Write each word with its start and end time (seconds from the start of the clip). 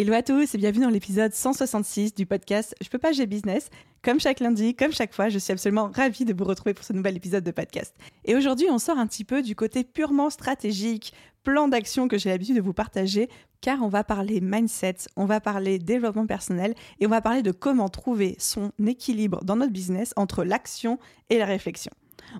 Hello 0.00 0.12
à 0.12 0.22
tous 0.22 0.54
et 0.54 0.58
bienvenue 0.58 0.84
dans 0.84 0.90
l'épisode 0.90 1.34
166 1.34 2.14
du 2.14 2.24
podcast 2.24 2.72
Je 2.80 2.88
peux 2.88 3.00
pas, 3.00 3.10
j'ai 3.10 3.26
business. 3.26 3.68
Comme 4.00 4.20
chaque 4.20 4.38
lundi, 4.38 4.76
comme 4.76 4.92
chaque 4.92 5.12
fois, 5.12 5.28
je 5.28 5.40
suis 5.40 5.52
absolument 5.52 5.90
ravie 5.92 6.24
de 6.24 6.32
vous 6.32 6.44
retrouver 6.44 6.72
pour 6.72 6.84
ce 6.84 6.92
nouvel 6.92 7.16
épisode 7.16 7.42
de 7.42 7.50
podcast. 7.50 7.96
Et 8.24 8.36
aujourd'hui, 8.36 8.68
on 8.70 8.78
sort 8.78 8.96
un 8.96 9.08
petit 9.08 9.24
peu 9.24 9.42
du 9.42 9.56
côté 9.56 9.82
purement 9.82 10.30
stratégique, 10.30 11.12
plan 11.42 11.66
d'action 11.66 12.06
que 12.06 12.16
j'ai 12.16 12.30
l'habitude 12.30 12.54
de 12.54 12.60
vous 12.60 12.72
partager, 12.72 13.28
car 13.60 13.82
on 13.82 13.88
va 13.88 14.04
parler 14.04 14.40
mindset, 14.40 14.98
on 15.16 15.24
va 15.24 15.40
parler 15.40 15.80
développement 15.80 16.28
personnel 16.28 16.76
et 17.00 17.06
on 17.06 17.10
va 17.10 17.20
parler 17.20 17.42
de 17.42 17.50
comment 17.50 17.88
trouver 17.88 18.36
son 18.38 18.70
équilibre 18.86 19.42
dans 19.42 19.56
notre 19.56 19.72
business 19.72 20.12
entre 20.14 20.44
l'action 20.44 21.00
et 21.28 21.38
la 21.38 21.46
réflexion. 21.46 21.90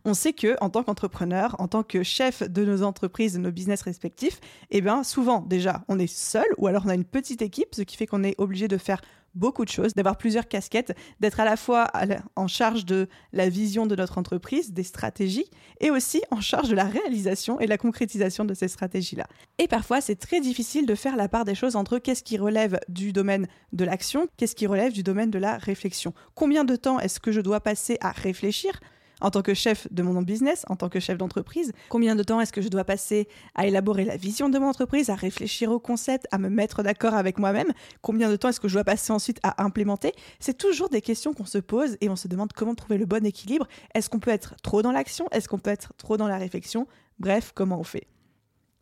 On 0.04 0.14
sait 0.14 0.32
que 0.32 0.56
en 0.60 0.70
tant 0.70 0.82
qu'entrepreneur, 0.82 1.56
en 1.58 1.68
tant 1.68 1.82
que 1.82 2.02
chef 2.02 2.42
de 2.42 2.64
nos 2.64 2.82
entreprises, 2.82 3.34
de 3.34 3.38
nos 3.38 3.52
business 3.52 3.82
respectifs, 3.82 4.40
eh 4.70 4.80
bien 4.80 5.04
souvent 5.04 5.40
déjà 5.40 5.84
on 5.88 5.98
est 5.98 6.12
seul 6.12 6.46
ou 6.56 6.66
alors 6.66 6.84
on 6.86 6.88
a 6.88 6.94
une 6.94 7.04
petite 7.04 7.42
équipe, 7.42 7.74
ce 7.74 7.82
qui 7.82 7.96
fait 7.96 8.06
qu'on 8.06 8.24
est 8.24 8.34
obligé 8.38 8.68
de 8.68 8.78
faire 8.78 9.00
beaucoup 9.34 9.64
de 9.64 9.70
choses, 9.70 9.94
d'avoir 9.94 10.16
plusieurs 10.16 10.48
casquettes, 10.48 10.94
d'être 11.20 11.40
à 11.40 11.44
la 11.44 11.56
fois 11.56 11.90
en 12.36 12.48
charge 12.48 12.84
de 12.84 13.08
la 13.32 13.48
vision 13.48 13.86
de 13.86 13.94
notre 13.94 14.18
entreprise, 14.18 14.72
des 14.72 14.82
stratégies, 14.82 15.48
et 15.80 15.90
aussi 15.90 16.22
en 16.30 16.40
charge 16.40 16.68
de 16.68 16.74
la 16.74 16.84
réalisation 16.84 17.60
et 17.60 17.66
la 17.66 17.78
concrétisation 17.78 18.44
de 18.44 18.54
ces 18.54 18.68
stratégies-là. 18.68 19.26
Et 19.58 19.68
parfois, 19.68 20.00
c'est 20.00 20.16
très 20.16 20.40
difficile 20.40 20.86
de 20.86 20.94
faire 20.94 21.16
la 21.16 21.28
part 21.28 21.44
des 21.44 21.54
choses 21.54 21.76
entre 21.76 21.98
qu'est-ce 21.98 22.22
qui 22.22 22.36
relève 22.36 22.80
du 22.88 23.12
domaine 23.12 23.46
de 23.72 23.84
l'action, 23.84 24.28
qu'est-ce 24.36 24.56
qui 24.56 24.66
relève 24.66 24.92
du 24.92 25.02
domaine 25.02 25.30
de 25.30 25.38
la 25.38 25.56
réflexion. 25.56 26.14
Combien 26.34 26.64
de 26.64 26.76
temps 26.76 26.98
est-ce 26.98 27.20
que 27.20 27.32
je 27.32 27.40
dois 27.40 27.60
passer 27.60 27.96
à 28.00 28.10
réfléchir 28.10 28.80
en 29.20 29.30
tant 29.30 29.42
que 29.42 29.54
chef 29.54 29.86
de 29.92 30.02
mon 30.02 30.20
business, 30.22 30.64
en 30.68 30.76
tant 30.76 30.88
que 30.88 31.00
chef 31.00 31.18
d'entreprise 31.18 31.72
Combien 31.88 32.16
de 32.16 32.22
temps 32.22 32.40
est-ce 32.40 32.52
que 32.52 32.62
je 32.62 32.68
dois 32.68 32.84
passer 32.84 33.28
à 33.54 33.66
élaborer 33.66 34.04
la 34.04 34.16
vision 34.16 34.48
de 34.48 34.58
mon 34.58 34.68
entreprise, 34.68 35.10
à 35.10 35.14
réfléchir 35.14 35.70
au 35.70 35.78
concept, 35.78 36.26
à 36.30 36.38
me 36.38 36.48
mettre 36.48 36.82
d'accord 36.82 37.14
avec 37.14 37.38
moi-même? 37.38 37.72
Combien 38.02 38.30
de 38.30 38.36
temps 38.36 38.48
est-ce 38.48 38.60
que 38.60 38.68
je 38.68 38.74
dois 38.74 38.84
passer 38.84 39.12
ensuite 39.12 39.38
à 39.42 39.62
implémenter? 39.62 40.12
C'est 40.40 40.56
toujours 40.56 40.88
des 40.88 41.00
questions 41.00 41.32
qu'on 41.32 41.46
se 41.46 41.58
pose 41.58 41.96
et 42.00 42.08
on 42.08 42.16
se 42.16 42.28
demande 42.28 42.52
comment 42.52 42.74
trouver 42.74 42.98
le 42.98 43.06
bon 43.06 43.24
équilibre. 43.24 43.66
Est-ce 43.94 44.10
qu'on 44.10 44.20
peut 44.20 44.30
être 44.30 44.54
trop 44.62 44.82
dans 44.82 44.92
l'action? 44.92 45.26
Est-ce 45.32 45.48
qu'on 45.48 45.58
peut 45.58 45.70
être 45.70 45.92
trop 45.96 46.16
dans 46.16 46.28
la 46.28 46.38
réflexion? 46.38 46.86
Bref, 47.18 47.52
comment 47.54 47.80
on 47.80 47.84
fait? 47.84 48.06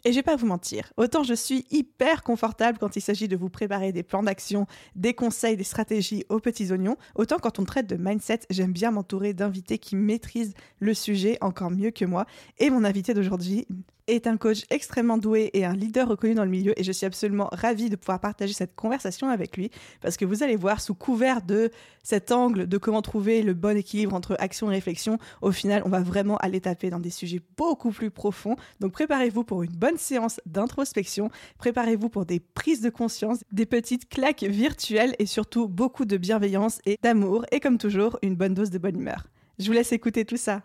Et 0.07 0.13
je 0.13 0.19
vais 0.19 0.23
pas 0.23 0.37
vous 0.37 0.47
mentir, 0.47 0.93
autant 0.97 1.25
je 1.25 1.35
suis 1.35 1.67
hyper 1.73 2.23
confortable 2.23 2.79
quand 2.79 2.95
il 2.95 3.01
s'agit 3.01 3.27
de 3.27 3.35
vous 3.35 3.49
préparer 3.49 3.91
des 3.91 4.05
plans 4.05 4.23
d'action, 4.23 4.69
des 4.95 5.15
conseils, 5.15 5.57
des 5.57 5.65
stratégies 5.65 6.25
aux 6.29 6.39
petits 6.39 6.71
oignons, 6.71 6.97
autant 7.17 7.39
quand 7.41 7.59
on 7.59 7.65
traite 7.65 7.89
de 7.89 7.97
mindset, 7.97 8.43
j'aime 8.49 8.71
bien 8.71 8.93
m'entourer 8.93 9.35
d'invités 9.35 9.79
qui 9.79 9.97
maîtrisent 9.97 10.55
le 10.79 10.95
sujet 10.95 11.39
encore 11.41 11.73
mieux 11.73 11.91
que 11.91 12.05
moi. 12.05 12.25
Et 12.59 12.71
mon 12.71 12.85
invité 12.85 13.15
d'aujourd'hui 13.15 13.67
est 14.07 14.27
un 14.27 14.37
coach 14.37 14.63
extrêmement 14.71 15.19
doué 15.19 15.51
et 15.53 15.65
un 15.65 15.75
leader 15.75 16.09
reconnu 16.09 16.35
dans 16.35 16.45
le 16.45 16.51
milieu 16.51 16.79
et 16.79 16.85
je 16.85 16.93
suis 16.93 17.07
absolument 17.07 17.49
ravie 17.53 17.91
de 17.91 17.97
pouvoir 17.97 18.21
partager 18.21 18.53
cette 18.53 18.75
conversation 18.75 19.29
avec 19.29 19.57
lui 19.57 19.71
parce 20.01 20.17
que 20.17 20.25
vous 20.25 20.43
allez 20.43 20.57
voir 20.57 20.81
sous 20.81 20.95
couvert 20.95 21.43
de 21.43 21.71
cet 22.03 22.31
angle 22.31 22.67
de 22.67 22.79
comment 22.79 23.03
trouver 23.03 23.43
le 23.43 23.55
bon 23.55 23.77
équilibre 23.77 24.15
entre 24.15 24.37
action 24.39 24.71
et 24.71 24.75
réflexion, 24.75 25.19
au 25.43 25.51
final 25.51 25.83
on 25.85 25.89
va 25.89 26.01
vraiment 26.01 26.37
aller 26.37 26.61
taper 26.61 26.91
dans 26.91 27.01
des 27.01 27.11
sujets 27.11 27.41
beaucoup 27.57 27.91
plus 27.91 28.11
profonds. 28.11 28.57
Donc 28.81 28.93
préparez-vous 28.93 29.45
pour 29.45 29.63
une 29.63 29.73
bonne 29.73 29.99
séance 29.99 30.41
d'introspection, 30.47 31.31
préparez-vous 31.59 32.09
pour 32.09 32.27
des 32.27 32.41
prises 32.41 32.81
de 32.81 32.91
conscience, 32.91 33.41
des 33.51 33.67
petites 33.67 34.09
claques 34.09 34.45
virtuelles 34.45 35.17
et 35.19 35.27
surtout 35.27 35.69
beaucoup 35.69 36.05
de 36.05 36.17
bienveillance 36.17 36.81
et 36.87 36.99
d'amour 37.03 37.45
et 37.51 37.61
comme 37.61 37.79
toujours 37.79 38.19
une 38.23 38.37
bonne 38.37 38.55
dose 38.55 38.71
de 38.71 38.79
bonne 38.79 38.97
humeur. 38.97 39.27
Je 39.59 39.67
vous 39.67 39.73
laisse 39.73 39.93
écouter 39.93 40.25
tout 40.25 40.37
ça. 40.37 40.63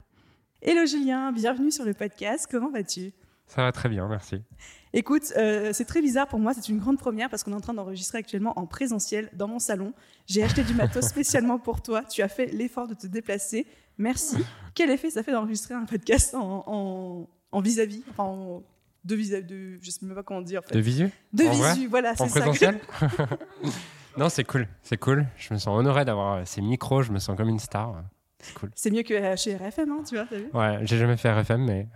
Hello 0.61 0.85
Julien, 0.85 1.31
bienvenue 1.31 1.71
sur 1.71 1.85
le 1.85 1.93
podcast, 1.93 2.47
comment 2.49 2.69
vas-tu? 2.69 3.13
Ça 3.53 3.63
va 3.63 3.71
très 3.71 3.89
bien, 3.89 4.07
merci. 4.07 4.41
Écoute, 4.93 5.33
euh, 5.35 5.71
c'est 5.73 5.85
très 5.85 6.01
bizarre 6.01 6.27
pour 6.27 6.39
moi, 6.39 6.53
c'est 6.53 6.69
une 6.69 6.79
grande 6.79 6.97
première 6.97 7.29
parce 7.29 7.43
qu'on 7.43 7.51
est 7.51 7.55
en 7.55 7.61
train 7.61 7.73
d'enregistrer 7.73 8.17
actuellement 8.17 8.57
en 8.57 8.65
présentiel 8.65 9.29
dans 9.33 9.47
mon 9.47 9.59
salon. 9.59 9.93
J'ai 10.25 10.41
acheté 10.41 10.63
du 10.63 10.73
matos 10.73 11.05
spécialement 11.09 11.59
pour 11.59 11.81
toi. 11.81 12.03
Tu 12.03 12.21
as 12.21 12.29
fait 12.29 12.45
l'effort 12.45 12.87
de 12.87 12.93
te 12.93 13.07
déplacer. 13.07 13.67
Merci. 13.97 14.37
Quel 14.73 14.89
effet 14.89 15.09
ça 15.09 15.21
fait 15.21 15.33
d'enregistrer 15.33 15.73
un 15.73 15.83
podcast 15.85 16.33
en 16.33 17.27
vis-à-vis, 17.61 18.03
enfin 18.09 18.61
de 19.03 19.15
vis-à-vis, 19.15 19.47
de, 19.47 19.79
je 19.81 19.91
sais 19.91 20.05
même 20.05 20.15
pas 20.15 20.23
comment 20.23 20.41
dire. 20.41 20.61
De 20.71 20.79
visu 20.79 21.09
De 21.33 21.43
visu, 21.43 21.87
voilà, 21.87 22.11
c'est 22.11 22.19
ça. 22.19 22.23
En 22.23 22.27
présentiel 22.29 22.79
Non, 24.17 24.29
c'est 24.29 24.43
cool, 24.43 24.67
c'est 24.81 24.97
cool. 24.97 25.25
Je 25.37 25.53
me 25.53 25.59
sens 25.59 25.77
honoré 25.77 26.05
d'avoir 26.05 26.47
ces 26.47 26.61
micros, 26.61 27.01
je 27.01 27.11
me 27.11 27.19
sens 27.19 27.35
comme 27.35 27.49
une 27.49 27.59
star. 27.59 28.03
C'est 28.39 28.53
cool. 28.53 28.71
C'est 28.75 28.91
mieux 28.91 29.03
que 29.03 29.35
chez 29.35 29.55
RFM, 29.55 29.91
hein, 29.91 30.03
tu 30.07 30.15
vois, 30.15 30.25
vu? 30.25 30.47
Ouais, 30.53 30.79
j'ai 30.83 30.97
jamais 30.97 31.17
fait 31.17 31.31
RFM, 31.31 31.63
mais 31.63 31.87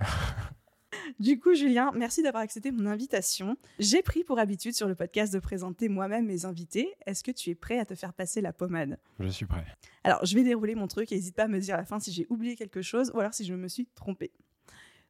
du 1.20 1.40
coup, 1.40 1.54
Julien, 1.54 1.92
merci 1.96 2.22
d'avoir 2.22 2.44
accepté 2.44 2.72
mon 2.72 2.86
invitation. 2.86 3.58
J'ai 3.80 4.02
pris 4.02 4.24
pour 4.24 4.40
habitude 4.40 4.74
sur 4.74 4.88
le 4.88 4.96
podcast 4.96 5.34
de 5.34 5.40
présenter 5.40 5.90
moi-même 5.90 6.26
mes 6.26 6.46
invités. 6.46 6.94
Est-ce 7.06 7.24
que 7.24 7.32
tu 7.32 7.50
es 7.50 7.56
prêt 7.56 7.80
à 7.80 7.86
te 7.86 7.96
faire 7.96 8.14
passer 8.14 8.42
la 8.42 8.54
pommade? 8.54 8.98
Je 9.20 9.28
suis 9.30 9.46
prêt. 9.46 9.66
Alors, 10.04 10.26
je 10.26 10.36
vais 10.36 10.44
dérouler 10.44 10.76
mon 10.76 10.88
truc 10.88 11.12
et 11.12 11.16
n'hésite 11.16 11.36
pas 11.36 11.44
à 11.44 11.48
me 11.48 11.60
dire 11.60 11.76
à 11.76 11.78
la 11.78 11.86
fin 11.86 12.00
si 12.00 12.12
j'ai 12.12 12.28
oublié 12.30 12.56
quelque 12.56 12.82
chose 12.82 13.12
ou 13.14 13.20
alors 13.20 13.34
si 13.34 13.46
je 13.46 13.54
me 13.54 13.68
suis 13.68 13.88
trompée. 13.96 14.32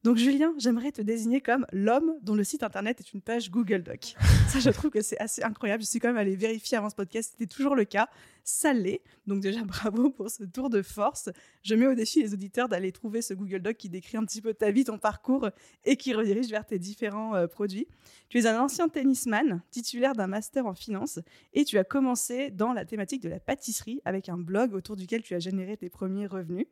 Donc 0.05 0.17
Julien, 0.17 0.53
j'aimerais 0.59 0.91
te 0.91 1.01
désigner 1.01 1.41
comme 1.41 1.65
l'homme 1.71 2.13
dont 2.21 2.35
le 2.35 2.43
site 2.43 2.61
internet 2.61 2.99
est 2.99 3.11
une 3.13 3.21
page 3.21 3.49
Google 3.49 3.81
Doc. 3.81 4.13
Ça, 4.49 4.59
je 4.59 4.69
trouve 4.69 4.91
que 4.91 5.01
c'est 5.01 5.17
assez 5.17 5.41
incroyable. 5.41 5.81
Je 5.81 5.87
suis 5.89 5.97
quand 5.97 6.09
même 6.09 6.17
allée 6.17 6.35
vérifier 6.35 6.77
avant 6.77 6.91
ce 6.91 6.95
podcast, 6.95 7.31
c'était 7.31 7.51
toujours 7.51 7.75
le 7.75 7.85
cas. 7.85 8.07
Ça 8.43 8.71
l'est. 8.71 9.01
Donc 9.25 9.39
déjà, 9.39 9.63
bravo 9.65 10.11
pour 10.11 10.29
ce 10.29 10.43
tour 10.43 10.69
de 10.69 10.83
force. 10.83 11.31
Je 11.63 11.73
mets 11.73 11.87
au 11.87 11.95
défi 11.95 12.21
les 12.21 12.35
auditeurs 12.35 12.69
d'aller 12.69 12.91
trouver 12.91 13.23
ce 13.23 13.33
Google 13.33 13.61
Doc 13.63 13.77
qui 13.77 13.89
décrit 13.89 14.15
un 14.15 14.25
petit 14.25 14.43
peu 14.43 14.53
ta 14.53 14.69
vie, 14.69 14.83
ton 14.83 14.99
parcours 14.99 15.49
et 15.85 15.97
qui 15.97 16.13
redirige 16.13 16.49
vers 16.49 16.67
tes 16.67 16.77
différents 16.77 17.33
euh, 17.33 17.47
produits. 17.47 17.87
Tu 18.29 18.37
es 18.37 18.45
un 18.45 18.61
ancien 18.61 18.89
tennisman, 18.89 19.63
titulaire 19.71 20.13
d'un 20.13 20.27
master 20.27 20.67
en 20.67 20.75
finance 20.75 21.17
et 21.55 21.65
tu 21.65 21.79
as 21.79 21.83
commencé 21.83 22.51
dans 22.51 22.73
la 22.73 22.85
thématique 22.85 23.23
de 23.23 23.29
la 23.29 23.39
pâtisserie 23.39 24.03
avec 24.05 24.29
un 24.29 24.37
blog 24.37 24.75
autour 24.75 24.97
duquel 24.97 25.23
tu 25.23 25.33
as 25.33 25.39
généré 25.39 25.77
tes 25.77 25.89
premiers 25.89 26.27
revenus. 26.27 26.67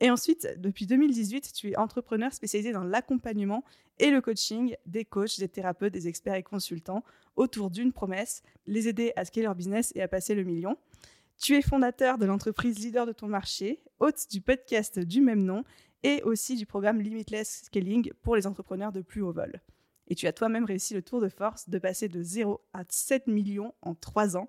Et 0.00 0.10
ensuite, 0.10 0.48
depuis 0.58 0.86
2018, 0.86 1.52
tu 1.52 1.70
es 1.70 1.76
entrepreneur 1.76 2.32
spécialisé 2.32 2.72
dans 2.72 2.84
l'accompagnement 2.84 3.64
et 3.98 4.10
le 4.10 4.20
coaching 4.20 4.74
des 4.86 5.04
coachs, 5.04 5.38
des 5.38 5.48
thérapeutes, 5.48 5.92
des 5.92 6.08
experts 6.08 6.34
et 6.34 6.42
consultants 6.42 7.04
autour 7.36 7.70
d'une 7.70 7.92
promesse, 7.92 8.42
les 8.66 8.88
aider 8.88 9.12
à 9.16 9.24
scaler 9.24 9.44
leur 9.44 9.54
business 9.54 9.92
et 9.94 10.02
à 10.02 10.08
passer 10.08 10.34
le 10.34 10.44
million. 10.44 10.76
Tu 11.38 11.56
es 11.56 11.62
fondateur 11.62 12.18
de 12.18 12.26
l'entreprise 12.26 12.78
leader 12.78 13.06
de 13.06 13.12
ton 13.12 13.26
marché, 13.26 13.82
hôte 13.98 14.26
du 14.30 14.40
podcast 14.40 14.98
du 14.98 15.20
même 15.20 15.42
nom 15.42 15.64
et 16.02 16.22
aussi 16.22 16.56
du 16.56 16.66
programme 16.66 17.00
Limitless 17.00 17.64
Scaling 17.64 18.12
pour 18.22 18.36
les 18.36 18.46
entrepreneurs 18.46 18.92
de 18.92 19.00
plus 19.00 19.22
haut 19.22 19.32
vol. 19.32 19.60
Et 20.06 20.14
tu 20.14 20.26
as 20.26 20.32
toi-même 20.32 20.64
réussi 20.64 20.94
le 20.94 21.02
tour 21.02 21.20
de 21.20 21.28
force 21.28 21.68
de 21.68 21.78
passer 21.78 22.08
de 22.08 22.22
0 22.22 22.60
à 22.72 22.84
7 22.88 23.26
millions 23.26 23.74
en 23.80 23.94
3 23.94 24.36
ans. 24.36 24.48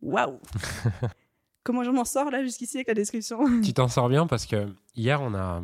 Waouh 0.00 0.38
Comment 1.64 1.82
je 1.82 1.90
m'en 1.90 2.04
sors 2.04 2.30
là 2.30 2.42
jusqu'ici 2.42 2.76
avec 2.76 2.88
la 2.88 2.94
description? 2.94 3.38
Tu 3.62 3.72
t'en 3.72 3.88
sors 3.88 4.10
bien 4.10 4.26
parce 4.26 4.44
que 4.44 4.68
hier, 4.94 5.22
on 5.22 5.34
a, 5.34 5.62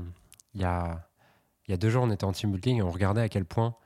il 0.55 0.63
y 0.63 0.65
a, 0.65 1.07
il 1.69 1.73
y 1.73 1.75
a 1.75 1.77
deux 1.77 1.91
jours, 1.91 2.05
on 2.05 2.11
était 2.11 2.25
en 2.25 2.33
team 2.33 2.51
building 2.53 2.79
et 2.79 2.83
on 2.83 2.91
regardait 2.91 3.21
à 3.21 3.29
quel 3.29 3.45
point 3.45 3.77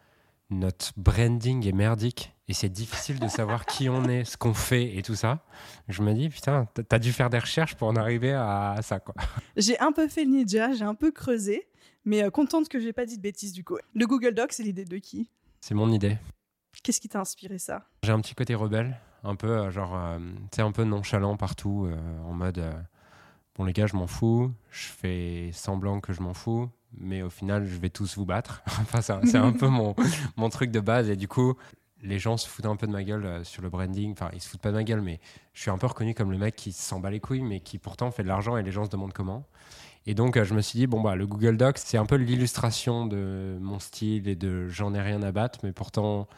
notre 0.48 0.92
branding 0.96 1.66
est 1.66 1.72
merdique 1.72 2.32
et 2.46 2.54
c'est 2.54 2.68
difficile 2.68 3.18
de 3.18 3.26
savoir 3.26 3.66
qui 3.66 3.88
on 3.88 4.04
est, 4.04 4.24
ce 4.24 4.36
qu'on 4.36 4.54
fait 4.54 4.96
et 4.96 5.02
tout 5.02 5.16
ça. 5.16 5.44
Je 5.88 6.02
me 6.02 6.14
dis, 6.14 6.28
putain, 6.28 6.68
t'as 6.88 6.98
dû 7.00 7.12
faire 7.12 7.30
des 7.30 7.38
recherches 7.38 7.74
pour 7.74 7.88
en 7.88 7.96
arriver 7.96 8.32
à, 8.32 8.78
ça, 8.82 9.00
quoi. 9.00 9.14
J'ai 9.56 9.78
un 9.80 9.90
peu 9.90 10.06
fait 10.06 10.24
le 10.24 10.30
ninja, 10.30 10.72
j'ai 10.72 10.84
un 10.84 10.94
peu 10.94 11.10
creusé, 11.10 11.66
mais 12.04 12.22
euh, 12.22 12.30
contente 12.30 12.68
que 12.68 12.78
j'ai 12.78 12.92
pas 12.92 13.06
dit 13.06 13.16
de 13.16 13.22
bêtises 13.22 13.52
du 13.52 13.64
coup. 13.64 13.78
Le 13.92 14.06
Google 14.06 14.34
Doc, 14.34 14.52
c'est 14.52 14.62
l'idée 14.62 14.84
de 14.84 14.98
qui? 14.98 15.30
C'est 15.60 15.74
mon 15.74 15.90
idée. 15.90 16.16
Qu'est-ce 16.84 17.00
qui 17.00 17.08
t'a 17.08 17.20
inspiré 17.20 17.58
ça? 17.58 17.88
J'ai 18.04 18.12
un 18.12 18.20
petit 18.20 18.34
côté 18.34 18.54
rebelle 18.54 18.96
un 19.24 19.36
peu 19.36 19.48
euh, 19.48 19.70
genre, 19.70 19.96
euh, 19.96 20.18
tu 20.18 20.56
sais, 20.56 20.62
un 20.62 20.72
peu 20.72 20.84
nonchalant 20.84 21.36
partout, 21.36 21.86
euh, 21.86 21.96
en 22.28 22.32
mode, 22.32 22.62
bon 23.56 23.64
les 23.64 23.72
gars, 23.72 23.86
je 23.86 23.96
m'en 23.96 24.06
fous, 24.06 24.52
je 24.70 24.86
fais 24.86 25.50
semblant 25.52 26.00
que 26.00 26.12
je 26.12 26.22
m'en 26.22 26.34
fous, 26.34 26.70
mais 26.96 27.22
au 27.22 27.30
final, 27.30 27.66
je 27.66 27.76
vais 27.78 27.90
tous 27.90 28.16
vous 28.16 28.26
battre. 28.26 28.62
enfin, 28.66 29.00
c'est 29.00 29.36
un 29.36 29.52
peu 29.58 29.68
mon, 29.68 29.94
mon 30.36 30.48
truc 30.50 30.70
de 30.70 30.80
base, 30.80 31.08
et 31.08 31.16
du 31.16 31.26
coup, 31.26 31.54
les 32.02 32.18
gens 32.18 32.36
se 32.36 32.46
foutent 32.46 32.66
un 32.66 32.76
peu 32.76 32.86
de 32.86 32.92
ma 32.92 33.02
gueule 33.02 33.44
sur 33.46 33.62
le 33.62 33.70
branding. 33.70 34.12
Enfin, 34.12 34.28
ils 34.34 34.40
se 34.40 34.48
foutent 34.48 34.60
pas 34.60 34.70
de 34.70 34.76
ma 34.76 34.84
gueule, 34.84 35.00
mais 35.00 35.20
je 35.54 35.62
suis 35.62 35.70
un 35.70 35.78
peu 35.78 35.86
reconnu 35.86 36.14
comme 36.14 36.30
le 36.30 36.36
mec 36.36 36.54
qui 36.54 36.72
s'en 36.72 37.00
bat 37.00 37.10
les 37.10 37.20
couilles, 37.20 37.42
mais 37.42 37.60
qui 37.60 37.78
pourtant 37.78 38.10
fait 38.10 38.22
de 38.22 38.28
l'argent 38.28 38.58
et 38.58 38.62
les 38.62 38.72
gens 38.72 38.84
se 38.84 38.90
demandent 38.90 39.14
comment. 39.14 39.46
Et 40.04 40.12
donc, 40.12 40.40
je 40.42 40.52
me 40.52 40.60
suis 40.60 40.78
dit, 40.78 40.86
bon, 40.86 41.00
bah, 41.00 41.16
le 41.16 41.26
Google 41.26 41.56
Docs, 41.56 41.78
c'est 41.78 41.96
un 41.96 42.04
peu 42.04 42.16
l'illustration 42.16 43.06
de 43.06 43.56
mon 43.58 43.78
style 43.78 44.28
et 44.28 44.36
de 44.36 44.68
j'en 44.68 44.92
ai 44.92 45.00
rien 45.00 45.22
à 45.22 45.32
battre, 45.32 45.60
mais 45.62 45.72
pourtant, 45.72 46.28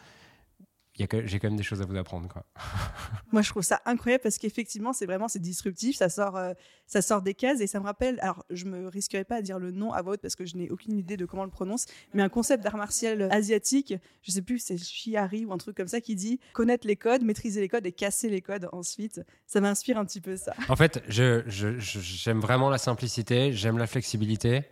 j'ai 0.98 1.38
quand 1.38 1.48
même 1.48 1.56
des 1.56 1.62
choses 1.62 1.82
à 1.82 1.84
vous 1.84 1.96
apprendre. 1.96 2.28
Quoi. 2.28 2.44
Moi, 3.32 3.42
je 3.42 3.50
trouve 3.50 3.62
ça 3.62 3.80
incroyable 3.84 4.22
parce 4.22 4.38
qu'effectivement, 4.38 4.92
c'est 4.92 5.06
vraiment 5.06 5.28
c'est 5.28 5.40
disruptif, 5.40 5.96
ça 5.96 6.08
sort, 6.08 6.36
euh, 6.36 6.52
ça 6.86 7.02
sort 7.02 7.22
des 7.22 7.34
cases 7.34 7.60
et 7.60 7.66
ça 7.66 7.80
me 7.80 7.84
rappelle. 7.84 8.18
Alors, 8.20 8.44
je 8.50 8.64
me 8.64 8.88
risquerai 8.88 9.24
pas 9.24 9.36
à 9.36 9.42
dire 9.42 9.58
le 9.58 9.70
nom 9.70 9.92
à 9.92 10.02
haute 10.02 10.20
parce 10.20 10.36
que 10.36 10.46
je 10.46 10.56
n'ai 10.56 10.70
aucune 10.70 10.96
idée 10.96 11.16
de 11.16 11.26
comment 11.26 11.42
on 11.42 11.46
le 11.46 11.50
prononce, 11.50 11.86
mais 12.14 12.22
un 12.22 12.28
concept 12.28 12.62
d'art 12.64 12.76
martial 12.76 13.28
asiatique, 13.30 13.94
je 14.22 14.30
sais 14.30 14.42
plus, 14.42 14.58
c'est 14.58 14.78
Shiari 14.78 15.44
ou 15.44 15.52
un 15.52 15.58
truc 15.58 15.76
comme 15.76 15.88
ça 15.88 16.00
qui 16.00 16.14
dit 16.14 16.40
connaître 16.54 16.86
les 16.86 16.96
codes, 16.96 17.22
maîtriser 17.22 17.60
les 17.60 17.68
codes 17.68 17.86
et 17.86 17.92
casser 17.92 18.30
les 18.30 18.40
codes 18.40 18.68
ensuite. 18.72 19.20
Ça 19.46 19.60
m'inspire 19.60 19.98
un 19.98 20.04
petit 20.04 20.20
peu 20.20 20.36
ça. 20.36 20.54
En 20.68 20.76
fait, 20.76 21.02
j'aime 21.08 21.44
je, 21.46 21.78
j'aime 21.78 22.40
vraiment 22.40 22.70
la 22.70 22.78
simplicité, 22.78 23.52
j'aime 23.52 23.78
la 23.78 23.86
flexibilité. 23.86 24.62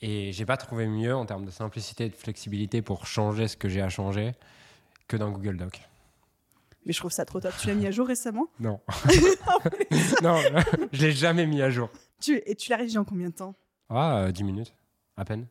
Et 0.00 0.32
j'ai 0.32 0.44
pas 0.44 0.56
trouvé 0.56 0.86
mieux 0.86 1.14
en 1.14 1.24
termes 1.24 1.46
de 1.46 1.50
simplicité 1.50 2.06
et 2.06 2.08
de 2.10 2.14
flexibilité 2.14 2.82
pour 2.82 3.06
changer 3.06 3.48
ce 3.48 3.56
que 3.56 3.68
j'ai 3.68 3.80
à 3.80 3.88
changer 3.88 4.32
que 5.08 5.16
dans 5.16 5.30
Google 5.30 5.56
Doc. 5.56 5.88
Mais 6.86 6.92
je 6.92 6.98
trouve 6.98 7.12
ça 7.12 7.24
trop 7.24 7.40
top. 7.40 7.54
Tu 7.58 7.68
l'as 7.68 7.74
mis 7.74 7.86
à 7.86 7.90
jour 7.90 8.06
récemment? 8.06 8.48
Non. 8.60 8.80
non, 10.22 10.36
je 10.92 11.06
l'ai 11.06 11.12
jamais 11.12 11.46
mis 11.46 11.62
à 11.62 11.70
jour. 11.70 11.90
Tu, 12.20 12.42
et 12.46 12.54
tu 12.54 12.70
l'as 12.70 12.76
rédigé 12.76 12.98
en 12.98 13.04
combien 13.04 13.28
de 13.28 13.34
temps? 13.34 13.54
Ah, 13.88 14.30
10 14.30 14.42
euh, 14.42 14.46
minutes, 14.46 14.74
à 15.16 15.24
peine. 15.24 15.46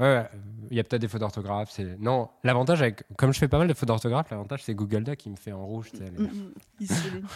Ouais, 0.00 0.28
il 0.70 0.76
y 0.76 0.80
a 0.80 0.84
peut-être 0.84 1.02
des 1.02 1.08
fautes 1.08 1.20
d'orthographe. 1.20 1.70
C'est... 1.70 1.98
Non, 2.00 2.28
l'avantage, 2.42 2.82
avec... 2.82 3.04
comme 3.16 3.32
je 3.32 3.38
fais 3.38 3.46
pas 3.46 3.58
mal 3.58 3.68
de 3.68 3.74
fautes 3.74 3.88
d'orthographe, 3.88 4.30
l'avantage, 4.30 4.64
c'est 4.64 4.74
Google 4.74 5.04
Doc 5.04 5.16
qui 5.16 5.30
me 5.30 5.36
fait 5.36 5.52
en 5.52 5.64
rouge. 5.64 5.92
Mm, 5.92 6.24
mm, 6.24 6.52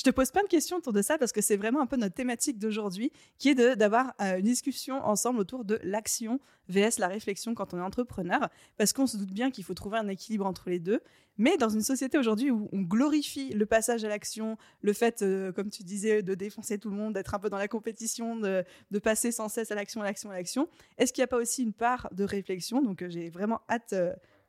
je 0.00 0.04
te 0.04 0.08
pose 0.08 0.30
plein 0.30 0.42
de 0.42 0.48
questions 0.48 0.78
autour 0.78 0.94
de 0.94 1.02
ça 1.02 1.18
parce 1.18 1.30
que 1.30 1.42
c'est 1.42 1.58
vraiment 1.58 1.82
un 1.82 1.86
peu 1.86 1.96
notre 1.96 2.14
thématique 2.14 2.58
d'aujourd'hui 2.58 3.12
qui 3.36 3.50
est 3.50 3.54
de, 3.54 3.74
d'avoir 3.74 4.14
euh, 4.22 4.38
une 4.38 4.46
discussion 4.46 5.04
ensemble 5.04 5.38
autour 5.40 5.66
de 5.66 5.78
l'action 5.82 6.40
vs 6.70 6.98
la 6.98 7.08
réflexion 7.08 7.54
quand 7.54 7.74
on 7.74 7.76
est 7.76 7.82
entrepreneur 7.82 8.48
parce 8.78 8.94
qu'on 8.94 9.06
se 9.06 9.18
doute 9.18 9.30
bien 9.30 9.50
qu'il 9.50 9.62
faut 9.62 9.74
trouver 9.74 9.98
un 9.98 10.08
équilibre 10.08 10.46
entre 10.46 10.70
les 10.70 10.78
deux. 10.78 11.02
Mais 11.36 11.58
dans 11.58 11.68
une 11.68 11.82
société 11.82 12.16
aujourd'hui 12.16 12.50
où 12.50 12.70
on 12.72 12.80
glorifie 12.80 13.50
le 13.50 13.66
passage 13.66 14.02
à 14.02 14.08
l'action, 14.08 14.56
le 14.80 14.94
fait, 14.94 15.20
euh, 15.20 15.52
comme 15.52 15.68
tu 15.68 15.82
disais, 15.82 16.22
de 16.22 16.34
défoncer 16.34 16.78
tout 16.78 16.88
le 16.88 16.96
monde, 16.96 17.12
d'être 17.12 17.34
un 17.34 17.38
peu 17.38 17.50
dans 17.50 17.58
la 17.58 17.68
compétition, 17.68 18.36
de, 18.36 18.64
passer 19.02 19.32
sans 19.32 19.50
cesse 19.50 19.70
à 19.70 19.74
l'action, 19.74 20.00
à 20.00 20.04
l'action, 20.04 20.30
à 20.30 20.34
l'action, 20.34 20.66
est-ce 20.96 21.12
qu'il 21.12 21.20
n'y 21.20 21.24
a 21.24 21.28
pas 21.28 21.36
aussi 21.36 21.62
une 21.62 21.74
part 21.74 22.08
de 22.12 22.24
réflexion? 22.24 22.80
Donc 22.80 23.02
euh, 23.02 23.10
j'ai 23.10 23.28
vraiment 23.28 23.60
hâte 23.68 23.94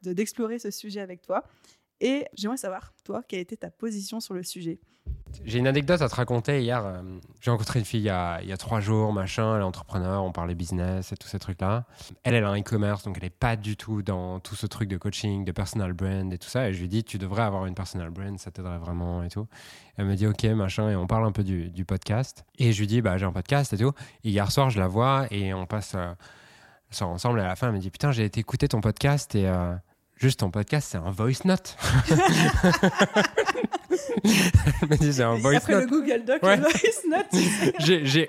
d'explorer 0.01 0.59
ce 0.59 0.71
sujet 0.71 1.01
avec 1.01 1.21
toi. 1.21 1.43
Et 2.01 2.25
j'aimerais 2.35 2.57
savoir, 2.57 2.93
toi, 3.03 3.21
quelle 3.27 3.39
était 3.39 3.57
ta 3.57 3.69
position 3.69 4.19
sur 4.19 4.33
le 4.33 4.41
sujet? 4.41 4.79
J'ai 5.45 5.59
une 5.59 5.67
anecdote 5.67 6.01
à 6.01 6.09
te 6.09 6.15
raconter. 6.15 6.61
Hier, 6.61 6.83
euh, 6.83 7.01
j'ai 7.39 7.51
rencontré 7.51 7.79
une 7.79 7.85
fille 7.85 8.01
il 8.01 8.05
y, 8.05 8.09
a, 8.09 8.41
il 8.41 8.49
y, 8.49 8.51
a, 8.51 8.57
trois 8.57 8.79
jours, 8.79 9.13
machin. 9.13 9.55
Elle 9.55 9.61
est 9.61 9.63
entrepreneur, 9.63 10.23
on 10.23 10.31
parlait 10.31 10.55
business 10.55 11.11
et 11.11 11.15
tous 11.15 11.27
ces 11.27 11.39
trucs-là. 11.39 11.85
Elle, 12.23 12.33
elle 12.33 12.43
a 12.43 12.49
un 12.49 12.59
e-commerce, 12.59 13.03
donc 13.03 13.17
elle 13.17 13.23
n'est 13.23 13.29
pas 13.29 13.55
du 13.55 13.77
tout 13.77 14.01
dans 14.01 14.39
tout 14.39 14.55
ce 14.55 14.65
truc 14.65 14.89
de 14.89 14.97
coaching, 14.97 15.45
de 15.45 15.51
personal 15.51 15.93
brand 15.93 16.33
et 16.33 16.37
tout 16.37 16.49
ça. 16.49 16.67
Et 16.67 16.73
je 16.73 16.81
lui 16.81 16.89
dis, 16.89 17.03
tu 17.03 17.17
devrais 17.19 17.43
avoir 17.43 17.67
une 17.67 17.75
personal 17.75 18.09
brand, 18.09 18.37
ça 18.39 18.51
t'aiderait 18.51 18.79
vraiment 18.79 19.23
et 19.23 19.29
tout. 19.29 19.47
Elle 19.95 20.05
me 20.05 20.15
dit, 20.15 20.25
ok, 20.25 20.43
machin. 20.45 20.89
Et 20.89 20.95
on 20.95 21.07
parle 21.07 21.25
un 21.25 21.31
peu 21.31 21.43
du, 21.43 21.85
podcast. 21.85 22.45
Et 22.57 22.73
je 22.73 22.79
lui 22.79 22.87
dis, 22.87 23.01
bah, 23.01 23.17
j'ai 23.17 23.25
un 23.25 23.31
podcast 23.31 23.73
et 23.73 23.77
tout. 23.77 23.93
Et 24.23 24.29
hier 24.29 24.51
soir, 24.51 24.69
je 24.69 24.79
la 24.79 24.87
vois 24.87 25.27
et 25.31 25.53
on 25.53 25.65
passe. 25.65 25.93
Euh, 25.95 26.13
ensemble 26.99 27.39
et 27.39 27.43
à 27.43 27.47
la 27.47 27.55
fin 27.55 27.67
elle 27.67 27.73
me 27.73 27.79
dit 27.79 27.89
putain 27.89 28.11
j'ai 28.11 28.25
été 28.25 28.41
écouter 28.41 28.67
ton 28.67 28.81
podcast 28.81 29.33
et 29.33 29.47
euh, 29.47 29.73
Juste 30.21 30.41
ton 30.41 30.51
podcast, 30.51 30.89
c'est 30.91 30.99
un 30.99 31.09
voice 31.09 31.45
note. 31.45 31.75
elle 33.89 34.89
me 34.89 34.97
dit, 34.97 35.13
c'est 35.13 35.23
un 35.23 35.33
voice 35.33 35.55
Après 35.55 35.73
note. 35.73 35.89
le 35.89 35.89
Google 35.89 36.23
Doc, 36.23 36.43
le 36.43 36.57
voice 36.57 37.09
note. 37.09 37.25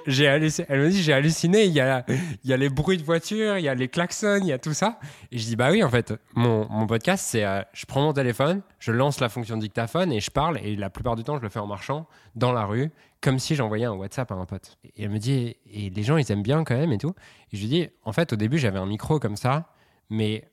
j'ai, 0.06 0.26
halluciné. 0.26 0.66
Elle 0.70 0.80
me 0.80 0.88
dit, 0.88 1.02
j'ai 1.02 1.12
halluciné. 1.12 1.66
Il 1.66 1.72
y, 1.72 1.80
a, 1.80 2.06
il 2.08 2.48
y 2.48 2.54
a 2.54 2.56
les 2.56 2.70
bruits 2.70 2.96
de 2.96 3.02
voiture, 3.02 3.58
il 3.58 3.64
y 3.64 3.68
a 3.68 3.74
les 3.74 3.88
klaxons, 3.88 4.38
il 4.40 4.46
y 4.46 4.52
a 4.52 4.58
tout 4.58 4.72
ça. 4.72 4.98
Et 5.32 5.36
je 5.36 5.44
dis, 5.44 5.54
bah 5.54 5.70
oui, 5.70 5.84
en 5.84 5.90
fait, 5.90 6.14
mon, 6.32 6.66
mon 6.70 6.86
podcast, 6.86 7.26
c'est 7.28 7.44
euh, 7.44 7.60
je 7.74 7.84
prends 7.84 8.00
mon 8.00 8.14
téléphone, 8.14 8.62
je 8.78 8.90
lance 8.90 9.20
la 9.20 9.28
fonction 9.28 9.58
dictaphone 9.58 10.14
et 10.14 10.20
je 10.20 10.30
parle. 10.30 10.60
Et 10.64 10.76
la 10.76 10.88
plupart 10.88 11.14
du 11.14 11.24
temps, 11.24 11.36
je 11.36 11.42
le 11.42 11.50
fais 11.50 11.60
en 11.60 11.66
marchant 11.66 12.06
dans 12.36 12.52
la 12.52 12.64
rue, 12.64 12.90
comme 13.20 13.38
si 13.38 13.54
j'envoyais 13.54 13.84
un 13.84 13.92
WhatsApp 13.92 14.32
à 14.32 14.34
un 14.34 14.46
pote. 14.46 14.78
Et 14.96 15.02
elle 15.02 15.10
me 15.10 15.18
dit, 15.18 15.58
et 15.70 15.90
les 15.90 16.02
gens, 16.04 16.16
ils 16.16 16.32
aiment 16.32 16.42
bien 16.42 16.64
quand 16.64 16.74
même 16.74 16.92
et 16.92 16.98
tout. 16.98 17.14
Et 17.52 17.58
je 17.58 17.60
lui 17.60 17.68
dis, 17.68 17.88
en 18.06 18.12
fait, 18.12 18.32
au 18.32 18.36
début, 18.36 18.56
j'avais 18.56 18.78
un 18.78 18.86
micro 18.86 19.18
comme 19.18 19.36
ça, 19.36 19.66
mais 20.08 20.48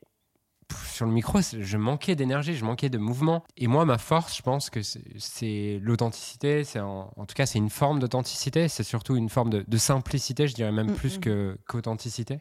sur 0.86 1.06
le 1.06 1.12
micro, 1.12 1.40
je 1.40 1.76
manquais 1.76 2.14
d'énergie, 2.16 2.54
je 2.54 2.64
manquais 2.64 2.88
de 2.88 2.98
mouvement. 2.98 3.44
Et 3.56 3.66
moi, 3.66 3.84
ma 3.84 3.98
force, 3.98 4.36
je 4.36 4.42
pense 4.42 4.70
que 4.70 4.80
c'est 4.82 5.78
l'authenticité. 5.82 6.64
C'est 6.64 6.80
en, 6.80 7.10
tout 7.16 7.34
cas, 7.34 7.46
c'est 7.46 7.58
une 7.58 7.70
forme 7.70 7.98
d'authenticité. 7.98 8.68
C'est 8.68 8.82
surtout 8.82 9.16
une 9.16 9.28
forme 9.28 9.50
de, 9.50 9.78
simplicité, 9.78 10.46
je 10.48 10.54
dirais 10.54 10.72
même 10.72 10.90
mm, 10.90 10.94
plus 10.94 11.18
mm. 11.18 11.56
qu'authenticité. 11.66 12.40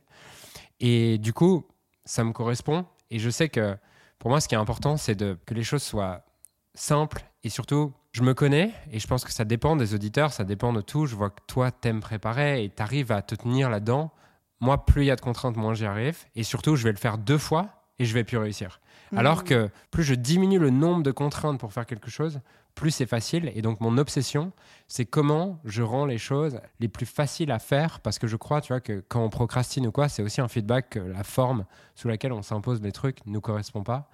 et 0.80 1.18
du 1.18 1.34
coup, 1.34 1.66
ça 2.06 2.24
me 2.24 2.32
correspond. 2.32 2.86
Et 3.12 3.20
je 3.20 3.30
sais 3.30 3.50
que 3.50 3.78
pour 4.18 4.30
moi, 4.30 4.42
ce 4.42 4.48
qui 4.48 4.56
est 4.56 4.60
important, 4.60 4.98
c'est 4.98 5.18
que 5.18 5.54
les 5.54 5.64
choses 5.64 5.84
soient 5.84 6.26
simples 6.74 7.24
et 7.44 7.50
surtout, 7.50 7.94
je 8.12 8.22
me 8.24 8.34
connais 8.34 8.74
et 8.92 9.00
je 9.00 9.08
pense 9.08 9.24
que 9.24 9.32
ça 9.32 9.46
dépend 9.46 9.76
des 9.76 9.94
auditeurs, 9.94 10.34
ça 10.34 10.44
dépend 10.44 10.74
de 10.74 10.82
tout. 10.82 11.06
Je 11.06 11.16
vois 11.16 11.30
que 11.30 11.40
toi, 11.48 11.72
t'aimes 11.72 12.02
préparer 12.02 12.64
et 12.64 12.70
t'arrives 12.70 13.12
à 13.12 13.22
te 13.22 13.36
tenir 13.36 13.70
là-dedans. 13.70 14.12
Moi, 14.60 14.86
plus 14.86 15.04
il 15.04 15.06
y 15.06 15.12
a 15.12 15.16
de 15.16 15.22
contraintes, 15.22 15.56
moins 15.56 15.74
j'y 15.74 15.86
arrive. 15.86 16.18
Et 16.36 16.44
surtout, 16.44 16.76
je 16.76 16.84
vais 16.84 16.92
le 16.92 16.98
faire 16.98 17.18
deux 17.18 17.38
fois 17.38 17.79
et 18.00 18.06
je 18.06 18.14
vais 18.14 18.24
plus 18.24 18.38
réussir. 18.38 18.80
Alors 19.16 19.42
mmh. 19.42 19.44
que 19.44 19.70
plus 19.92 20.04
je 20.04 20.14
diminue 20.14 20.60
le 20.60 20.70
nombre 20.70 21.04
de 21.04 21.12
contraintes 21.12 21.60
pour 21.60 21.74
faire 21.74 21.86
quelque 21.86 22.10
chose, 22.10 22.40
plus 22.76 22.92
c'est 22.92 23.06
facile. 23.06 23.52
Et 23.56 23.62
donc 23.62 23.82
mon 23.82 23.98
obsession, 23.98 24.52
c'est 24.88 25.06
comment 25.06 25.60
je 25.66 25.82
rends 25.82 26.06
les 26.06 26.18
choses 26.18 26.60
les 26.80 26.88
plus 26.88 27.06
faciles 27.06 27.52
à 27.52 27.60
faire, 27.60 28.00
parce 28.00 28.20
que 28.20 28.28
je 28.28 28.38
crois, 28.38 28.62
tu 28.62 28.74
vois, 28.74 28.80
que 28.80 29.04
quand 29.08 29.24
on 29.24 29.30
procrastine 29.30 29.88
ou 29.88 29.92
quoi, 29.92 30.10
c'est 30.10 30.24
aussi 30.24 30.42
un 30.42 30.48
feedback 30.48 30.92
que 30.92 31.00
la 31.00 31.24
forme 31.24 31.66
sous 31.96 32.08
laquelle 32.08 32.32
on 32.32 32.42
s'impose 32.42 32.82
les 32.82 32.92
trucs 32.92 33.26
ne 33.26 33.34
nous 33.34 33.42
correspond 33.42 33.84
pas. 33.84 34.10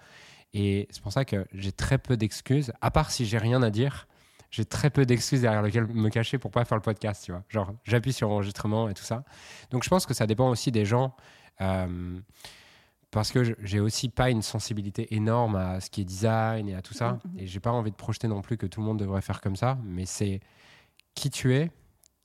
Et 0.54 0.88
c'est 0.90 1.04
pour 1.04 1.12
ça 1.12 1.26
que 1.26 1.46
j'ai 1.54 1.74
très 1.74 1.98
peu 1.98 2.18
d'excuses, 2.18 2.72
à 2.82 2.90
part 2.90 3.12
si 3.12 3.26
j'ai 3.26 3.38
rien 3.38 3.62
à 3.62 3.70
dire. 3.70 4.08
J'ai 4.52 4.64
très 4.64 4.90
peu 4.90 5.06
d'excuses 5.06 5.42
derrière 5.42 5.62
lesquelles 5.62 5.86
me 5.88 6.08
cacher 6.08 6.38
pour 6.38 6.50
pas 6.50 6.64
faire 6.64 6.78
le 6.78 6.82
podcast, 6.82 7.26
tu 7.26 7.34
vois. 7.34 7.44
Genre, 7.50 7.74
j'appuie 7.84 8.14
sur 8.14 8.30
enregistrement 8.32 8.88
et 8.88 8.94
tout 8.94 9.04
ça. 9.04 9.26
Donc, 9.70 9.84
je 9.84 9.90
pense 9.90 10.06
que 10.06 10.14
ça 10.14 10.28
dépend 10.28 10.50
aussi 10.50 10.72
des 10.72 10.86
gens. 10.86 11.14
Euh, 11.60 12.18
parce 13.16 13.32
que 13.32 13.56
j'ai 13.64 13.80
aussi 13.80 14.10
pas 14.10 14.30
une 14.30 14.42
sensibilité 14.42 15.16
énorme 15.16 15.56
à 15.56 15.80
ce 15.80 15.90
qui 15.90 16.02
est 16.02 16.04
design 16.04 16.68
et 16.68 16.76
à 16.76 16.82
tout 16.82 16.94
ça. 16.94 17.14
Mm, 17.14 17.16
mm. 17.16 17.40
Et 17.40 17.48
j'ai 17.48 17.62
pas 17.62 17.72
envie 17.72 17.92
de 17.92 17.96
projeter 17.96 18.28
non 18.28 18.42
plus 18.42 18.58
que 18.58 18.66
tout 18.66 18.82
le 18.82 18.86
monde 18.86 19.00
devrait 19.00 19.22
faire 19.22 19.40
comme 19.40 19.56
ça. 19.56 19.78
Mais 19.86 20.06
c'est 20.06 20.42
qui 21.14 21.30
tu 21.30 21.56
es, 21.56 21.72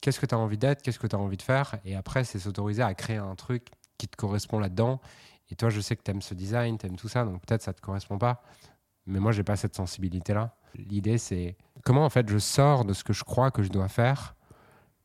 qu'est-ce 0.02 0.18
que 0.18 0.26
tu 0.26 0.34
as 0.34 0.38
envie 0.38 0.58
d'être, 0.58 0.82
qu'est-ce 0.82 0.98
que 0.98 1.06
tu 1.06 1.14
as 1.14 1.18
envie 1.20 1.36
de 1.36 1.42
faire. 1.42 1.76
Et 1.84 1.94
après, 1.94 2.24
c'est 2.24 2.40
s'autoriser 2.40 2.82
à 2.82 2.92
créer 2.94 3.18
un 3.18 3.36
truc 3.36 3.68
qui 3.98 4.08
te 4.08 4.16
correspond 4.16 4.58
là-dedans. 4.58 5.00
Et 5.48 5.54
toi, 5.54 5.70
je 5.70 5.80
sais 5.80 5.94
que 5.94 6.02
tu 6.02 6.10
aimes 6.10 6.22
ce 6.22 6.34
design, 6.34 6.76
tu 6.76 6.86
aimes 6.86 6.96
tout 6.96 7.08
ça. 7.08 7.24
Donc 7.24 7.40
peut-être 7.46 7.62
ça 7.62 7.72
te 7.72 7.80
correspond 7.80 8.18
pas. 8.18 8.42
Mais 9.06 9.20
moi, 9.20 9.30
j'ai 9.30 9.44
pas 9.44 9.54
cette 9.54 9.76
sensibilité-là. 9.76 10.56
L'idée, 10.74 11.18
c'est 11.18 11.56
comment 11.84 12.04
en 12.04 12.10
fait 12.10 12.28
je 12.28 12.38
sors 12.38 12.84
de 12.84 12.94
ce 12.94 13.04
que 13.04 13.12
je 13.12 13.22
crois 13.22 13.52
que 13.52 13.62
je 13.62 13.68
dois 13.68 13.88
faire 13.88 14.34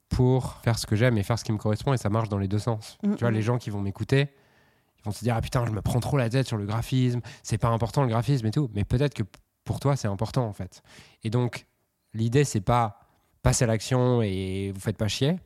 pour 0.09 0.53
faire 0.63 0.79
ce 0.79 0.87
que 0.87 0.95
j'aime 0.95 1.19
et 1.19 1.21
faire 1.21 1.37
ce 1.37 1.43
qui 1.43 1.51
me 1.51 1.59
correspond. 1.59 1.93
Et 1.93 1.97
ça 1.97 2.09
marche 2.09 2.29
dans 2.29 2.39
les 2.39 2.47
deux 2.47 2.57
sens. 2.57 2.97
Mm, 3.03 3.13
tu 3.13 3.19
vois, 3.19 3.29
les 3.29 3.43
gens 3.43 3.59
qui 3.59 3.69
vont 3.69 3.81
m'écouter, 3.81 4.29
vont 5.05 5.11
se 5.11 5.23
dire 5.23 5.35
ah 5.35 5.41
putain 5.41 5.65
je 5.65 5.71
me 5.71 5.81
prends 5.81 5.99
trop 5.99 6.17
la 6.17 6.29
tête 6.29 6.47
sur 6.47 6.57
le 6.57 6.65
graphisme 6.65 7.21
c'est 7.43 7.57
pas 7.57 7.69
important 7.69 8.03
le 8.03 8.09
graphisme 8.09 8.45
et 8.47 8.51
tout. 8.51 8.69
Mais 8.73 8.83
peut-être 8.83 9.13
que 9.13 9.23
pour 9.63 9.79
toi 9.79 9.95
c'est 9.95 10.07
important 10.07 10.45
en 10.45 10.53
fait. 10.53 10.81
Et 11.23 11.29
donc 11.29 11.65
l'idée 12.13 12.43
c'est 12.43 12.61
pas 12.61 12.99
passer 13.41 13.63
à 13.63 13.67
l'action 13.67 14.21
et 14.21 14.71
vous 14.73 14.81
faites 14.81 14.97
pas 14.97 15.07
chier. 15.07 15.39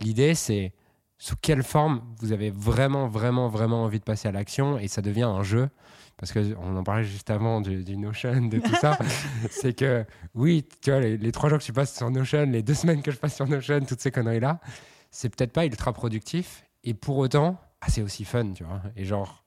L'idée 0.00 0.34
c'est 0.34 0.72
sous 1.18 1.36
quelle 1.40 1.62
forme 1.62 2.02
vous 2.18 2.32
avez 2.32 2.50
vraiment 2.50 3.08
vraiment 3.08 3.48
vraiment 3.48 3.84
envie 3.84 3.98
de 3.98 4.04
passer 4.04 4.28
à 4.28 4.32
l'action 4.32 4.78
et 4.78 4.88
ça 4.88 5.02
devient 5.02 5.22
un 5.22 5.42
jeu. 5.42 5.68
Parce 6.16 6.32
que 6.32 6.54
on 6.60 6.76
en 6.76 6.84
parlait 6.84 7.04
juste 7.04 7.30
avant 7.30 7.62
du, 7.62 7.96
Notion 7.96 8.48
de 8.48 8.58
tout 8.58 8.74
ça. 8.74 8.98
C'est 9.50 9.72
que 9.72 10.04
oui 10.34 10.66
tu 10.82 10.90
vois 10.90 11.00
les, 11.00 11.16
les, 11.16 11.32
trois 11.32 11.48
jours 11.48 11.58
que 11.58 11.64
je 11.64 11.72
passe 11.72 11.96
sur 11.96 12.10
Notion 12.10 12.44
les 12.44 12.62
deux 12.62 12.74
semaines 12.74 13.00
que 13.00 13.10
je 13.10 13.16
passe 13.16 13.36
sur 13.36 13.48
Notion 13.48 13.80
toutes 13.80 14.02
ces 14.02 14.10
conneries 14.10 14.40
là 14.40 14.60
c'est 15.10 15.28
peut-être 15.34 15.52
pas 15.52 15.66
ultra 15.66 15.92
productif. 15.92 16.64
Et 16.84 16.94
pour 16.94 17.18
autant 17.18 17.60
c'est 17.88 18.02
aussi 18.02 18.24
fun, 18.24 18.52
tu 18.52 18.64
vois. 18.64 18.82
Et 18.96 19.04
genre, 19.04 19.44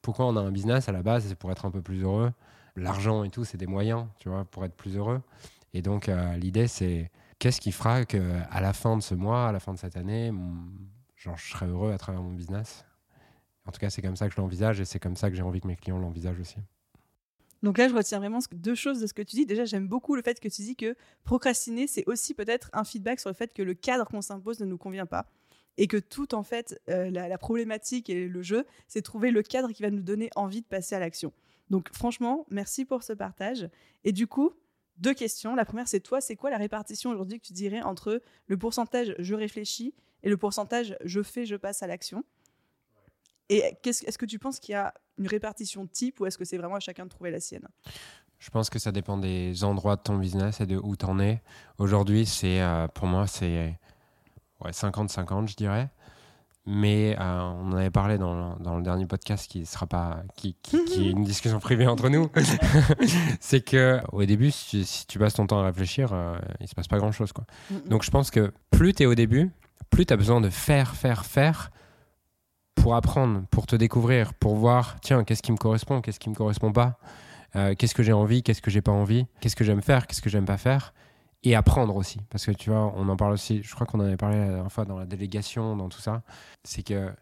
pourquoi 0.00 0.26
on 0.26 0.36
a 0.36 0.40
un 0.40 0.50
business 0.50 0.88
à 0.88 0.92
la 0.92 1.02
base 1.02 1.26
C'est 1.26 1.34
pour 1.34 1.50
être 1.52 1.64
un 1.64 1.70
peu 1.70 1.82
plus 1.82 2.02
heureux. 2.02 2.32
L'argent 2.76 3.24
et 3.24 3.30
tout, 3.30 3.44
c'est 3.44 3.58
des 3.58 3.66
moyens, 3.66 4.06
tu 4.18 4.28
vois, 4.28 4.44
pour 4.44 4.64
être 4.64 4.74
plus 4.74 4.96
heureux. 4.96 5.20
Et 5.74 5.82
donc, 5.82 6.08
euh, 6.08 6.36
l'idée, 6.36 6.66
c'est 6.66 7.10
qu'est-ce 7.38 7.60
qui 7.60 7.72
fera 7.72 8.04
que 8.04 8.40
à 8.50 8.60
la 8.60 8.72
fin 8.72 8.96
de 8.96 9.02
ce 9.02 9.14
mois, 9.14 9.48
à 9.48 9.52
la 9.52 9.60
fin 9.60 9.72
de 9.72 9.78
cette 9.78 9.96
année, 9.96 10.32
genre, 11.16 11.36
je 11.36 11.50
serai 11.50 11.66
heureux 11.66 11.92
à 11.92 11.98
travers 11.98 12.22
mon 12.22 12.32
business. 12.32 12.84
En 13.64 13.70
tout 13.70 13.78
cas, 13.78 13.90
c'est 13.90 14.02
comme 14.02 14.16
ça 14.16 14.28
que 14.28 14.34
je 14.34 14.40
l'envisage 14.40 14.80
et 14.80 14.84
c'est 14.84 14.98
comme 14.98 15.16
ça 15.16 15.30
que 15.30 15.36
j'ai 15.36 15.42
envie 15.42 15.60
que 15.60 15.68
mes 15.68 15.76
clients 15.76 15.98
l'envisagent 15.98 16.40
aussi. 16.40 16.56
Donc 17.62 17.78
là, 17.78 17.88
je 17.88 17.94
retiens 17.94 18.18
vraiment 18.18 18.40
deux 18.52 18.74
choses 18.74 19.00
de 19.00 19.06
ce 19.06 19.14
que 19.14 19.22
tu 19.22 19.36
dis. 19.36 19.46
Déjà, 19.46 19.64
j'aime 19.64 19.86
beaucoup 19.86 20.16
le 20.16 20.22
fait 20.22 20.40
que 20.40 20.48
tu 20.48 20.62
dis 20.62 20.74
que 20.74 20.96
procrastiner, 21.22 21.86
c'est 21.86 22.02
aussi 22.06 22.34
peut-être 22.34 22.70
un 22.72 22.82
feedback 22.82 23.20
sur 23.20 23.30
le 23.30 23.34
fait 23.34 23.52
que 23.54 23.62
le 23.62 23.74
cadre 23.74 24.04
qu'on 24.08 24.20
s'impose 24.20 24.58
ne 24.58 24.66
nous 24.66 24.78
convient 24.78 25.06
pas 25.06 25.26
et 25.78 25.86
que 25.86 25.96
tout 25.96 26.34
en 26.34 26.42
fait 26.42 26.80
euh, 26.88 27.10
la, 27.10 27.38
problématique 27.38 28.10
et 28.10 28.26
le 28.26 28.42
jeu 28.42 28.66
c'est 28.88 29.02
trouver 29.02 29.30
le 29.30 29.42
cadre 29.42 29.70
qui 29.72 29.82
va 29.82 29.90
nous 29.90 30.02
donner 30.02 30.30
envie 30.36 30.62
de 30.62 30.66
passer 30.66 30.94
à 30.94 31.00
l'action. 31.00 31.32
Donc 31.70 31.92
franchement 31.92 32.46
merci 32.50 32.84
pour 32.84 33.02
ce 33.02 33.12
partage. 33.12 33.68
Et 34.04 34.12
du 34.12 34.26
coup 34.26 34.52
deux 34.98 35.14
questions. 35.14 35.54
La 35.54 35.64
première 35.64 35.88
c'est 35.88 36.00
toi 36.00 36.20
c'est 36.20 36.36
quoi 36.36 36.50
la 36.50 36.58
répartition 36.58 37.10
aujourd'hui 37.10 37.40
que 37.40 37.46
tu 37.46 37.52
dirais 37.52 37.82
entre 37.82 38.22
le 38.46 38.56
pourcentage 38.56 39.14
je 39.18 39.34
réfléchis 39.34 39.94
et 40.22 40.28
le 40.28 40.36
pourcentage 40.36 40.96
je 41.04 41.22
fais 41.22 41.46
je 41.46 41.56
passe 41.56 41.82
à 41.82 41.86
l'action 41.86 42.24
et 43.48 43.76
est-ce 43.84 44.16
que 44.16 44.24
tu 44.24 44.38
penses 44.38 44.60
qu'il 44.60 44.72
y 44.72 44.76
a 44.76 44.94
une 45.18 45.26
répartition 45.26 45.86
type 45.86 46.20
ou 46.20 46.26
est-ce 46.26 46.38
que 46.38 46.44
c'est 46.44 46.56
vraiment 46.56 46.76
à 46.76 46.80
chacun 46.80 47.04
de 47.04 47.10
trouver 47.10 47.30
la 47.30 47.40
sienne? 47.40 47.68
Je 48.38 48.50
pense 48.50 48.70
que 48.70 48.78
ça 48.78 48.92
dépend 48.92 49.18
des 49.18 49.62
endroits 49.62 49.96
de 49.96 50.02
ton 50.02 50.16
business 50.16 50.60
et 50.60 50.66
de 50.66 50.76
où 50.76 50.96
tu 50.96 51.04
en 51.04 51.20
es. 51.20 51.42
Aujourd'hui, 51.78 52.24
c'est 52.24 52.62
euh, 52.62 52.88
pour 52.88 53.06
moi, 53.06 53.26
c'est 53.26 53.78
ouais, 54.64 54.70
50-50, 54.70 55.48
je 55.48 55.56
dirais. 55.56 55.90
Mais 56.64 57.16
euh, 57.18 57.40
on 57.40 57.72
en 57.72 57.76
avait 57.76 57.90
parlé 57.90 58.18
dans, 58.18 58.54
dans, 58.56 58.76
le 58.76 58.84
dernier 58.84 59.06
podcast 59.06 59.50
qui 59.50 59.66
sera 59.66 59.86
pas 59.86 60.22
qui, 60.36 60.54
qui, 60.62 60.76
est 60.76 61.10
une 61.10 61.24
discussion 61.24 61.58
privée 61.58 61.88
entre 61.88 62.08
nous. 62.08 62.30
c'est 63.40 63.62
que 63.62 64.00
au 64.12 64.24
début, 64.24 64.52
si, 64.52 64.86
tu 65.08 65.18
passes 65.18 65.34
ton 65.34 65.46
temps 65.48 65.58
à 65.58 65.64
réfléchir, 65.64 66.12
euh, 66.12 66.38
il 66.60 66.68
se 66.68 66.76
passe 66.76 66.86
pas 66.86 66.98
grand 66.98 67.10
chose 67.10 67.32
quoi. 67.32 67.44
Donc 67.86 68.04
je 68.04 68.12
pense 68.12 68.30
que 68.30 68.52
plus 68.70 68.94
tu 68.94 69.02
es 69.02 69.06
au 69.06 69.16
début, 69.16 69.50
plus 69.90 70.06
tu 70.06 70.12
as 70.12 70.16
besoin 70.16 70.40
de 70.40 70.50
faire, 70.50 70.94
faire, 70.94 71.26
faire 71.26 71.72
pour 72.76 72.94
apprendre, 72.94 73.42
pour 73.50 73.66
te 73.66 73.74
découvrir, 73.74 74.32
pour 74.34 74.54
voir 74.54 75.00
tiens 75.00 75.24
qu'est-ce 75.24 75.42
qui 75.42 75.50
me 75.50 75.56
correspond, 75.56 76.00
qu'est-ce 76.00 76.20
qui 76.20 76.30
me 76.30 76.34
correspond 76.36 76.70
pas, 76.70 76.96
euh, 77.56 77.74
qu'est-ce 77.76 77.94
que 77.96 78.04
j'ai 78.04 78.12
envie, 78.12 78.44
qu'est-ce 78.44 78.62
que 78.62 78.70
j'ai 78.70 78.82
pas 78.82 78.92
envie, 78.92 79.26
qu'est-ce 79.40 79.56
que 79.56 79.64
j'aime 79.64 79.82
faire, 79.82 80.06
qu'est-ce 80.06 80.22
que 80.22 80.30
j'aime 80.30 80.46
pas 80.46 80.58
faire 80.58 80.94
et 81.44 81.54
apprendre 81.54 81.96
aussi. 81.96 82.20
Parce 82.30 82.46
que 82.46 82.52
tu 82.52 82.70
vois, 82.70 82.92
on 82.96 83.08
en 83.08 83.16
parle 83.16 83.32
aussi, 83.32 83.62
je 83.62 83.74
crois 83.74 83.86
qu'on 83.86 84.00
en 84.00 84.04
avait 84.04 84.16
parlé 84.16 84.38
la 84.38 84.46
dernière 84.46 84.72
fois 84.72 84.84
dans 84.84 84.98
la 84.98 85.06
délégation, 85.06 85.76
dans 85.76 85.88
tout 85.88 86.00
ça. 86.00 86.22
C'est 86.64 86.82
que 86.82 87.12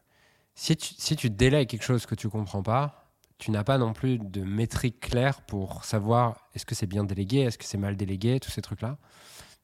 si 0.54 0.76
tu, 0.76 0.94
si 0.98 1.16
tu 1.16 1.30
délègues 1.30 1.68
quelque 1.68 1.84
chose 1.84 2.06
que 2.06 2.14
tu 2.14 2.28
comprends 2.28 2.62
pas, 2.62 3.10
tu 3.38 3.50
n'as 3.50 3.64
pas 3.64 3.78
non 3.78 3.94
plus 3.94 4.18
de 4.18 4.42
métrique 4.42 5.00
claire 5.00 5.40
pour 5.42 5.84
savoir 5.84 6.48
est-ce 6.54 6.66
que 6.66 6.74
c'est 6.74 6.86
bien 6.86 7.04
délégué, 7.04 7.40
est-ce 7.40 7.56
que 7.56 7.64
c'est 7.64 7.78
mal 7.78 7.96
délégué, 7.96 8.38
tous 8.38 8.50
ces 8.50 8.60
trucs-là. 8.60 8.98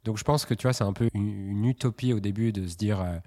Donc 0.05 0.17
je 0.17 0.25
pense 0.25 0.47
que 0.47 0.55
tu 0.55 0.63
vois, 0.63 0.73
c'est 0.73 0.85
un 0.85 0.95
peu 0.95 1.09
une, 1.13 1.65
utopie 1.67 2.13
au 2.13 2.21
début 2.21 2.53
de 2.53 2.67
se 2.67 2.77
dire 2.77 3.01
euh, 3.01 3.19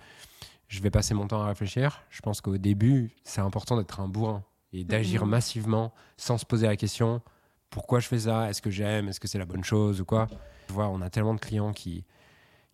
je 0.67 0.81
vais 0.81 0.89
passer 0.89 1.13
mon 1.13 1.27
temps 1.27 1.41
à 1.41 1.48
réfléchir. 1.48 2.01
Je 2.09 2.21
pense 2.21 2.41
qu'au 2.41 2.57
début, 2.57 3.12
c'est 3.24 3.41
important 3.41 3.77
d'être 3.77 4.00
un 4.00 4.07
bourrin 4.07 4.43
et 4.74 4.83
d'agir 4.83 5.25
mhm. 5.25 5.31
massivement 5.31 5.93
sans 6.17 6.38
se 6.38 6.45
poser 6.45 6.67
la 6.67 6.75
question 6.75 7.21
pourquoi 7.69 7.99
je 7.99 8.07
fais 8.07 8.19
ça, 8.19 8.49
est-ce 8.49 8.61
que 8.61 8.69
j'aime, 8.69 9.07
est-ce 9.09 9.19
que 9.19 9.27
c'est 9.27 9.38
la 9.38 9.45
bonne 9.45 9.63
chose 9.63 10.01
ou 10.01 10.05
quoi? 10.05 10.27
On 10.75 11.01
a 11.01 11.09
tellement 11.09 11.33
de 11.33 11.39
clients 11.39 11.73
qui, 11.73 12.05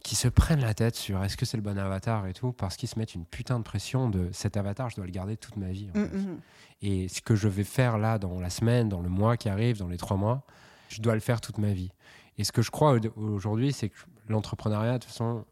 qui 0.03 0.15
se 0.15 0.27
prennent 0.27 0.61
la 0.61 0.73
tête 0.73 0.95
sur 0.95 1.23
est-ce 1.23 1.37
que 1.37 1.45
c'est 1.45 1.57
le 1.57 1.63
bon 1.63 1.77
avatar 1.77 2.27
et 2.27 2.33
tout, 2.33 2.51
parce 2.51 2.75
qu'ils 2.77 2.89
se 2.89 2.99
mettent 2.99 3.15
une 3.15 3.25
putain 3.25 3.57
de 3.57 3.63
pression 3.63 4.09
de 4.09 4.29
cet 4.31 4.57
avatar, 4.57 4.89
je 4.89 4.97
dois 4.97 5.05
le 5.05 5.11
garder 5.11 5.37
toute 5.37 5.57
ma 5.57 5.69
vie. 5.69 5.89
Mm, 5.93 6.01
mm. 6.01 6.39
Et 6.81 7.07
ce 7.07 7.21
que 7.21 7.35
je 7.35 7.47
vais 7.47 7.63
faire 7.63 7.97
là 7.97 8.19
dans 8.19 8.39
la 8.39 8.49
semaine, 8.49 8.89
dans 8.89 9.01
le 9.01 9.09
mois 9.09 9.37
qui 9.37 9.49
arrive, 9.49 9.79
dans 9.79 9.87
les 9.87 9.97
trois 9.97 10.17
mois, 10.17 10.45
je 10.89 11.01
dois 11.01 11.15
le 11.15 11.21
faire 11.21 11.41
toute 11.41 11.57
ma 11.57 11.73
vie. 11.73 11.91
Et 12.37 12.43
ce 12.43 12.51
que 12.51 12.61
je 12.61 12.69
crois 12.69 12.99
aujourd'hui, 13.15 13.73
c'est 13.73 13.89
que 13.89 13.97
l'entrepreneuriat, 14.27 14.93
de 14.93 14.97
toute 14.99 15.11
façon, 15.11 15.45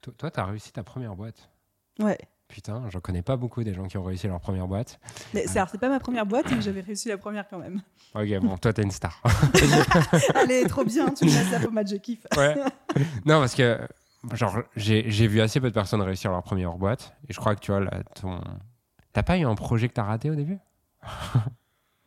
toi, 0.00 0.30
tu 0.30 0.40
as 0.40 0.44
réussi 0.44 0.72
ta 0.72 0.84
première 0.84 1.16
boîte. 1.16 1.50
Ouais. 1.98 2.18
Putain, 2.48 2.88
j'en 2.90 3.00
connais 3.00 3.22
pas 3.22 3.36
beaucoup 3.36 3.64
des 3.64 3.74
gens 3.74 3.86
qui 3.86 3.98
ont 3.98 4.04
réussi 4.04 4.28
leur 4.28 4.40
première 4.40 4.68
boîte. 4.68 5.00
Mais 5.34 5.46
c'est, 5.46 5.60
c'est 5.68 5.78
pas 5.78 5.88
ma 5.88 5.98
première 5.98 6.26
boîte, 6.26 6.46
mais 6.50 6.62
j'avais 6.62 6.80
réussi 6.80 7.08
la 7.08 7.18
première 7.18 7.48
quand 7.48 7.58
même. 7.58 7.82
Ok, 8.14 8.28
bon, 8.40 8.56
toi, 8.56 8.72
t'es 8.72 8.82
une 8.82 8.92
star. 8.92 9.20
Elle 10.34 10.50
est 10.52 10.66
trop 10.68 10.84
bien, 10.84 11.10
tu 11.10 11.24
me 11.24 11.30
laisses 11.30 11.50
la 11.50 11.60
pommade, 11.60 11.88
je 11.88 11.96
kiffe. 11.96 12.24
ouais. 12.36 12.54
Non, 13.24 13.40
parce 13.40 13.54
que, 13.54 13.80
genre, 14.32 14.62
j'ai, 14.76 15.02
vu 15.02 15.40
assez 15.40 15.60
peu 15.60 15.68
de 15.68 15.74
personnes 15.74 16.00
réussir 16.02 16.30
leur 16.30 16.42
première 16.42 16.76
boîte. 16.76 17.16
Et 17.28 17.32
je 17.32 17.38
crois 17.40 17.54
que, 17.56 17.60
tu 17.60 17.72
vois, 17.72 17.80
là, 17.80 18.02
ton... 18.14 18.40
T'as 19.12 19.22
pas 19.22 19.38
eu 19.38 19.44
un 19.44 19.54
projet 19.54 19.88
que 19.88 19.94
t'as 19.94 20.04
raté 20.04 20.30
au 20.30 20.34
début? 20.34 20.58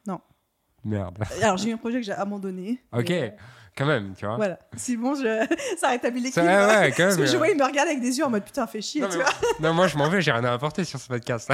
Non. 0.07 0.21
Merde. 0.85 1.19
Alors, 1.41 1.57
j'ai 1.57 1.71
eu 1.71 1.73
un 1.73 1.77
projet 1.77 1.99
que 1.99 2.05
j'ai 2.05 2.13
abandonné. 2.13 2.81
Ok. 2.93 3.11
Euh, 3.11 3.29
quand 3.75 3.85
même, 3.85 4.13
tu 4.15 4.25
vois. 4.25 4.35
Voilà. 4.35 4.59
Si 4.75 4.97
bon, 4.97 5.15
je... 5.15 5.47
ça 5.77 5.89
rétablit 5.89 6.21
l'équilibre. 6.21 6.51
Ouais, 6.51 6.65
ouais, 6.65 6.91
quand 6.91 7.05
même. 7.05 7.15
Parce 7.15 7.17
que 7.17 7.25
je 7.25 7.37
vois, 7.37 7.49
il 7.49 7.57
me 7.57 7.63
regarde 7.63 7.87
avec 7.87 8.01
des 8.01 8.17
yeux 8.17 8.25
en 8.25 8.29
mode 8.29 8.43
putain, 8.43 8.67
fais 8.67 8.81
chier, 8.81 9.01
non, 9.01 9.09
tu 9.09 9.17
vois. 9.17 9.29
non, 9.59 9.73
moi, 9.73 9.87
je 9.87 9.97
m'en 9.97 10.09
vais, 10.09 10.21
j'ai 10.21 10.31
rien 10.31 10.43
à 10.43 10.53
apporter 10.53 10.83
sur 10.83 10.99
ce 10.99 11.07
podcast. 11.07 11.51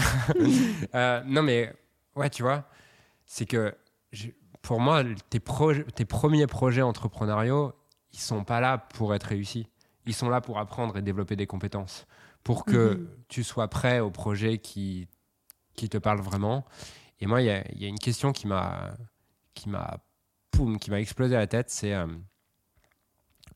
euh, 0.96 1.22
non, 1.26 1.44
mais 1.44 1.74
ouais, 2.16 2.30
tu 2.30 2.44
vois, 2.44 2.66
c'est 3.26 3.46
que 3.46 3.74
pour 4.62 4.80
moi, 4.80 5.04
tes, 5.30 5.40
tes 5.96 6.06
premiers 6.06 6.48
projets 6.48 6.82
entrepreneuriaux, 6.82 7.74
ils 8.14 8.20
sont 8.20 8.44
pas 8.44 8.60
là 8.60 8.78
pour 8.78 9.14
être 9.14 9.26
réussis. 9.26 9.68
Ils 10.06 10.14
sont 10.14 10.30
là 10.30 10.42
pour 10.42 10.60
apprendre 10.60 10.98
et 10.98 11.02
développer 11.02 11.36
des 11.36 11.48
compétences. 11.48 12.06
Pour 12.44 12.64
que 12.66 12.96
mhm. 12.96 13.10
tu 13.28 13.44
sois 13.44 13.68
prêt 13.68 14.00
au 14.00 14.12
projet 14.12 14.60
qui, 14.60 15.08
qui 15.76 15.90
te 15.90 15.98
parle 15.98 16.22
vraiment. 16.22 16.66
Et 17.20 17.28
moi, 17.28 17.42
il 17.42 17.46
y, 17.46 17.82
y 17.82 17.86
a, 17.86 17.88
une 17.88 18.00
question 18.00 18.32
qui 18.32 18.48
m'a 18.48 18.92
qui 19.56 19.70
m'a 19.70 19.98
qui 20.80 20.90
m'a 20.92 21.00
explosé 21.00 21.36
la 21.36 21.48
tête, 21.48 21.70
c'est 21.70 21.94
euh, 21.94 22.08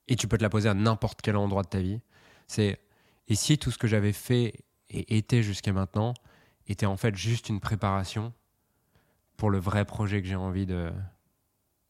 et 0.07 0.15
tu 0.15 0.27
peux 0.27 0.37
te 0.37 0.43
la 0.43 0.49
poser 0.49 0.69
à 0.69 0.73
n'importe 0.73 1.21
quel 1.21 1.35
endroit 1.35 1.63
de 1.63 1.69
ta 1.69 1.79
vie. 1.79 2.01
C'est 2.47 2.79
et 3.27 3.35
si 3.35 3.57
tout 3.57 3.71
ce 3.71 3.77
que 3.77 3.87
j'avais 3.87 4.13
fait 4.13 4.65
et 4.89 5.17
été 5.17 5.43
jusqu'à 5.43 5.71
maintenant 5.71 6.13
était 6.67 6.85
en 6.85 6.97
fait 6.97 7.15
juste 7.15 7.49
une 7.49 7.59
préparation 7.59 8.33
pour 9.37 9.49
le 9.49 9.59
vrai 9.59 9.85
projet 9.85 10.21
que 10.21 10.27
j'ai 10.27 10.35
envie 10.35 10.65
de, 10.65 10.91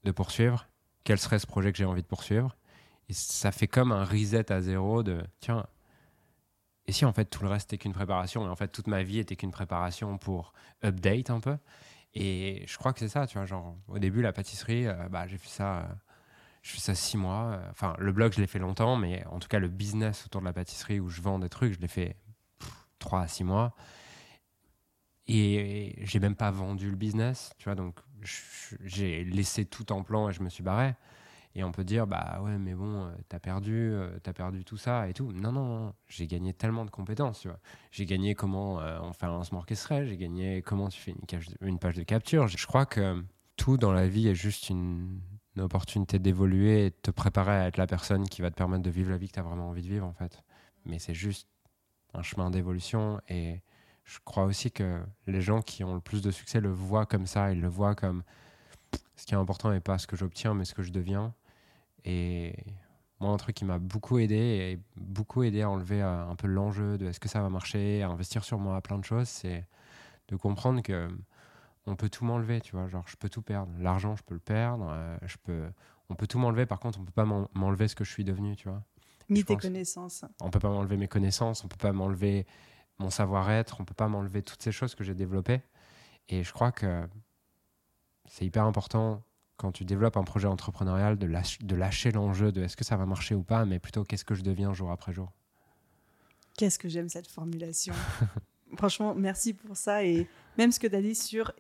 de 0.04 0.12
poursuivre, 0.12 0.68
quel 1.04 1.18
serait 1.18 1.40
ce 1.40 1.48
projet 1.48 1.72
que 1.72 1.78
j'ai 1.78 1.86
envie 1.86 2.02
de 2.02 2.08
poursuivre? 2.08 2.56
Et 3.08 3.14
ça 3.14 3.52
fait 3.52 3.68
comme 3.68 3.92
un 3.92 4.04
reset 4.04 4.52
à 4.52 4.62
zéro 4.62 5.02
de 5.02 5.24
tiens, 5.40 5.66
et 6.90 6.92
si 6.92 7.06
en 7.06 7.14
fait 7.14 7.26
tout 7.26 7.44
le 7.44 7.50
reste 7.50 7.72
était 7.72 7.78
qu'une 7.78 7.94
préparation 7.94 8.46
et 8.46 8.50
en 8.50 8.56
fait 8.56 8.70
toute 8.70 8.88
ma 8.88 9.04
vie 9.04 9.20
était 9.20 9.36
qu'une 9.36 9.52
préparation 9.52 10.18
pour 10.18 10.54
update 10.84 11.30
un 11.30 11.40
peu? 11.40 11.56
Et 12.14 12.64
je 12.68 12.78
crois 12.78 12.94
que 12.94 13.00
c'est 13.00 13.10
ça, 13.10 13.28
tu 13.28 13.38
vois, 13.38 13.46
genre 13.46 13.76
au 13.88 14.00
début 14.00 14.22
la 14.22 14.34
pâtisserie, 14.34 14.88
euh, 14.88 15.10
bah, 15.10 15.28
j'ai 15.28 15.38
fait 15.38 15.50
ça, 15.50 15.80
euh, 15.80 15.84
je 16.64 16.72
fais 16.72 16.80
ça 16.80 16.96
six 16.96 17.18
mois. 17.18 17.54
Euh, 17.54 17.70
enfin, 17.72 17.96
le 18.00 18.12
blog 18.12 18.34
je 18.34 18.42
l'ai 18.42 18.48
fait 18.48 18.60
longtemps, 18.60 18.96
mais 18.96 19.26
en 19.28 19.40
tout 19.40 19.48
cas 19.48 19.60
le 19.60 19.68
business 19.70 20.26
autour 20.26 20.42
de 20.42 20.46
la 20.46 20.54
pâtisserie 20.54 21.00
où 21.00 21.10
je 21.10 21.22
vends 21.22 21.40
des 21.40 21.50
trucs, 21.50 21.74
je 21.74 21.80
l'ai 21.80 21.88
fait 21.88 22.18
trois 23.00 23.22
à 23.22 23.28
six 23.28 23.44
mois. 23.44 23.76
Et 25.28 25.96
j'ai 26.00 26.20
même 26.20 26.36
pas 26.36 26.50
vendu 26.50 26.90
le 26.90 26.96
business, 26.96 27.54
tu 27.60 27.66
vois, 27.66 27.76
donc 27.76 28.00
j'ai 28.84 29.24
laissé 29.24 29.66
tout 29.66 29.92
en 29.92 30.04
plan 30.04 30.28
et 30.30 30.34
je 30.34 30.42
me 30.42 30.50
suis 30.50 30.64
barré. 30.64 30.96
Et 31.56 31.64
on 31.64 31.72
peut 31.72 31.84
dire, 31.84 32.06
bah 32.06 32.40
ouais, 32.44 32.58
mais 32.60 32.76
bon, 32.76 33.06
euh, 33.06 33.12
t'as 33.28 33.40
perdu, 33.40 33.74
euh, 33.74 34.20
t'as 34.22 34.34
perdu 34.34 34.64
tout 34.64 34.78
ça 34.78 35.10
et 35.10 35.14
tout. 35.14 35.32
Non, 35.32 35.52
non, 35.52 35.66
non, 35.66 35.94
j'ai 36.08 36.28
gagné 36.28 36.54
tellement 36.54 36.86
de 36.86 36.92
compétences, 36.92 37.40
tu 37.40 37.48
vois. 37.48 37.60
J'ai 37.92 38.06
gagné 38.06 38.36
comment 38.36 38.80
euh, 38.82 39.00
on 39.02 39.14
fait 39.14 39.26
un 39.26 39.30
lancement 39.30 39.60
orchestré, 39.60 40.06
j'ai 40.06 40.18
gagné 40.18 40.62
comment 40.62 40.90
tu 40.90 41.02
fais 41.02 41.16
une, 41.62 41.80
page 41.80 41.96
de 41.96 42.04
capture. 42.04 42.48
Je 42.48 42.68
crois 42.68 42.86
que 42.86 43.24
tout 43.58 43.78
dans 43.78 43.92
la 43.92 44.08
vie 44.08 44.28
est 44.28 44.36
juste 44.36 44.70
une, 44.70 45.22
une 45.56 45.64
opportunité 45.64 46.20
d'évoluer 46.20 46.86
et 46.86 46.90
de 46.92 46.96
te 47.02 47.12
préparer 47.12 47.52
à 47.52 47.68
être 47.68 47.78
la 47.78 47.88
personne 47.88 48.30
qui 48.30 48.42
va 48.44 48.52
te 48.52 48.56
permettre 48.56 48.84
de 48.84 48.92
vivre 48.92 49.10
la 49.10 49.18
vie 49.18 49.28
que 49.28 49.34
tu 49.34 49.40
as 49.40 49.44
vraiment 49.44 49.70
envie 49.70 49.82
de 49.82 49.88
vivre, 49.88 50.06
en 50.06 50.14
fait. 50.14 50.44
Mais 50.86 51.00
c'est 51.00 51.16
juste 51.16 51.48
un 52.14 52.22
chemin 52.22 52.52
d'évolution 52.52 53.22
et 53.28 53.62
je 54.04 54.20
crois 54.24 54.46
aussi 54.46 54.72
que 54.72 55.02
les 55.28 55.42
gens 55.42 55.62
qui 55.62 55.84
ont 55.84 55.96
le 55.96 56.02
plus 56.02 56.22
de 56.22 56.32
succès 56.32 56.62
le 56.62 56.72
voient 56.72 57.06
comme 57.06 57.26
ça, 57.26 57.52
ils 57.52 57.62
le 57.62 57.68
voient 57.68 57.96
comme 57.96 58.24
ce 59.16 59.26
qui 59.26 59.34
est 59.34 59.38
important 59.38 59.72
n'est 59.72 59.82
pas 59.82 59.98
ce 59.98 60.08
que 60.08 60.16
j'obtiens, 60.16 60.54
mais 60.54 60.66
ce 60.66 60.74
que 60.74 60.82
je 60.82 60.92
deviens. 60.92 61.34
Et 62.06 62.56
moi, 63.20 63.32
un 63.32 63.38
truc 63.38 63.56
qui 63.56 63.66
m'a 63.66 63.80
beaucoup 63.80 64.18
aidé 64.20 64.36
et 64.36 64.80
beaucoup 64.96 65.44
aidé 65.44 65.62
à 65.62 65.70
enlever 65.70 66.02
euh, 66.02 66.28
un 66.30 66.36
peu 66.36 66.48
l'enjeu 66.48 66.98
de 66.98 67.08
est-ce 67.08 67.20
que 67.20 67.28
ça 67.28 67.42
va 67.42 67.50
marcher, 67.50 68.02
à 68.02 68.10
investir 68.10 68.44
sur 68.44 68.60
moi, 68.60 68.78
à 68.78 68.82
plein 68.82 68.98
de 68.98 69.06
choses, 69.06 69.28
c'est 69.28 69.66
de 70.30 70.36
comprendre 70.36 70.82
que 70.82 71.10
on 71.86 71.96
peut 71.96 72.10
tout 72.10 72.24
m'enlever, 72.24 72.62
tu 72.62 72.76
vois. 72.76 72.88
Genre, 72.88 73.08
je 73.08 73.16
peux 73.16 73.30
tout 73.30 73.42
perdre. 73.42 73.72
L'argent, 73.80 74.16
je 74.16 74.24
peux 74.24 74.36
le 74.36 74.40
perdre. 74.40 74.88
Euh, 74.92 75.18
je 75.26 75.38
peux, 75.38 75.64
on 76.10 76.16
peut 76.16 76.28
tout 76.28 76.40
m'enlever. 76.40 76.66
Par 76.66 76.80
contre, 76.80 77.00
on 77.00 77.06
peut 77.06 77.12
pas 77.12 77.26
m'enlever 77.26 77.88
ce 77.88 77.96
que 77.96 78.04
je 78.04 78.12
suis 78.12 78.24
devenu, 78.24 78.56
tu 78.56 78.70
vois. 78.70 78.84
Ni 79.30 79.44
tes 79.44 79.58
connaissances. 79.58 80.26
On 80.42 80.50
peut 80.50 80.60
pas 80.60 80.70
m'enlever 80.70 80.98
mes 80.98 81.08
connaissances. 81.08 81.64
On 81.64 81.68
peut 81.68 81.78
pas 81.78 81.92
m'enlever 81.92 82.46
mon 83.00 83.10
savoir-être. 83.10 83.80
On 83.80 83.86
peut 83.86 83.94
pas 83.94 84.08
m'enlever 84.08 84.44
toutes 84.44 84.62
ces 84.62 84.72
choses 84.72 84.96
que 84.96 85.04
j'ai 85.04 85.16
développées. 85.16 85.62
Et 86.30 86.44
je 86.44 86.54
crois 86.54 86.72
que 86.72 87.08
c'est 88.28 88.46
hyper 88.46 88.66
important 88.66 89.24
quand 89.60 89.74
tu 89.74 89.84
développes 89.84 90.16
un 90.16 90.24
projet 90.24 90.48
entrepreneurial 90.48 91.18
de, 91.18 91.28
de 91.28 91.76
lâcher 91.76 92.12
l'enjeu 92.12 92.54
de 92.54 92.64
est-ce 92.64 92.78
que 92.78 92.86
ça 92.86 92.96
va 92.96 93.06
marcher 93.06 93.36
ou 93.36 93.44
pas, 93.44 93.66
mais 93.66 93.78
plutôt 93.78 94.06
qu'est-ce 94.06 94.24
que 94.24 94.34
je 94.34 94.42
deviens 94.42 94.74
jour 94.74 94.90
après 94.90 95.12
jour? 95.12 95.34
Qu'est-ce 96.58 96.80
que 96.80 96.88
j'aime 96.88 97.10
cette 97.10 97.28
formulation? 97.28 97.94
Franchement, 98.78 99.14
merci 99.16 99.54
pour 99.54 99.76
ça. 99.76 100.06
Et 100.06 100.28
même 100.58 100.72
ce 100.72 100.80
que 100.80 100.88
tu 100.88 100.96
as 100.96 101.02
dit 101.02 101.14
sur 101.14 101.52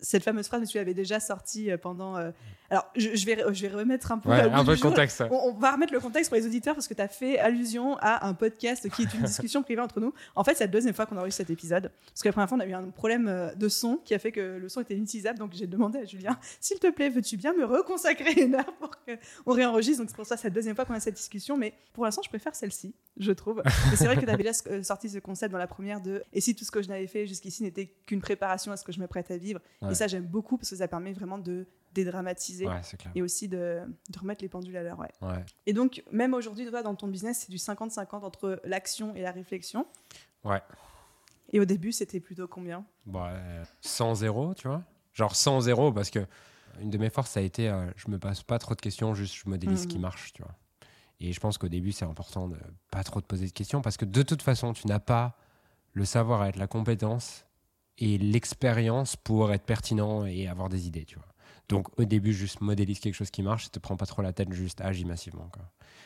cette 0.00 0.22
fameuse 0.22 0.46
phrase, 0.46 0.68
tu 0.68 0.76
l'avais 0.76 0.94
déjà 0.94 1.20
sortie 1.20 1.70
euh, 1.70 1.78
pendant. 1.78 2.16
Euh, 2.16 2.30
alors, 2.70 2.90
je, 2.96 3.24
vais, 3.24 3.42
je 3.52 3.66
vais 3.66 3.74
remettre 3.74 4.12
un 4.12 4.18
peu, 4.18 4.30
un 4.30 4.64
peu 4.64 4.72
le 4.72 4.80
contexte. 4.80 5.22
On, 5.30 5.52
va 5.52 5.72
remettre 5.72 5.92
le 5.92 6.00
contexte 6.00 6.30
pour 6.30 6.36
les 6.36 6.46
auditeurs 6.46 6.74
parce 6.74 6.88
que 6.88 6.94
tu 6.94 7.02
as 7.02 7.08
fait 7.08 7.38
allusion 7.38 7.96
à 7.98 8.26
un 8.26 8.34
podcast 8.34 8.88
qui 8.90 9.02
est 9.02 9.14
une 9.14 9.22
discussion 9.24 9.62
privée 9.62 9.80
entre 9.80 10.00
nous. 10.00 10.12
En 10.34 10.42
fait, 10.42 10.54
c'est 10.54 10.64
la 10.64 10.68
deuxième 10.68 10.94
fois 10.94 11.06
qu'on 11.06 11.16
a 11.16 11.26
eu 11.26 11.30
cet 11.30 11.50
épisode. 11.50 11.92
Parce 12.08 12.22
que 12.22 12.28
la 12.28 12.32
première 12.32 12.48
fois, 12.48 12.58
on 12.58 12.60
a 12.60 12.66
eu 12.66 12.72
un 12.72 12.90
problème 12.90 13.28
euh, 13.28 13.54
de 13.54 13.68
son 13.68 13.96
qui 14.04 14.14
a 14.14 14.18
fait 14.18 14.32
que 14.32 14.58
le 14.58 14.68
son 14.68 14.80
était 14.80 14.96
inutilisable. 14.96 15.38
Donc, 15.38 15.52
j'ai 15.54 15.66
demandé 15.66 16.00
à 16.00 16.04
Julien 16.04 16.36
s'il 16.60 16.78
te 16.78 16.90
plaît, 16.90 17.08
veux-tu 17.08 17.36
bien 17.36 17.52
me 17.54 17.64
reconsacrer 17.64 18.32
une 18.42 18.56
heure 18.56 18.74
pour 18.80 18.90
qu'on 18.90 19.52
réenregistre? 19.52 20.02
Donc, 20.02 20.10
c'est 20.10 20.16
pour 20.16 20.26
ça, 20.26 20.36
c'est 20.36 20.48
la 20.48 20.54
deuxième 20.54 20.74
fois 20.74 20.84
qu'on 20.84 20.94
a 20.94 21.00
cette 21.00 21.14
discussion. 21.14 21.56
Mais 21.56 21.72
pour 21.92 22.04
l'instant, 22.04 22.22
je 22.24 22.28
préfère 22.28 22.54
celle-ci, 22.54 22.94
je 23.16 23.32
trouve. 23.32 23.62
c'est 23.94 24.06
vrai 24.06 24.16
que 24.16 24.24
tu 24.24 24.28
avais 24.28 24.42
déjà 24.42 24.82
sorti 24.82 25.08
ce 25.08 25.18
concept 25.18 25.52
dans 25.52 25.58
la 25.58 25.68
première 25.68 26.00
de 26.00 26.24
Et 26.32 26.40
si 26.40 26.54
tout 26.56 26.64
ce 26.64 26.72
que 26.72 26.82
je 26.82 26.88
n'avais 26.88 27.06
fait 27.06 27.26
jusqu'ici 27.26 27.62
n'était 27.62 27.94
qu'une 28.06 28.20
préparation 28.20 28.72
à 28.72 28.76
ce 28.76 28.84
que 28.84 28.90
je 28.90 28.98
me 28.98 29.06
prête 29.06 29.30
à 29.30 29.36
vivre? 29.36 29.60
Et 29.90 29.94
ça, 29.94 30.06
j'aime 30.06 30.26
beaucoup 30.26 30.56
parce 30.56 30.70
que 30.70 30.76
ça 30.76 30.88
permet 30.88 31.12
vraiment 31.12 31.38
de 31.38 31.66
dédramatiser 31.94 32.66
et 33.14 33.22
aussi 33.22 33.48
de, 33.48 33.80
remettre 34.18 34.42
les 34.42 34.48
pendules 34.48 34.76
à 34.76 34.82
l'heure. 34.82 34.98
Ouais. 34.98 35.44
Et 35.66 35.72
donc, 35.72 36.02
même 36.12 36.34
aujourd'hui, 36.34 36.70
dans 36.70 36.94
ton 36.94 37.08
business, 37.08 37.40
c'est 37.46 37.50
du 37.50 37.56
50-50 37.56 38.24
entre 38.24 38.60
l'action 38.64 39.14
et 39.14 39.22
la 39.22 39.32
réflexion. 39.32 39.86
Ouais. 40.44 40.60
Et 41.52 41.60
au 41.60 41.64
début, 41.64 41.92
c'était 41.92 42.20
plutôt 42.20 42.48
combien? 42.48 42.84
Bah, 43.06 43.32
100 43.80 44.16
0, 44.16 44.54
tu 44.54 44.68
vois. 44.68 44.82
Genre 45.14 45.34
100 45.34 45.62
zéro 45.62 45.92
parce 45.92 46.10
que 46.10 46.26
une 46.80 46.90
de 46.90 46.98
mes 46.98 47.08
forces, 47.08 47.30
ça 47.30 47.40
a 47.40 47.42
été 47.42 47.70
euh, 47.70 47.86
je 47.96 48.10
me 48.10 48.18
passe 48.18 48.42
pas 48.42 48.58
trop 48.58 48.74
de 48.74 48.80
questions, 48.82 49.14
juste 49.14 49.34
je 49.34 49.48
modélise 49.48 49.82
ce 49.82 49.86
qui 49.86 49.96
Mhm. 49.96 50.02
marche, 50.02 50.34
tu 50.34 50.42
vois. 50.42 50.54
Et 51.20 51.32
je 51.32 51.40
pense 51.40 51.56
qu'au 51.56 51.68
début, 51.68 51.92
c'est 51.92 52.04
important 52.04 52.48
de 52.48 52.58
pas 52.90 53.02
trop 53.02 53.22
te 53.22 53.26
poser 53.26 53.46
de 53.46 53.52
questions 53.52 53.80
parce 53.80 53.96
que 53.96 54.04
de 54.04 54.22
toute 54.22 54.42
façon, 54.42 54.74
tu 54.74 54.86
n'as 54.86 54.98
pas 54.98 55.38
le 55.94 56.04
savoir 56.04 56.44
être 56.44 56.56
la 56.56 56.66
compétence 56.66 57.46
et 57.98 58.18
l'expérience 58.18 59.16
pour 59.16 59.52
être 59.52 59.64
pertinent 59.64 60.26
et 60.26 60.48
avoir 60.48 60.68
des 60.68 60.86
idées, 60.86 61.04
tu 61.04 61.16
vois. 61.16 61.28
Donc 61.68 61.88
au 61.98 62.04
début, 62.04 62.32
juste 62.32 62.60
modélise 62.60 63.00
quelque 63.00 63.14
chose 63.14 63.30
qui 63.30 63.42
marche, 63.42 63.70
te 63.70 63.78
prends 63.78 63.96
pas 63.96 64.06
trop 64.06 64.22
la 64.22 64.32
tête, 64.32 64.52
juste 64.52 64.80
agis 64.80 65.04
massivement. 65.04 65.48
Quoi. 65.52 65.64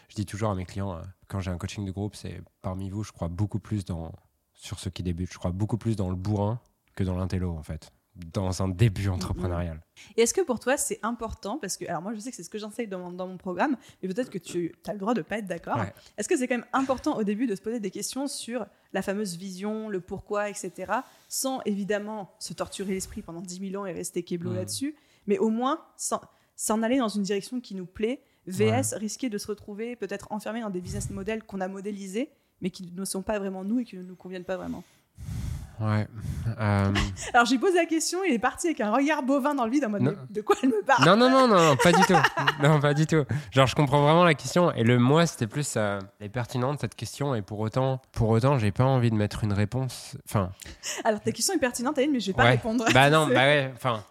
Je 0.09 0.15
dis 0.15 0.25
toujours 0.25 0.51
à 0.51 0.55
mes 0.55 0.65
clients, 0.65 0.95
euh, 0.95 1.03
quand 1.29 1.41
j'ai 1.41 1.51
un 1.51 1.59
coaching 1.59 1.85
de 1.85 1.91
groupe, 1.91 2.17
c'est 2.17 2.41
parmi 2.63 2.89
vous, 2.89 3.05
je 3.05 3.13
crois 3.13 3.29
beaucoup 3.29 3.59
plus 3.59 3.85
dans, 3.85 4.13
sur 4.55 4.79
ceux 4.79 4.91
qui 4.91 5.03
débutent, 5.03 5.33
je 5.33 5.39
crois 5.39 5.53
beaucoup 5.53 5.77
plus 5.77 5.97
dans 5.97 6.09
le 6.09 6.17
bourrin 6.17 6.61
que 6.97 7.05
dans 7.05 7.17
l'intello, 7.17 7.53
en 7.53 7.63
fait, 7.63 7.93
dans 8.33 8.63
un 8.63 8.69
début 8.69 9.09
entrepreneurial. 9.09 9.81
Et 10.17 10.23
est-ce 10.23 10.35
que 10.35 10.41
pour 10.41 10.61
toi, 10.61 10.77
c'est 10.77 10.99
important 11.03 11.59
Parce 11.59 11.77
que, 11.77 11.85
alors 11.87 12.03
moi, 12.03 12.15
je 12.15 12.21
sais 12.21 12.31
que 12.31 12.37
c'est 12.37 12.43
ce 12.43 12.51
que 12.51 12.59
j'enseigne 12.59 12.89
dans, 12.89 12.99
mon- 12.99 13.13
dans 13.13 13.27
mon 13.27 13.37
programme, 13.37 13.77
mais 14.03 14.09
peut-être 14.09 14.31
que 14.31 14.39
tu 14.39 14.75
as 14.87 14.93
le 14.93 14.99
droit 14.99 15.15
de 15.15 15.23
pas 15.23 15.39
être 15.39 15.47
d'accord. 15.47 15.77
Ouais. 15.79 15.93
Est-ce 16.17 16.29
que 16.29 16.37
c'est 16.37 16.47
quand 16.49 16.57
même 16.57 16.67
important 16.73 17.17
au 17.17 17.25
début 17.25 17.47
de 17.47 17.55
se 17.55 17.61
poser 17.61 17.81
des 17.81 17.91
questions 17.91 18.27
sur 18.29 18.67
la 18.93 19.03
fameuse 19.03 19.37
vision, 19.37 19.89
le 19.89 20.01
pourquoi, 20.01 20.49
etc., 20.49 20.93
sans 21.29 21.61
évidemment 21.65 22.35
se 22.39 22.53
torturer 22.55 22.93
l'esprit 22.93 23.23
pendant 23.23 23.41
10 23.41 23.71
000 23.71 23.83
ans 23.83 23.87
et 23.87 23.93
rester 23.93 24.23
kéblo 24.23 24.51
là-dessus, 24.55 24.95
mais 25.27 25.39
au 25.39 25.49
moins 25.51 25.81
s'en 25.97 26.21
s'en 26.57 26.83
aller 26.83 26.99
dans 26.99 27.09
une 27.09 27.23
direction 27.23 27.59
qui 27.61 27.75
nous 27.75 27.87
plaît, 27.87 28.21
VS 28.47 28.95
risquer 28.97 29.31
de 29.31 29.39
se 29.39 29.47
retrouver 29.47 29.97
peut-être 29.97 30.27
enfermé 30.31 30.61
dans 30.61 30.69
des 30.69 30.83
business 30.83 31.09
models 31.09 31.43
qu'on 31.45 31.61
a 31.63 31.69
modélisés, 31.69 32.31
mais 32.61 32.69
qui 32.69 32.91
ne 32.95 33.05
sont 33.07 33.23
pas 33.23 33.39
vraiment 33.39 33.65
nous 33.65 33.79
et 33.79 33.85
qui 33.87 33.97
ne 33.97 34.03
nous 34.03 34.17
conviennent 34.17 34.45
pas 34.45 34.59
vraiment. 34.59 34.85
Ouais. 35.81 36.07
Euh, 36.61 36.93
Alors 37.35 37.47
j'ai 37.47 37.59
posé 37.59 37.77
la 37.77 37.87
question, 37.87 38.19
il 38.23 38.35
est 38.35 38.39
parti 38.39 38.67
avec 38.67 38.81
un 38.81 38.93
regard 38.93 39.23
bovin 39.23 39.55
dans 39.55 39.65
le 39.65 39.71
vide 39.71 39.85
en 39.85 39.89
mode 39.89 40.03
Non. 40.03 40.15
de 40.29 40.41
quoi 40.43 40.57
elle 40.63 40.69
me 40.69 40.83
parle? 40.85 41.05
Non, 41.07 41.17
non, 41.17 41.31
non, 41.31 41.49
non, 41.49 41.77
pas 41.77 41.93
du 41.93 42.03
tout. 42.03 42.15
Non, 42.63 42.81
pas 42.81 42.93
du 42.95 43.07
tout. 43.07 43.25
Genre, 43.51 43.67
je 43.67 43.75
comprends 43.75 44.03
vraiment 44.03 44.25
la 44.25 44.35
question. 44.35 44.73
Et 44.73 44.85
le 44.85 44.99
moi, 44.99 45.27
c'était 45.27 45.47
plus. 45.47 45.75
euh, 45.77 45.99
elle 46.19 46.27
est 46.27 46.31
pertinente, 46.31 46.81
cette 46.81 46.95
question. 46.95 47.35
Et 47.35 47.43
pour 47.43 47.59
autant, 47.61 48.01
pour 48.13 48.29
autant 48.29 48.59
j'ai 48.59 48.73
pas 48.73 48.85
envie 48.85 49.11
de 49.11 49.17
mettre 49.17 49.43
une 49.45 49.53
réponse. 49.55 50.17
Enfin, 50.29 50.51
Alors 51.05 51.21
ta 51.21 51.33
question 51.33 51.55
est 51.55 51.59
pertinente, 51.59 51.97
Aline, 51.99 52.13
mais 52.13 52.21
je 52.21 52.27
vais 52.29 52.33
pas 52.35 52.45
Ouais. 52.45 52.51
répondre. 52.51 52.85
bah 52.93 53.09
non, 53.11 53.27
bah 53.27 53.35
ouais. 53.47 53.73
Enfin, 53.75 54.05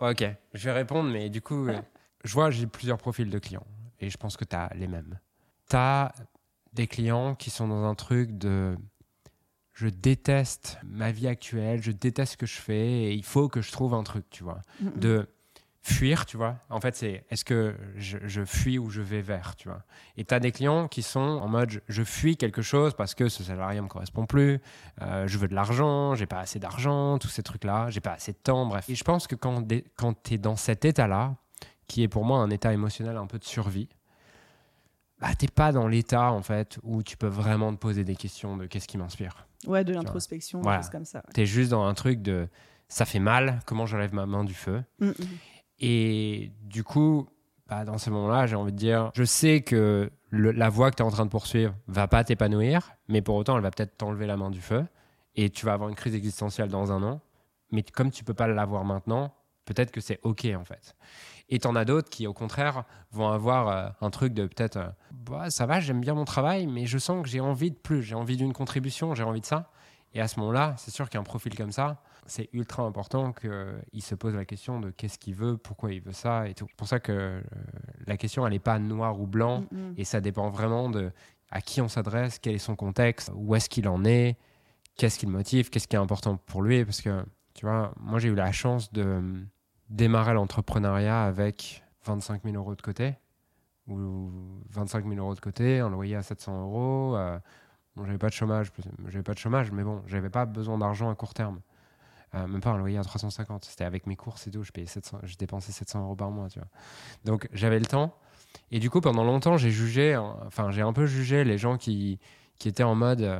ok, 0.00 0.24
je 0.54 0.64
vais 0.64 0.72
répondre, 0.72 1.10
mais 1.10 1.28
du 1.28 1.40
coup, 1.40 1.66
euh, 1.68 1.78
je 2.22 2.32
vois, 2.34 2.50
j'ai 2.50 2.66
plusieurs 2.66 2.98
profils 2.98 3.28
de 3.28 3.38
clients. 3.38 3.66
Et 4.00 4.10
je 4.10 4.16
pense 4.16 4.36
que 4.36 4.44
tu 4.44 4.54
as 4.54 4.70
les 4.76 4.86
mêmes. 4.88 5.18
Tu 5.70 5.76
as 5.76 6.12
des 6.72 6.86
clients 6.86 7.34
qui 7.34 7.50
sont 7.50 7.66
dans 7.68 7.84
un 7.84 7.94
truc 7.94 8.36
de. 8.38 8.76
Je 9.74 9.88
déteste 9.88 10.78
ma 10.84 11.10
vie 11.12 11.26
actuelle, 11.28 11.82
je 11.82 11.90
déteste 11.90 12.32
ce 12.32 12.36
que 12.36 12.46
je 12.46 12.58
fais, 12.60 12.88
et 13.04 13.12
il 13.12 13.24
faut 13.24 13.48
que 13.48 13.60
je 13.60 13.72
trouve 13.72 13.92
un 13.94 14.02
truc, 14.04 14.24
tu 14.30 14.44
vois 14.44 14.60
Mm, 14.80 14.86
mm. 14.86 14.98
de 15.00 15.28
fuir, 15.82 16.24
tu 16.24 16.38
vois. 16.38 16.56
En 16.70 16.80
fait, 16.80 16.96
c'est 16.96 17.24
est-ce 17.28 17.44
que 17.44 17.76
je, 17.96 18.16
je 18.22 18.42
fuis 18.44 18.78
ou 18.78 18.88
je 18.88 19.02
vais 19.02 19.20
vers, 19.20 19.54
tu 19.54 19.68
vois. 19.68 19.82
Et 20.16 20.24
tu 20.24 20.32
as 20.32 20.40
des 20.40 20.50
clients 20.50 20.88
qui 20.88 21.02
sont 21.02 21.20
en 21.20 21.46
mode 21.46 21.70
je, 21.70 21.80
je 21.88 22.02
fuis 22.02 22.36
quelque 22.38 22.62
chose 22.62 22.94
parce 22.94 23.14
que 23.14 23.28
ce 23.28 23.44
salarié 23.44 23.80
me 23.82 23.88
correspond 23.88 24.24
plus, 24.24 24.60
euh, 25.02 25.26
je 25.28 25.36
veux 25.36 25.46
de 25.46 25.54
l'argent, 25.54 26.14
j'ai 26.14 26.24
pas 26.26 26.38
assez 26.38 26.58
d'argent, 26.58 27.18
tous 27.18 27.28
ces 27.28 27.42
trucs-là, 27.42 27.90
j'ai 27.90 28.00
pas 28.00 28.12
assez 28.12 28.32
de 28.32 28.38
temps, 28.38 28.64
bref. 28.64 28.88
Et 28.88 28.94
je 28.94 29.04
pense 29.04 29.26
que 29.26 29.34
quand, 29.34 29.62
quand 29.96 30.14
tu 30.22 30.34
es 30.34 30.38
dans 30.38 30.56
cet 30.56 30.86
état-là, 30.86 31.36
qui 31.86 32.02
est 32.02 32.08
pour 32.08 32.24
moi 32.24 32.38
un 32.38 32.48
état 32.48 32.72
émotionnel 32.72 33.18
un 33.18 33.26
peu 33.26 33.38
de 33.38 33.44
survie, 33.44 33.90
bah, 35.20 35.34
t'es 35.34 35.48
pas 35.48 35.70
dans 35.72 35.86
l'état 35.86 36.32
en 36.32 36.42
fait 36.42 36.78
où 36.82 37.02
tu 37.02 37.16
peux 37.16 37.26
vraiment 37.28 37.72
te 37.74 37.78
poser 37.78 38.04
des 38.04 38.16
questions 38.16 38.56
de 38.56 38.66
qu'est-ce 38.66 38.88
qui 38.88 38.96
m'inspire. 38.98 39.46
Ouais, 39.66 39.84
de 39.84 39.92
l'introspection, 39.92 40.60
des 40.60 40.68
choses 40.76 40.90
comme 40.90 41.04
ça. 41.04 41.18
ouais. 41.18 41.32
Tu 41.34 41.40
es 41.42 41.46
juste 41.46 41.70
dans 41.70 41.84
un 41.84 41.94
truc 41.94 42.22
de 42.22 42.48
ça 42.88 43.04
fait 43.04 43.18
mal, 43.18 43.60
comment 43.66 43.86
j'enlève 43.86 44.12
ma 44.14 44.26
main 44.26 44.44
du 44.44 44.54
feu? 44.54 44.82
Mm, 45.00 45.08
mm. 45.08 45.14
et 45.80 46.50
du 46.62 46.84
coup, 46.84 47.28
bah, 47.68 47.84
dans 47.84 47.98
ce 47.98 48.10
moment-là, 48.10 48.46
j'ai 48.46 48.56
envie 48.56 48.72
de 48.72 48.76
dire, 48.78 49.10
je 49.14 49.24
sais 49.24 49.62
que 49.62 50.10
le- 50.30 50.52
la 50.52 50.68
voie 50.68 50.90
que 50.90 50.96
tu 50.96 51.02
es 51.02 51.06
en 51.06 51.10
train 51.10 51.24
de 51.24 51.30
poursuivre 51.30 51.74
va 51.88 52.06
pas 52.08 52.22
t'épanouir, 52.24 52.92
mais 53.08 53.22
pour 53.22 53.36
autant, 53.36 53.56
elle 53.56 53.62
va 53.62 53.70
peut-être 53.70 53.96
t'enlever 53.96 54.26
la 54.26 54.36
main 54.36 54.50
du 54.50 54.60
feu. 54.60 54.84
Et 55.36 55.50
tu 55.50 55.66
vas 55.66 55.72
avoir 55.72 55.88
une 55.88 55.94
crise 55.96 56.14
existentielle 56.14 56.68
dans 56.68 56.92
un 56.92 57.02
an. 57.02 57.20
Mais 57.72 57.82
comme 57.82 58.10
tu 58.10 58.22
peux 58.22 58.34
pas 58.34 58.46
l'avoir 58.46 58.84
maintenant, 58.84 59.34
peut-être 59.64 59.90
que 59.90 60.00
c'est 60.00 60.20
OK 60.22 60.46
en 60.56 60.64
fait. 60.64 60.94
Et 61.54 61.60
t'en 61.60 61.76
as 61.76 61.84
d'autres 61.84 62.10
qui, 62.10 62.26
au 62.26 62.32
contraire, 62.32 62.82
vont 63.12 63.28
avoir 63.28 63.68
euh, 63.68 63.88
un 64.00 64.10
truc 64.10 64.34
de 64.34 64.48
peut-être, 64.48 64.76
euh, 64.76 64.88
Bah, 65.12 65.50
ça 65.50 65.66
va, 65.66 65.78
j'aime 65.78 66.00
bien 66.00 66.14
mon 66.14 66.24
travail, 66.24 66.66
mais 66.66 66.84
je 66.84 66.98
sens 66.98 67.22
que 67.22 67.28
j'ai 67.28 67.38
envie 67.38 67.70
de 67.70 67.76
plus, 67.76 68.02
j'ai 68.02 68.16
envie 68.16 68.36
d'une 68.36 68.52
contribution, 68.52 69.14
j'ai 69.14 69.22
envie 69.22 69.40
de 69.40 69.46
ça. 69.46 69.70
Et 70.14 70.20
à 70.20 70.26
ce 70.26 70.40
moment-là, 70.40 70.74
c'est 70.78 70.90
sûr 70.90 71.08
qu'un 71.08 71.22
profil 71.22 71.54
comme 71.56 71.70
ça, 71.70 72.02
c'est 72.26 72.48
ultra 72.52 72.82
important 72.82 73.32
qu'il 73.32 74.02
se 74.02 74.16
pose 74.16 74.34
la 74.34 74.44
question 74.44 74.80
de 74.80 74.90
qu'est-ce 74.90 75.16
qu'il 75.16 75.36
veut, 75.36 75.56
pourquoi 75.56 75.92
il 75.92 76.00
veut 76.00 76.12
ça 76.12 76.48
et 76.48 76.54
tout. 76.54 76.66
C'est 76.68 76.76
pour 76.76 76.88
ça 76.88 76.98
que 76.98 77.12
euh, 77.12 77.40
la 78.08 78.16
question, 78.16 78.44
elle 78.44 78.52
n'est 78.52 78.58
pas 78.58 78.80
noir 78.80 79.20
ou 79.20 79.28
blanc, 79.28 79.64
Mm, 79.70 79.76
mm. 79.76 79.94
et 79.96 80.04
ça 80.04 80.20
dépend 80.20 80.50
vraiment 80.50 80.90
de 80.90 81.12
à 81.52 81.60
qui 81.60 81.80
on 81.80 81.88
s'adresse, 81.88 82.40
quel 82.40 82.56
est 82.56 82.58
son 82.58 82.74
contexte, 82.74 83.30
où 83.32 83.54
est-ce 83.54 83.68
qu'il 83.68 83.86
en 83.86 84.04
est, 84.04 84.36
qu'est-ce 84.96 85.20
qui 85.20 85.26
le 85.26 85.30
motive, 85.32 85.70
qu'est-ce 85.70 85.86
qui 85.86 85.94
est 85.94 86.00
important 86.00 86.36
pour 86.36 86.62
lui. 86.62 86.84
Parce 86.84 87.00
que, 87.00 87.24
tu 87.54 87.64
vois, 87.64 87.94
moi 88.00 88.18
j'ai 88.18 88.28
eu 88.28 88.34
la 88.34 88.50
chance 88.50 88.92
de 88.92 89.22
démarrer 89.90 90.34
l'entrepreneuriat 90.34 91.24
avec 91.24 91.84
25 92.04 92.42
000 92.44 92.56
euros 92.56 92.74
de 92.74 92.82
côté, 92.82 93.14
ou 93.86 94.30
25 94.70 95.06
000 95.06 95.16
euros 95.20 95.34
de 95.34 95.40
côté, 95.40 95.80
un 95.80 95.90
loyer 95.90 96.16
à 96.16 96.22
700 96.22 96.62
euros. 96.62 97.16
euh, 97.16 97.38
bon, 97.96 98.04
j'avais 98.04 98.18
pas 98.18 98.28
de 98.28 98.32
chômage, 98.34 98.72
j'avais 99.08 99.22
pas 99.22 99.34
de 99.34 99.38
chômage, 99.38 99.70
mais 99.72 99.82
bon, 99.84 100.02
j'avais 100.06 100.30
pas 100.30 100.46
besoin 100.46 100.78
d'argent 100.78 101.10
à 101.10 101.14
court 101.14 101.34
terme. 101.34 101.60
Euh, 102.34 102.48
même 102.48 102.60
pas 102.60 102.70
un 102.70 102.78
loyer 102.78 102.98
à 102.98 103.04
350. 103.04 103.64
C'était 103.64 103.84
avec 103.84 104.06
mes 104.08 104.16
courses 104.16 104.48
et 104.48 104.50
tout. 104.50 104.64
Je, 104.64 104.72
payais 104.72 104.88
700, 104.88 105.18
je 105.22 105.36
dépensais 105.36 105.70
700 105.70 106.02
euros 106.02 106.16
par 106.16 106.30
mois, 106.32 106.48
tu 106.48 106.58
vois. 106.58 106.66
Donc 107.24 107.48
j'avais 107.52 107.78
le 107.78 107.86
temps. 107.86 108.12
Et 108.72 108.80
du 108.80 108.90
coup, 108.90 109.00
pendant 109.00 109.22
longtemps, 109.22 109.56
j'ai 109.56 109.70
jugé, 109.70 110.14
hein, 110.14 110.36
enfin, 110.46 110.72
j'ai 110.72 110.82
un 110.82 110.92
peu 110.92 111.06
jugé 111.06 111.44
les 111.44 111.58
gens 111.58 111.76
qui, 111.76 112.18
qui 112.58 112.68
étaient 112.68 112.82
en 112.82 112.96
mode. 112.96 113.20
euh, 113.20 113.38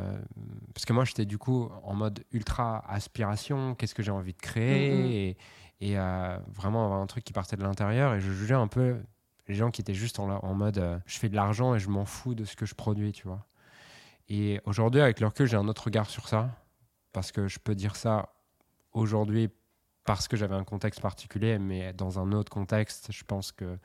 parce 0.74 0.84
que 0.84 0.92
moi, 0.92 1.04
j'étais 1.04 1.24
du 1.24 1.38
coup 1.38 1.68
en 1.82 1.94
mode 1.94 2.22
ultra 2.30 2.84
aspiration. 2.88 3.74
Qu'est-ce 3.74 3.96
que 3.96 4.02
j'ai 4.04 4.12
envie 4.12 4.32
de 4.32 4.40
créer 4.40 4.92
Mhm. 4.92 5.06
Et, 5.10 5.36
et, 5.84 5.98
euh, 5.98 6.36
vraiment 6.48 6.84
avoir 6.86 7.00
un 7.00 7.06
truc 7.06 7.24
qui 7.24 7.32
partait 7.32 7.56
de 7.56 7.62
l'intérieur. 7.62 8.14
Et 8.14 8.20
je 8.20 8.30
jugeais 8.32 8.54
un 8.54 8.68
peu 8.68 8.96
les 9.48 9.54
gens 9.54 9.70
qui 9.70 9.80
étaient 9.82 9.94
juste 9.94 10.18
en, 10.18 10.30
en 10.30 10.54
mode 10.54 10.78
euh, 10.78 10.98
je 11.06 11.18
fais 11.18 11.28
de 11.28 11.36
l'argent 11.36 11.74
et 11.74 11.78
je 11.78 11.88
m'en 11.90 12.06
fous 12.06 12.34
de 12.34 12.44
ce 12.44 12.56
que 12.56 12.64
je 12.66 12.74
produis, 12.74 13.12
tu 13.12 13.26
vois. 13.26 13.44
Et 14.28 14.60
aujourd'hui, 14.64 15.00
avec 15.02 15.20
le 15.20 15.26
recul, 15.26 15.46
j'ai 15.46 15.56
un 15.58 15.68
autre 15.68 15.84
regard 15.84 16.08
sur 16.08 16.28
ça. 16.28 16.50
Parce 17.12 17.30
que 17.30 17.46
je 17.46 17.58
peux 17.58 17.74
dire 17.74 17.94
ça 17.96 18.30
aujourd'hui 18.92 19.50
parce 20.04 20.28
que 20.28 20.36
j'avais 20.36 20.54
un 20.54 20.64
contexte 20.64 21.00
particulier, 21.00 21.58
mais 21.58 21.92
dans 21.92 22.18
un 22.18 22.32
autre 22.32 22.50
contexte, 22.50 23.12
je 23.12 23.24
pense 23.24 23.52
que 23.52 23.78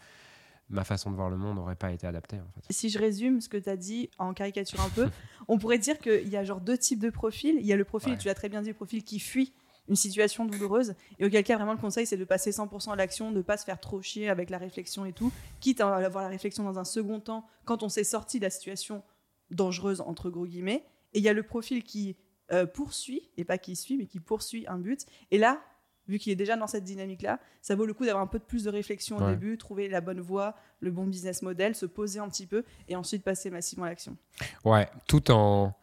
ma 0.70 0.84
façon 0.84 1.12
de 1.12 1.16
voir 1.16 1.30
le 1.30 1.38
monde 1.38 1.56
n'aurait 1.58 1.76
pas 1.76 1.92
été 1.92 2.08
adaptée. 2.08 2.38
En 2.38 2.52
fait. 2.52 2.74
Si 2.74 2.90
je 2.90 3.00
résume 3.00 3.42
ce 3.42 3.50
que 3.50 3.58
tu 3.58 3.70
as 3.70 3.78
dit 3.78 4.10
en 4.18 4.34
caricature 4.34 4.82
un 4.82 4.90
peu, 4.90 5.10
on 5.48 5.58
pourrait 5.58 5.78
dire 5.80 5.98
qu'il 6.00 6.28
y 6.28 6.38
a 6.38 6.44
genre 6.44 6.62
deux 6.62 6.78
types 6.78 7.00
de 7.00 7.10
profils. 7.10 7.56
Il 7.60 7.66
y 7.66 7.74
a 7.74 7.76
le 7.76 7.86
profil, 7.86 8.14
Ouais. 8.14 8.18
tu 8.18 8.28
l'as 8.28 8.36
très 8.36 8.50
bien 8.50 8.62
dit, 8.62 8.70
le 8.70 8.74
profil 8.76 9.04
qui 9.04 9.20
fuit 9.20 9.54
une 9.90 9.96
situation 9.96 10.46
douloureuse. 10.46 10.94
Et 11.18 11.26
auquel 11.26 11.44
cas, 11.44 11.56
vraiment, 11.58 11.74
le 11.74 11.80
conseil, 11.80 12.06
c'est 12.06 12.16
de 12.16 12.24
passer 12.24 12.52
100% 12.52 12.92
à 12.92 12.96
l'action, 12.96 13.32
de 13.32 13.38
ne 13.38 13.42
pas 13.42 13.58
se 13.58 13.66
faire 13.66 13.80
trop 13.80 14.02
chier 14.02 14.30
avec 14.30 14.50
la 14.50 14.58
réflexion 14.60 15.04
et 15.04 15.12
tout. 15.14 15.32
Quitte 15.60 15.82
à 15.82 15.96
avoir 15.96 16.24
la 16.24 16.30
réflexion 16.30 16.64
dans 16.64 16.80
un 16.80 16.84
second 16.86 17.20
temps, 17.20 17.46
quand 17.66 17.84
on 17.84 17.90
s'est 17.90 18.04
sorti 18.04 18.38
de 18.40 18.44
la 18.46 18.50
situation 18.52 19.04
dangereuse, 19.52 20.02
entre 20.02 20.30
gros 20.30 20.46
guillemets. 20.46 20.86
Et 21.14 21.20
il 21.20 21.24
y 21.24 21.30
a 21.30 21.34
le 21.34 21.44
profil 21.44 21.84
qui 21.84 22.16
euh, 22.52 22.66
poursuit, 22.66 23.30
et 23.38 23.44
pas 23.44 23.58
qui 23.58 23.76
suit, 23.76 23.98
mais 23.98 24.06
qui 24.06 24.20
poursuit 24.20 24.66
un 24.68 24.78
but. 24.78 25.06
Et 25.32 25.38
là, 25.38 25.60
vu 26.08 26.18
qu'il 26.18 26.32
est 26.32 26.36
déjà 26.36 26.56
dans 26.58 26.66
cette 26.68 26.84
dynamique-là, 26.84 27.40
ça 27.62 27.76
vaut 27.76 27.86
le 27.86 27.94
coup 27.94 28.06
d'avoir 28.06 28.24
un 28.24 28.28
peu 28.28 28.40
de 28.40 28.44
plus 28.44 28.64
de 28.64 28.70
réflexion 28.70 29.18
au 29.18 29.22
Ouais. 29.22 29.32
début, 29.32 29.58
trouver 29.58 29.88
la 29.88 30.02
bonne 30.02 30.20
voie, 30.22 30.56
le 30.80 30.90
bon 30.92 31.06
business 31.06 31.42
model, 31.44 31.76
se 31.76 31.86
poser 31.86 32.20
un 32.20 32.28
petit 32.30 32.48
peu, 32.48 32.64
et 32.88 32.96
ensuite 32.96 33.24
passer 33.24 33.50
massivement 33.52 33.86
à 33.86 33.90
l'action. 33.90 34.18
Ouais, 34.66 34.88
tout 35.08 35.30
en. 35.32 35.74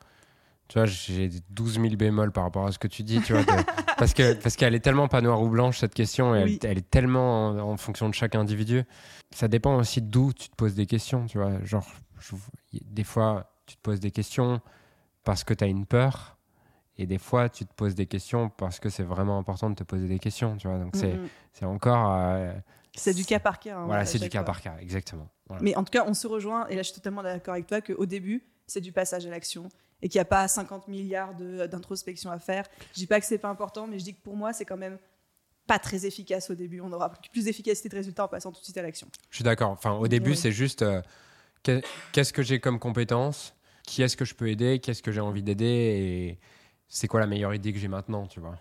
Tu 0.68 0.79
vois, 0.79 0.87
j'ai 0.87 1.31
12 1.50 1.74
000 1.81 1.94
bémols 1.96 2.33
par 2.33 2.44
rapport 2.44 2.66
à 2.66 2.72
ce 2.72 2.79
que 2.79 2.88
tu 2.88 3.02
dis, 3.05 3.20
tu 3.22 3.33
vois, 3.33 3.42
de- 3.44 3.46
parce 3.98 4.14
que 4.14 4.35
parce 4.35 4.57
qu'elle 4.57 4.74
est 4.74 4.81
tellement 4.81 5.07
pas 5.07 5.20
noire 5.20 5.40
ou 5.40 5.48
blanche 5.48 5.79
cette 5.79 5.94
question, 5.94 6.35
et 6.35 6.38
elle- 6.40 6.44
Oui. 6.48 6.59
elle, 6.64 6.79
est 6.79 6.90
tellement 6.90 7.48
en, 7.50 7.59
en 7.59 7.76
fonction 7.76 8.09
de 8.09 8.14
chaque 8.14 8.35
individu. 8.35 8.83
Ça 9.31 9.46
dépend 9.48 9.76
aussi 9.76 10.02
d'où 10.02 10.33
tu 10.33 10.48
te 10.48 10.57
poses 10.57 10.74
des 10.74 10.87
questions, 10.87 11.26
tu 11.26 11.38
vois. 11.38 11.62
Genre, 11.64 11.87
je- 12.18 12.35
des 12.85 13.05
fois, 13.05 13.52
tu 13.66 13.76
te 13.76 13.81
poses 13.83 14.00
des 14.00 14.11
questions 14.11 14.61
parce 15.22 15.44
que 15.44 15.55
tu 15.55 15.62
as 15.62 15.68
une 15.68 15.87
peur, 15.87 16.37
et 16.98 17.07
des 17.07 17.18
fois, 17.18 17.48
tu 17.48 17.64
te 17.64 17.72
poses 17.74 17.94
des 17.94 18.07
questions 18.07 18.48
parce 18.48 18.81
que 18.81 18.88
c'est 18.88 19.02
vraiment 19.05 19.38
important 19.38 19.70
de 19.70 19.74
te 19.76 19.85
poser 19.85 20.09
des 20.09 20.18
questions, 20.18 20.57
tu 20.57 20.66
vois. 20.66 20.79
Donc, 20.79 20.96
c'est 20.96 21.14
Mhm. 21.14 21.29
c'est 21.52 21.64
encore. 21.64 22.12
euh, 22.12 22.52
C'est 22.96 23.14
du 23.14 23.24
cas 23.24 23.38
par 23.38 23.61
cas. 23.61 23.76
hein, 23.79 23.85
voilà, 23.87 24.05
c'est 24.07 24.18
du 24.18 24.29
cas 24.31 24.38
fois. 24.38 24.46
par 24.46 24.61
cas, 24.62 24.74
exactement. 24.81 25.29
Voilà. 25.46 25.62
Mais 25.62 25.76
en 25.76 25.85
tout 25.85 25.90
cas, 25.90 26.05
on 26.09 26.14
se 26.14 26.26
rejoint, 26.26 26.66
et 26.68 26.74
là 26.74 26.83
je 26.83 26.87
suis 26.88 26.94
totalement 26.96 27.22
d'accord 27.22 27.55
avec 27.55 27.66
toi, 27.68 27.81
qu'au 27.83 28.07
début, 28.07 28.42
c'est 28.66 28.81
du 28.81 28.90
passage 28.90 29.26
à 29.26 29.31
l'action, 29.31 29.68
et 30.02 30.09
qu'il 30.09 30.18
n'y 30.18 30.22
a 30.22 30.26
pas 30.26 30.46
50 30.48 30.88
milliards 30.88 31.35
d'introspection 31.35 32.30
à 32.30 32.38
faire. 32.38 32.66
Je 32.92 32.98
dis 33.00 33.06
pas 33.06 33.20
que 33.20 33.26
c'est 33.26 33.38
pas 33.38 33.48
important, 33.48 33.87
mais 33.87 33.98
je 33.98 34.04
dis 34.04 34.14
que 34.14 34.20
pour 34.22 34.37
moi, 34.37 34.52
c'est 34.52 34.64
quand 34.64 34.76
même 34.76 34.98
pas 35.66 35.78
très 35.78 36.06
efficace 36.06 36.50
au 36.50 36.54
début. 36.54 36.80
On 36.80 36.92
aura 36.92 37.11
plus 37.32 37.44
d'efficacité 37.46 37.88
de 37.88 37.96
résultat 37.96 38.24
en 38.24 38.28
passant 38.28 38.52
tout 38.52 38.61
de 38.61 38.64
suite 38.64 38.76
à 38.78 38.82
l'action. 38.82 39.09
Je 39.30 39.37
suis 39.37 39.44
d'accord. 39.44 39.70
Enfin, 39.70 39.92
au 39.92 40.06
début, 40.09 40.30
Ouais. 40.30 40.37
c'est 40.37 40.52
juste 40.52 40.82
euh, 40.82 41.02
que- 41.64 41.80
qu'est-ce 42.12 42.32
que 42.32 42.42
j'ai 42.42 42.61
comme 42.61 42.78
compétence, 42.78 43.54
qui 43.85 44.02
est-ce 44.02 44.16
que 44.16 44.24
je 44.24 44.35
peux 44.35 44.48
aider, 44.48 44.78
qu'est-ce 44.78 45.02
que 45.02 45.11
j'ai 45.12 45.20
envie 45.20 45.42
d'aider? 45.42 45.64
Et 45.64 46.38
c'est 46.88 47.09
quoi 47.09 47.18
la 47.20 47.26
meilleure 47.26 47.54
idée 47.54 47.72
que 47.72 47.78
j'ai 47.78 47.88
maintenant, 47.88 48.26
tu 48.26 48.38
vois? 48.38 48.59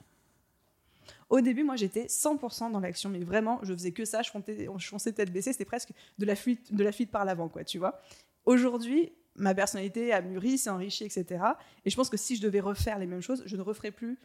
Au 1.30 1.41
début, 1.41 1.63
moi, 1.63 1.76
j'étais 1.76 2.08
100% 2.08 2.69
dans 2.71 2.80
l'action, 2.80 3.10
mais 3.10 3.19
vraiment, 3.19 3.60
je 3.63 3.74
faisais 3.74 3.91
que 3.91 4.06
ça, 4.06 4.21
je 4.21 4.30
fonçais, 4.30 4.67
je 4.78 4.88
fonçais 4.88 5.12
tête 5.12 5.32
baissée, 5.32 5.52
c'était 5.52 5.65
presque 5.65 5.89
de 6.17 6.26
la 6.26 6.36
fuite, 6.36 6.74
de 6.74 6.84
la 6.84 6.91
fuite 6.91 7.12
par 7.12 7.26
l'avant, 7.26 7.50
quoi, 7.50 7.63
tu 7.63 7.78
vois. 7.80 8.00
Aujourd'hui, 8.45 9.12
ma 9.36 9.54
personnalité 9.54 10.13
a 10.13 10.21
mûri, 10.21 10.58
s'est 10.58 10.69
enrichie, 10.69 11.04
etc. 11.04 11.43
Et 11.86 11.89
je 11.89 11.95
pense 11.95 12.10
que 12.10 12.17
si 12.17 12.36
je 12.36 12.41
devais 12.41 12.60
refaire 12.62 13.00
les 13.00 13.06
mêmes 13.08 13.21
choses, 13.21 13.43
je 13.45 13.56
ne 13.58 13.62
referais 13.62 13.91
plus 13.91 14.17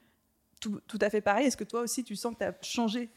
tout, 0.61 0.81
tout 0.87 0.99
à 1.01 1.11
fait 1.11 1.21
pareil. 1.21 1.47
Est-ce 1.47 1.57
que 1.57 1.65
toi 1.65 1.81
aussi, 1.81 2.05
tu 2.05 2.17
sens 2.17 2.35
que 2.35 2.39
tu 2.39 2.45
as 2.45 2.55
changé 2.63 3.09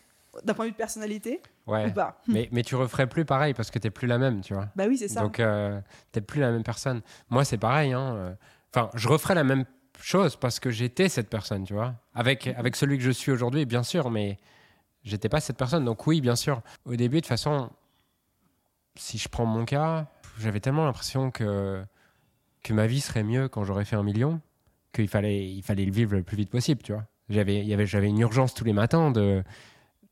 d'un 0.43 0.53
point 0.53 0.65
de 0.65 0.69
vue 0.69 0.73
de 0.73 0.77
personnalité 0.77 1.41
Ouais. 1.67 1.88
ou 1.89 1.93
pas? 1.93 2.21
Mais, 2.27 2.49
mais 2.51 2.63
tu 2.63 2.75
referais 2.75 3.08
plus 3.08 3.23
pareil 3.25 3.53
parce 3.53 3.69
que 3.71 3.79
t'es 3.79 3.89
plus 3.91 4.08
la 4.08 4.17
même, 4.17 4.41
tu 4.41 4.53
vois. 4.53 4.67
Bah 4.75 4.86
oui, 4.88 4.97
c'est 4.97 5.08
ça. 5.08 5.21
Donc, 5.21 5.39
euh, 5.39 5.79
t'es 6.12 6.21
plus 6.21 6.41
la 6.41 6.51
même 6.51 6.63
personne. 6.63 7.01
Moi, 7.29 7.45
c'est 7.45 7.58
pareil. 7.60 7.93
hein, 7.93 8.15
euh. 8.15 8.34
Enfin, 8.73 8.89
je 8.95 9.08
referais 9.08 9.36
la 9.36 9.43
même 9.43 9.65
chose 10.01 10.36
parce 10.36 10.60
que 10.60 10.71
j'étais 10.71 11.08
cette 11.10 11.29
personne, 11.29 11.63
tu 11.63 11.73
vois. 11.73 11.93
Avec, 12.15 12.47
avec 12.47 12.75
celui 12.75 12.97
que 12.97 13.03
je 13.03 13.12
suis 13.12 13.32
aujourd'hui, 13.32 13.65
bien 13.65 13.84
sûr, 13.84 14.10
mais 14.10 14.39
j'étais 15.03 15.29
pas 15.29 15.39
cette 15.39 15.58
personne. 15.58 15.86
Donc, 15.86 16.08
oui, 16.08 16.19
bien 16.21 16.36
sûr. 16.36 16.62
Au 16.86 16.95
début, 16.95 17.17
de 17.17 17.21
toute 17.21 17.27
façon, 17.27 17.69
si 18.95 19.17
je 19.17 19.29
prends 19.29 19.45
mon 19.45 19.65
cas, 19.65 20.08
j'avais 20.39 20.60
tellement 20.60 20.86
l'impression 20.86 21.32
que, 21.32 21.84
que 22.63 22.74
ma 22.74 22.88
vie 22.88 23.02
serait 23.02 23.24
mieux 23.24 23.48
quand 23.48 23.63
j'aurais 23.63 23.86
fait 23.86 23.96
un 23.96 24.04
million 24.04 24.41
qu'il 24.93 25.08
fallait, 25.08 25.48
il 25.50 25.63
fallait 25.63 25.86
le 25.86 25.91
vivre 25.91 26.15
le 26.15 26.24
plus 26.24 26.38
vite 26.38 26.50
possible, 26.50 26.82
tu 26.82 26.93
vois. 26.93 27.06
J'avais, 27.30 27.65
une 27.65 28.19
urgence 28.19 28.54
tous 28.54 28.63
les 28.65 28.74
matins 28.74 29.12
de. 29.12 29.43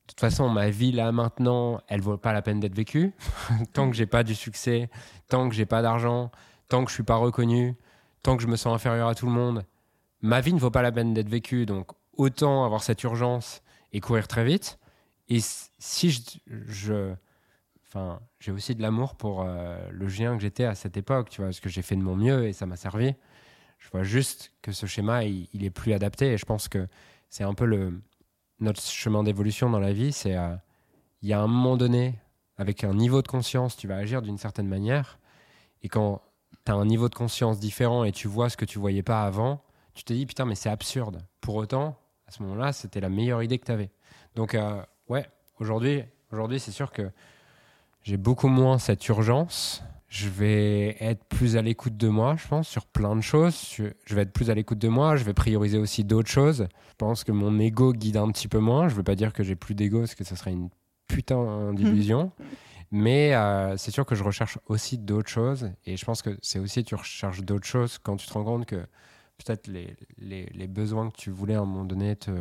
De 0.08 0.14
toute 0.14 0.20
façon, 0.20 0.50
ma 0.50 0.70
vie 0.70 0.92
là 0.92 1.12
maintenant, 1.14 1.80
elle 1.88 2.02
vaut 2.02 2.18
pas 2.18 2.34
la 2.34 2.42
peine 2.42 2.60
d'être 2.60 2.76
vécue. 2.76 3.14
tant 3.74 3.90
que 3.90 3.96
j'ai 3.96 4.08
pas 4.08 4.24
du 4.24 4.36
succès, 4.36 4.90
tant 5.30 5.48
que 5.48 5.56
j'ai 5.56 5.66
pas 5.66 5.82
d'argent, 5.82 6.32
tant 6.68 6.84
que 6.84 6.90
je 6.90 6.96
suis 6.96 7.04
pas 7.04 7.16
reconnu, 7.16 7.78
tant 8.24 8.36
que 8.36 8.44
je 8.44 8.48
me 8.48 8.58
sens 8.58 8.76
inférieur 8.76 9.08
à 9.08 9.16
tout 9.16 9.26
le 9.26 9.32
monde, 9.32 9.64
ma 10.22 10.42
vie 10.42 10.54
ne 10.54 10.60
vaut 10.60 10.72
pas 10.72 10.82
la 10.82 10.92
peine 10.92 11.14
d'être 11.14 11.30
vécue. 11.30 11.66
Donc 11.66 11.92
autant 12.18 12.66
avoir 12.66 12.84
cette 12.84 13.02
urgence 13.04 13.62
et 13.94 14.02
courir 14.02 14.28
très 14.28 14.44
vite. 14.44 14.80
Et 15.30 15.40
si 15.40 16.12
je- 16.12 17.14
enfin, 17.94 18.22
j'ai 18.40 18.52
aussi 18.52 18.74
de 18.74 18.82
l'amour 18.82 19.16
pour 19.16 19.42
euh, 19.42 19.78
le 19.92 20.08
géant 20.08 20.36
que 20.38 20.42
j'étais 20.42 20.64
à 20.64 20.76
cette 20.76 20.96
époque, 20.96 21.30
tu 21.30 21.42
vois, 21.42 21.48
parce 21.48 21.60
que 21.60 21.70
j'ai 21.70 21.82
fait 21.82 21.98
de 21.98 22.02
mon 22.02 22.16
mieux 22.16 22.48
et 22.48 22.54
ça 22.54 22.66
m'a 22.66 22.78
servi. 22.78 23.14
Je 23.80 23.90
vois 23.90 24.04
juste 24.04 24.54
que 24.62 24.72
ce 24.72 24.86
schéma, 24.86 25.26
il, 25.26 25.64
est 25.64 25.72
plus 25.72 25.92
adapté 25.92 26.28
et 26.28 26.38
je 26.38 26.46
pense 26.46 26.70
que 26.70 26.88
c'est 27.30 27.44
un 27.44 27.54
peu 27.54 27.92
notre 28.60 28.82
chemin 28.82 29.24
d'évolution 29.24 29.70
dans 29.70 29.80
la 29.80 29.92
vie. 29.92 30.14
C'est 30.14 30.38
euh, 30.38 30.56
il 31.22 31.30
y 31.30 31.34
a 31.34 31.42
un 31.42 31.48
moment 31.48 31.76
donné, 31.76 32.16
avec 32.58 32.84
un 32.84 32.94
niveau 32.94 33.22
de 33.22 33.28
conscience, 33.28 33.76
tu 33.76 33.88
vas 33.88 33.98
agir 33.98 34.22
d'une 34.22 34.38
certaine 34.38 34.68
manière. 34.68 35.20
Et 35.82 35.90
quand 35.90 36.22
tu 36.66 36.72
as 36.72 36.76
un 36.76 36.86
niveau 36.86 37.10
de 37.10 37.16
conscience 37.16 37.60
différent 37.60 38.04
et 38.04 38.12
tu 38.12 38.28
vois 38.28 38.50
ce 38.50 38.56
que 38.56 38.66
tu 38.66 38.80
voyais 38.80 39.04
pas 39.04 39.24
avant, 39.24 39.62
tu 39.96 40.04
te 40.04 40.14
dis 40.14 40.26
putain, 40.26 40.46
mais 40.46 40.56
c'est 40.56 40.70
absurde. 40.70 41.26
Pour 41.42 41.56
autant, 41.56 41.98
à 42.28 42.32
ce 42.32 42.42
moment-là, 42.44 42.72
c'était 42.72 43.02
la 43.02 43.10
meilleure 43.10 43.44
idée 43.44 43.60
que 43.60 43.66
tu 43.66 43.72
avais. 43.72 43.92
Donc, 44.36 44.56
euh, 44.56 44.82
ouais, 45.10 45.28
aujourd'hui, 45.60 46.04
aujourd'hui 46.32 46.60
c'est 46.60 46.72
sûr 46.72 46.92
que 46.92 47.12
j'ai 48.04 48.18
beaucoup 48.18 48.48
moins 48.48 48.78
cette 48.78 49.08
urgence. 49.08 49.84
Je 50.08 50.28
vais 50.28 50.98
être 51.00 51.24
plus 51.26 51.56
à 51.56 51.62
l'écoute 51.62 51.96
de 51.96 52.10
moi, 52.10 52.36
je 52.36 52.48
pense, 52.48 52.68
sur 52.68 52.86
plein 52.86 53.16
de 53.16 53.22
choses. 53.22 53.78
Je 53.78 54.16
vais 54.16 54.24
être 54.24 54.34
plus 54.34 54.50
à 54.50 54.56
l'écoute 54.56 54.80
de 54.80 54.90
moi. 54.90 55.16
Je 55.16 55.24
vais 55.24 55.34
prioriser 55.34 55.78
aussi 55.78 56.04
d'autres 56.04 56.30
choses. 56.30 56.68
Je 56.90 56.96
pense 56.98 57.24
que 57.24 57.32
mon 57.32 57.60
ego 57.60 57.94
guide 57.94 58.18
un 58.18 58.30
petit 58.30 58.50
peu 58.50 58.60
moins. 58.60 58.90
Je 58.90 58.96
veux 58.96 59.04
pas 59.04 59.16
dire 59.16 59.32
que 59.32 59.44
j'ai 59.44 59.56
plus 59.56 59.74
d'ego, 59.74 60.00
parce 60.00 60.16
que 60.16 60.26
ce 60.26 60.36
serait 60.36 60.52
une 60.52 60.70
putain 61.08 61.74
d'illusion. 61.74 62.32
Mais 62.92 63.34
euh, 63.34 63.78
c'est 63.78 63.92
sûr 63.92 64.06
que 64.06 64.16
je 64.16 64.24
recherche 64.24 64.58
aussi 64.66 64.98
d'autres 64.98 65.30
choses. 65.30 65.72
Et 65.86 65.96
je 65.96 66.04
pense 66.04 66.22
que 66.22 66.38
c'est 66.42 66.60
aussi, 66.60 66.84
tu 66.84 66.96
recherches 66.96 67.42
d'autres 67.42 67.68
choses 67.68 67.98
quand 67.98 68.18
tu 68.18 68.28
te 68.28 68.34
rends 68.34 68.44
compte 68.44 68.66
que 68.66 68.86
peut-être 69.38 69.68
les, 69.68 69.96
les, 70.18 70.48
les 70.48 70.68
besoins 70.68 71.10
que 71.10 71.16
tu 71.16 71.32
voulais 71.32 71.56
à 71.56 71.62
un 71.62 71.66
moment 71.66 71.86
donné 71.86 72.18
te, 72.18 72.32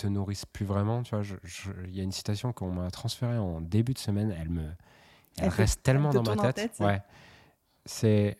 te 0.00 0.06
nourrissent 0.06 0.46
plus 0.46 0.64
vraiment. 0.64 1.02
Tu 1.02 1.14
vois, 1.14 1.24
il 1.86 1.94
y 1.96 2.00
a 2.00 2.02
une 2.02 2.12
citation 2.12 2.52
qu'on 2.52 2.70
m'a 2.72 2.90
transférée 2.90 3.38
en 3.38 3.60
début 3.60 3.92
de 3.94 3.98
semaine. 3.98 4.34
Elle 4.38 4.48
me, 4.50 4.62
elle, 4.62 5.44
Elle 5.44 5.50
fait- 5.50 5.62
reste 5.62 5.82
tellement 5.82 6.10
te 6.10 6.18
dans 6.18 6.34
ma 6.36 6.52
tête. 6.52 6.72
tête, 6.76 6.80
ouais. 6.80 7.02
C'est 7.84 8.38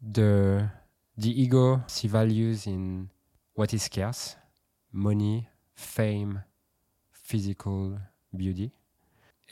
de 0.00 0.60
the 1.18 1.26
ego 1.26 1.78
see 1.86 2.08
values 2.08 2.66
in 2.66 3.06
what 3.56 3.66
is 3.72 3.78
scarce, 3.80 4.38
money, 4.92 5.46
fame, 5.74 6.42
physical 7.12 7.98
beauty, 8.32 8.72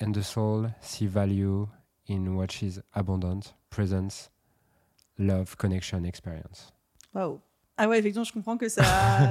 and 0.01 0.13
the 0.13 0.23
soul 0.23 0.71
see 0.81 1.07
value 1.07 1.67
in 2.09 2.29
what 2.35 2.63
is 2.63 2.81
abundant, 2.95 3.55
presence, 3.71 4.31
love, 5.19 5.57
connection, 5.57 6.05
experience. 6.05 6.73
Waouh. 7.15 7.41
Ah 7.79 7.89
ouais, 7.89 7.99
effectivement, 8.01 8.25
je 8.25 8.33
comprends 8.33 8.57
que 8.57 8.69
ça, 8.69 8.83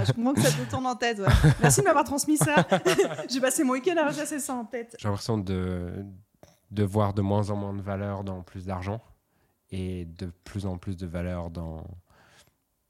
je 0.05 0.11
comprends 0.13 0.33
que 0.33 0.41
ça 0.41 0.49
te 0.51 0.69
tourne 0.69 0.85
en 0.87 0.95
tête. 0.95 1.19
ouais. 1.19 1.25
Merci 1.61 1.81
de 1.81 1.85
m'avoir 1.85 2.05
transmis 2.05 2.37
ça. 2.37 2.55
J'ai 3.29 3.41
passé 3.41 3.63
mon 3.63 3.73
week-end 3.73 3.97
à 3.97 4.07
rechasser 4.07 4.39
ça 4.39 4.53
en 4.55 4.63
tête. 4.65 4.95
J'ai 4.99 5.07
l'impression 5.07 5.37
de, 5.37 6.05
de 6.71 6.83
voir 6.83 7.13
de 7.13 7.21
moins 7.21 7.49
en 7.49 7.57
moins 7.57 7.73
de 7.73 7.81
valeur 7.81 8.23
dans 8.23 8.41
plus 8.43 8.65
d'argent 8.65 9.01
et 9.69 10.05
de 10.05 10.27
plus 10.45 10.65
en 10.65 10.77
plus 10.77 10.95
de 10.95 11.05
valeur 11.05 11.49
dans 11.49 11.79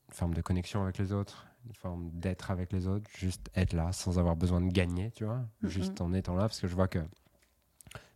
une 0.09 0.13
forme 0.13 0.33
de 0.35 0.41
connexion 0.41 0.83
avec 0.83 0.99
les 0.99 1.11
autres, 1.11 1.47
une 1.65 1.73
forme 1.73 2.11
d'être 2.13 2.51
avec 2.51 2.71
les 2.71 2.87
autres, 2.87 3.09
juste 3.17 3.49
être 3.55 3.73
là 3.73 3.91
sans 3.91 4.19
avoir 4.19 4.35
besoin 4.35 4.61
de 4.61 4.71
gagner, 4.71 5.11
tu 5.11 5.25
vois, 5.25 5.41
juste 5.63 5.99
en 6.01 6.13
étant 6.13 6.35
là, 6.35 6.43
parce 6.43 6.61
que 6.61 6.67
je 6.67 6.75
vois 6.75 6.87
que 6.87 6.99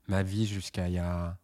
ma 0.08 0.22
vie 0.24 0.46
jusqu'à 0.46 0.88
il 0.88 0.94
y 0.94 1.00
a 1.00 1.38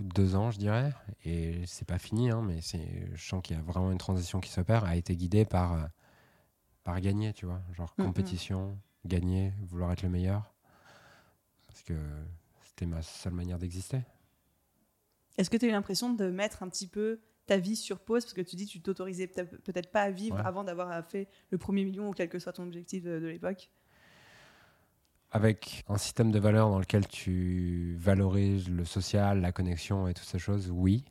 deux 0.00 0.34
ans, 0.36 0.50
je 0.50 0.58
dirais, 0.58 0.92
et 1.24 1.64
c'est 1.66 1.86
pas 1.86 1.98
fini, 1.98 2.30
hein, 2.30 2.42
mais 2.42 2.60
je 2.60 3.22
sens 3.22 3.42
qu'il 3.42 3.56
y 3.56 3.58
a 3.58 3.62
vraiment 3.62 3.90
une 3.92 3.98
transition 3.98 4.40
qui 4.40 4.50
s'opère, 4.50 4.84
a 4.84 4.96
été 4.96 5.16
guidée 5.16 5.44
par, 5.44 5.72
euh, 5.74 5.84
par 6.84 7.00
gagner, 7.00 7.32
tu 7.32 7.46
vois, 7.46 7.62
genre 7.72 7.94
Mhm. 7.96 8.04
compétition, 8.04 8.78
gagner, 9.04 9.52
vouloir 9.62 9.92
être 9.92 10.02
le 10.02 10.08
meilleur, 10.08 10.54
parce 11.66 11.82
que 11.82 11.94
c'était 12.62 12.86
ma 12.86 13.02
seule 13.02 13.32
manière 13.34 13.58
d'exister. 13.58 14.00
Est-ce 15.38 15.48
que 15.50 15.56
tu 15.56 15.64
as 15.64 15.68
eu 15.68 15.72
l'impression 15.72 16.12
de 16.12 16.28
mettre 16.30 16.62
un 16.62 16.68
petit 16.68 16.86
peu 16.86 17.20
ta 17.46 17.56
vie 17.56 17.76
sur 17.76 18.00
pause? 18.00 18.24
Parce 18.24 18.34
que 18.34 18.42
tu 18.42 18.56
dis 18.56 18.66
que 18.66 18.72
tu 18.72 18.82
t'autorisais 18.82 19.26
peut-être 19.26 19.56
peut-être 19.62 19.90
pas 19.90 20.02
à 20.02 20.10
vivre 20.10 20.36
Ouais. 20.36 20.42
avant 20.44 20.62
d'avoir 20.64 21.04
fait 21.08 21.28
le 21.50 21.58
premier 21.58 21.84
million 21.84 22.08
ou 22.08 22.12
quel 22.12 22.28
que 22.28 22.38
soit 22.38 22.52
ton 22.52 22.64
objectif 22.64 23.02
de, 23.02 23.18
de 23.18 23.26
l'époque 23.26 23.70
Avec 25.34 25.82
un 25.88 25.96
système 25.96 26.30
de 26.30 26.38
valeurs 26.38 26.68
dans 26.68 26.78
lequel 26.78 27.06
tu 27.08 27.96
valorises 27.98 28.68
le 28.68 28.84
social, 28.84 29.40
la 29.40 29.50
connexion 29.50 30.06
et 30.06 30.14
toutes 30.14 30.26
ces 30.28 30.38
choses, 30.38 30.70
oui. 30.70 31.04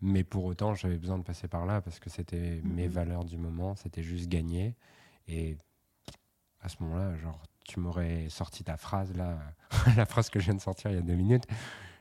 Mais 0.00 0.22
pour 0.24 0.44
autant, 0.44 0.74
j'avais 0.74 0.98
besoin 0.98 1.18
de 1.18 1.24
passer 1.24 1.48
par 1.48 1.66
là 1.66 1.80
parce 1.80 1.98
que 1.98 2.08
c'était 2.10 2.60
mes 2.62 2.86
Mhm. 2.86 2.92
valeurs 2.92 3.24
du 3.24 3.36
moment, 3.38 3.74
c'était 3.74 4.02
juste 4.02 4.28
gagner. 4.28 4.76
Et 5.26 5.56
à 6.60 6.68
ce 6.68 6.76
moment-là, 6.80 7.16
genre, 7.16 7.42
tu 7.64 7.80
m'aurais 7.80 8.28
sorti 8.28 8.62
ta 8.62 8.76
phrase 8.76 9.12
là, 9.16 9.38
la 9.96 10.06
phrase 10.06 10.30
que 10.30 10.38
je 10.38 10.44
viens 10.46 10.54
de 10.54 10.60
sortir 10.60 10.90
il 10.92 10.94
y 10.94 10.98
a 10.98 11.02
deux 11.02 11.14
minutes. 11.14 11.44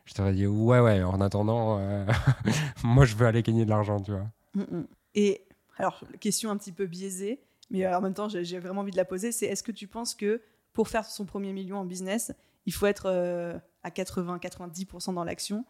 Je 0.06 0.14
t'aurais 0.14 0.34
dit 0.34 0.46
ouais, 0.46 0.80
ouais, 0.80 1.02
en 1.02 1.20
attendant, 1.20 1.80
euh, 1.80 2.06
moi 2.84 3.06
je 3.06 3.16
veux 3.16 3.26
aller 3.26 3.42
gagner 3.42 3.66
de 3.66 3.70
l'argent, 3.72 4.00
tu 4.00 4.12
vois. 4.12 4.28
Mm, 4.54 4.84
Et 5.16 5.42
alors, 5.78 6.04
question 6.20 6.52
un 6.52 6.58
petit 6.58 6.72
peu 6.72 6.86
biaisée, 6.86 7.40
mais 7.72 7.86
euh, 7.86 7.98
en 7.98 8.02
même 8.02 8.14
temps, 8.14 8.30
j'ai 8.30 8.46
j'ai 8.46 8.60
vraiment 8.60 8.82
envie 8.82 8.92
de 8.92 8.98
la 8.98 9.06
poser 9.06 9.32
c'est 9.32 9.48
est-ce 9.48 9.64
que 9.64 9.72
tu 9.72 9.88
penses 9.88 10.14
que 10.14 10.42
pour 10.76 10.88
faire 10.90 11.06
son 11.06 11.26
premier 11.26 11.54
million 11.54 11.78
en 11.80 11.86
business, 11.86 12.32
il 12.68 12.74
faut 12.74 12.86
être 12.86 13.08
euh, 13.08 13.58
à 13.84 13.90
80-90% 13.90 15.14
dans 15.16 15.24
l'action 15.24 15.66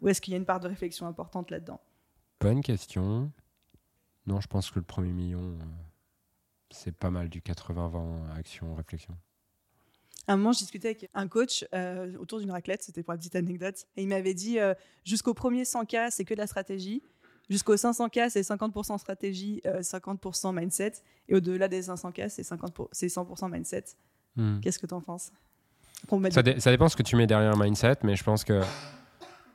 Ou 0.00 0.08
est-ce 0.08 0.20
qu'il 0.20 0.32
y 0.32 0.34
a 0.34 0.38
une 0.38 0.44
part 0.46 0.60
de 0.60 0.68
réflexion 0.68 1.06
importante 1.06 1.50
là-dedans? 1.50 1.80
Bonne 2.40 2.62
question. 2.62 3.30
Non, 4.26 4.40
je 4.40 4.46
pense 4.46 4.70
que 4.70 4.78
le 4.78 4.84
premier 4.84 5.12
million, 5.12 5.40
euh, 5.40 5.64
c'est 6.70 6.94
pas 6.94 7.10
mal 7.10 7.28
du 7.28 7.40
80-20 7.40 8.30
action, 8.36 8.74
réflexion. 8.74 9.14
À 10.28 10.32
un 10.32 10.36
moment, 10.36 10.52
je 10.52 10.58
discutais 10.58 10.88
avec 10.88 11.08
un 11.14 11.28
coach 11.28 11.64
euh, 11.72 12.16
autour 12.18 12.40
d'une 12.40 12.50
raclette, 12.50 12.82
c'était 12.82 13.02
pour 13.02 13.12
la 13.12 13.18
petite 13.18 13.36
anecdote, 13.36 13.86
et 13.96 14.02
il 14.02 14.08
m'avait 14.08 14.34
dit 14.34 14.58
euh, 14.58 14.74
jusqu'au 15.04 15.34
premier 15.34 15.62
100K, 15.62 16.10
c'est 16.10 16.24
que 16.24 16.34
de 16.34 16.38
la 16.40 16.46
stratégie. 16.48 17.02
Jusqu'au 17.48 17.76
500K, 17.76 18.28
c'est 18.30 18.40
50% 18.40 18.98
stratégie, 18.98 19.60
euh, 19.66 19.80
50% 19.80 20.52
mindset. 20.52 20.94
Et 21.28 21.36
au-delà 21.36 21.68
des 21.68 21.82
500K, 21.82 22.28
c'est 22.28 22.42
50 22.42 22.74
pour- 22.74 22.88
c'est 22.90 23.06
100% 23.08 23.48
mindset. 23.48 23.84
Hmm. 24.36 24.60
Qu'est-ce 24.60 24.78
que 24.78 24.86
tu 24.86 24.94
en 24.94 25.00
penses 25.00 25.32
Ça, 26.30 26.42
dé- 26.42 26.60
ça 26.60 26.70
dépend 26.70 26.88
ce 26.88 26.96
que 26.96 27.02
tu 27.02 27.16
mets 27.16 27.26
derrière 27.26 27.56
mindset, 27.56 27.96
mais 28.02 28.16
je 28.16 28.22
pense 28.24 28.44
que 28.44 28.60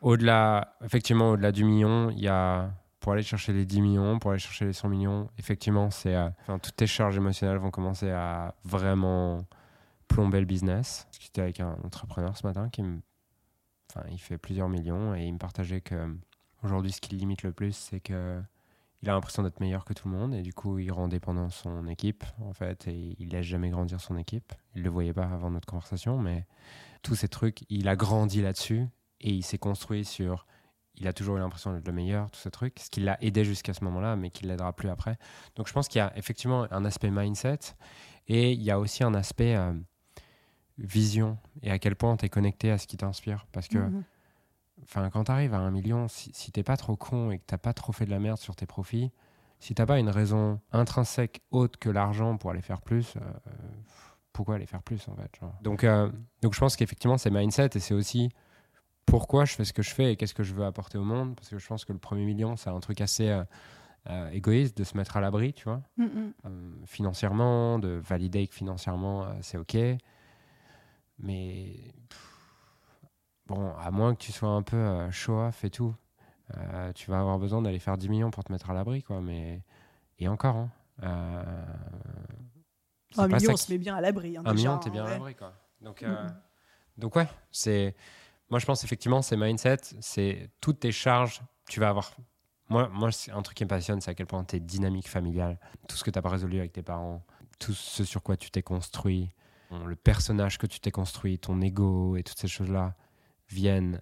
au-delà, 0.01 0.75
effectivement, 0.83 1.31
au-delà 1.31 1.51
du 1.51 1.63
million, 1.63 2.09
il 2.09 2.19
y 2.19 2.27
a 2.27 2.71
pour 2.99 3.13
aller 3.13 3.23
chercher 3.23 3.51
les 3.53 3.65
10 3.65 3.81
millions, 3.81 4.19
pour 4.19 4.31
aller 4.31 4.39
chercher 4.39 4.65
les 4.65 4.73
100 4.73 4.87
millions, 4.89 5.27
effectivement, 5.39 5.89
c'est, 5.89 6.15
euh, 6.15 6.29
enfin, 6.41 6.59
toutes 6.59 6.75
tes 6.75 6.85
charges 6.87 7.17
émotionnelles 7.17 7.57
vont 7.57 7.71
commencer 7.71 8.11
à 8.11 8.53
vraiment 8.63 9.43
plomber 10.07 10.39
le 10.39 10.45
business. 10.45 11.07
Je 11.11 11.17
discutais 11.17 11.41
avec 11.41 11.59
un 11.61 11.75
entrepreneur 11.83 12.35
ce 12.37 12.45
matin 12.45 12.69
qui 12.69 12.83
me, 12.83 12.99
enfin, 13.89 14.05
il 14.11 14.19
fait 14.19 14.37
plusieurs 14.37 14.69
millions 14.69 15.15
et 15.15 15.23
il 15.23 15.33
me 15.33 15.39
partageait 15.39 15.81
que 15.81 16.15
aujourd'hui, 16.63 16.91
ce 16.91 17.01
qui 17.01 17.15
limite 17.15 17.41
le 17.43 17.51
plus, 17.51 17.75
c'est 17.75 17.99
que 18.01 18.39
il 19.03 19.09
a 19.09 19.13
l'impression 19.13 19.41
d'être 19.43 19.59
meilleur 19.59 19.83
que 19.85 19.93
tout 19.93 20.07
le 20.09 20.15
monde 20.15 20.33
et 20.35 20.41
du 20.41 20.53
coup, 20.53 20.77
il 20.79 20.91
rend 20.91 21.07
dépendant 21.07 21.49
son 21.49 21.87
équipe 21.87 22.23
en 22.41 22.53
fait 22.53 22.87
et 22.87 23.15
il 23.19 23.29
laisse 23.29 23.45
jamais 23.45 23.69
grandir 23.69 23.99
son 23.99 24.17
équipe. 24.17 24.53
Il 24.75 24.83
le 24.83 24.89
voyait 24.89 25.13
pas 25.13 25.25
avant 25.25 25.49
notre 25.49 25.65
conversation, 25.67 26.17
mais 26.19 26.45
tous 27.01 27.15
ces 27.15 27.27
trucs, 27.27 27.63
il 27.69 27.87
a 27.87 27.95
grandi 27.95 28.41
là-dessus 28.41 28.85
et 29.21 29.31
il 29.31 29.43
s'est 29.43 29.57
construit 29.57 30.05
sur 30.05 30.45
il 30.95 31.07
a 31.07 31.13
toujours 31.13 31.37
eu 31.37 31.39
l'impression 31.39 31.73
d'être 31.73 31.87
le 31.87 31.93
meilleur, 31.93 32.29
tout 32.29 32.39
ce 32.39 32.49
truc, 32.49 32.77
ce 32.79 32.89
qui 32.91 32.99
l'a 32.99 33.17
aidé 33.23 33.43
jusqu'à 33.43 33.73
ce 33.73 33.83
moment-là, 33.85 34.15
mais 34.15 34.29
qui 34.29 34.45
l'aidera 34.45 34.73
plus 34.73 34.89
après. 34.89 35.17
Donc 35.55 35.67
je 35.67 35.73
pense 35.73 35.87
qu'il 35.87 35.97
y 35.97 36.01
a 36.01 36.15
effectivement 36.15 36.67
un 36.69 36.85
aspect 36.85 37.09
mindset 37.09 37.59
et 38.27 38.51
il 38.51 38.61
y 38.61 38.69
a 38.69 38.77
aussi 38.77 39.03
un 39.03 39.15
aspect 39.15 39.55
euh, 39.55 39.73
vision 40.77 41.37
et 41.63 41.71
à 41.71 41.79
quel 41.79 41.95
point 41.95 42.17
tu 42.17 42.25
es 42.25 42.29
connecté 42.29 42.71
à 42.71 42.77
ce 42.77 42.87
qui 42.87 42.97
t'inspire. 42.97 43.45
Parce 43.51 43.67
que 43.67 43.77
Mhm. 43.79 44.03
Enfin, 44.83 45.09
quand 45.09 45.25
tu 45.25 45.31
arrives 45.31 45.53
à 45.53 45.59
un 45.59 45.71
million, 45.71 46.07
si, 46.07 46.31
si 46.33 46.51
t'es 46.51 46.63
pas 46.63 46.77
trop 46.77 46.95
con 46.95 47.31
et 47.31 47.39
que 47.39 47.43
t'as 47.45 47.57
pas 47.57 47.73
trop 47.73 47.91
fait 47.93 48.05
de 48.05 48.11
la 48.11 48.19
merde 48.19 48.37
sur 48.37 48.55
tes 48.55 48.65
profits, 48.65 49.11
si 49.59 49.75
t'as 49.75 49.85
pas 49.85 49.99
une 49.99 50.09
raison 50.09 50.59
intrinsèque 50.71 51.41
autre 51.51 51.77
que 51.79 51.89
l'argent 51.89 52.37
pour 52.37 52.51
aller 52.51 52.61
faire 52.61 52.81
plus, 52.81 53.15
euh, 53.15 53.19
pourquoi 54.33 54.55
aller 54.55 54.65
faire 54.65 54.81
plus 54.81 55.07
en 55.07 55.15
fait 55.15 55.29
genre? 55.39 55.53
donc, 55.61 55.83
euh, 55.83 56.09
donc 56.41 56.53
je 56.53 56.59
pense 56.59 56.75
qu'effectivement 56.75 57.17
c'est 57.17 57.29
mindset 57.29 57.69
et 57.75 57.79
c'est 57.79 57.93
aussi 57.93 58.29
pourquoi 59.05 59.45
je 59.45 59.53
fais 59.53 59.65
ce 59.65 59.73
que 59.73 59.81
je 59.83 59.91
fais 59.91 60.13
et 60.13 60.15
qu'est-ce 60.15 60.33
que 60.33 60.43
je 60.43 60.53
veux 60.53 60.65
apporter 60.65 60.97
au 60.97 61.03
monde 61.03 61.35
parce 61.35 61.49
que 61.49 61.57
je 61.57 61.67
pense 61.67 61.85
que 61.85 61.93
le 61.93 61.99
premier 61.99 62.25
million 62.25 62.55
c'est 62.55 62.69
un 62.69 62.79
truc 62.79 63.01
assez 63.01 63.29
euh, 63.29 63.43
euh, 64.09 64.29
égoïste 64.31 64.75
de 64.77 64.83
se 64.83 64.97
mettre 64.97 65.15
à 65.15 65.21
l'abri, 65.21 65.53
tu 65.53 65.65
vois, 65.65 65.83
financièrement, 66.85 67.77
de 67.77 68.01
valider 68.03 68.47
que 68.47 68.55
financièrement 68.55 69.27
c'est 69.41 69.57
ok, 69.57 69.77
mais 71.19 71.93
pff, 72.09 72.30
bon, 73.51 73.73
à 73.75 73.91
moins 73.91 74.15
que 74.15 74.19
tu 74.21 74.31
sois 74.31 74.49
un 74.49 74.61
peu 74.63 74.77
euh, 74.77 75.11
show-off 75.11 75.63
et 75.63 75.69
tout, 75.69 75.93
euh, 76.57 76.91
tu 76.93 77.09
vas 77.11 77.19
avoir 77.19 77.37
besoin 77.39 77.61
d'aller 77.61 77.79
faire 77.79 77.97
10 77.97 78.09
millions 78.09 78.31
pour 78.31 78.43
te 78.43 78.51
mettre 78.51 78.69
à 78.69 78.73
l'abri, 78.73 79.03
quoi, 79.03 79.21
mais 79.21 79.61
et 80.19 80.27
encore, 80.27 80.55
hein, 80.55 80.69
euh, 81.03 81.43
Un 83.17 83.27
million, 83.27 83.53
on 83.53 83.57
se 83.57 83.65
qui- 83.65 83.71
met 83.73 83.77
bien 83.77 83.95
à 83.95 84.01
l'abri. 84.01 84.37
hein, 84.37 84.43
un 84.45 84.53
million, 84.53 84.77
t'es 84.77 84.89
bien 84.89 85.03
hein, 85.03 85.07
à 85.07 85.11
l'abri, 85.11 85.35
quoi. 85.35 85.53
Donc, 85.81 86.03
euh, 86.03 86.23
Mhm. 86.23 86.35
donc 86.97 87.15
ouais, 87.15 87.27
c'est. 87.51 87.95
Moi, 88.49 88.59
je 88.59 88.65
pense 88.65 88.83
effectivement, 88.83 89.21
c'est 89.21 89.37
mindset, 89.37 89.77
c'est 90.01 90.49
toutes 90.59 90.79
tes 90.81 90.91
charges. 90.91 91.41
Tu 91.69 91.79
vas 91.79 91.89
avoir. 91.89 92.11
Moi, 92.69 92.89
moi 92.89 93.11
c'est 93.11 93.31
un 93.31 93.41
truc 93.41 93.57
qui 93.57 93.63
me 93.63 93.69
passionne, 93.69 93.99
c'est 94.01 94.11
à 94.11 94.13
quel 94.13 94.27
point 94.27 94.43
tu 94.45 94.55
es 94.57 94.59
dynamique 94.59 95.07
familiale. 95.09 95.59
Tout 95.87 95.95
ce 95.95 96.03
que 96.03 96.09
tu 96.11 96.17
n'as 96.17 96.21
pas 96.21 96.29
résolu 96.29 96.59
avec 96.59 96.71
tes 96.73 96.83
parents, 96.83 97.23
tout 97.59 97.73
ce 97.73 98.03
sur 98.05 98.21
quoi 98.23 98.37
tu 98.37 98.49
t'es 98.51 98.61
construit, 98.61 99.29
le 99.85 99.95
personnage 99.95 100.57
que 100.57 100.67
tu 100.67 100.79
t'es 100.81 100.91
construit, 100.91 101.39
ton 101.39 101.61
ego 101.61 102.17
et 102.17 102.23
toutes 102.23 102.37
ces 102.39 102.47
choses-là 102.49 102.93
viennent, 103.51 104.01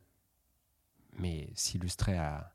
mais 1.17 1.49
s'illustrer 1.55 2.17
à, 2.17 2.51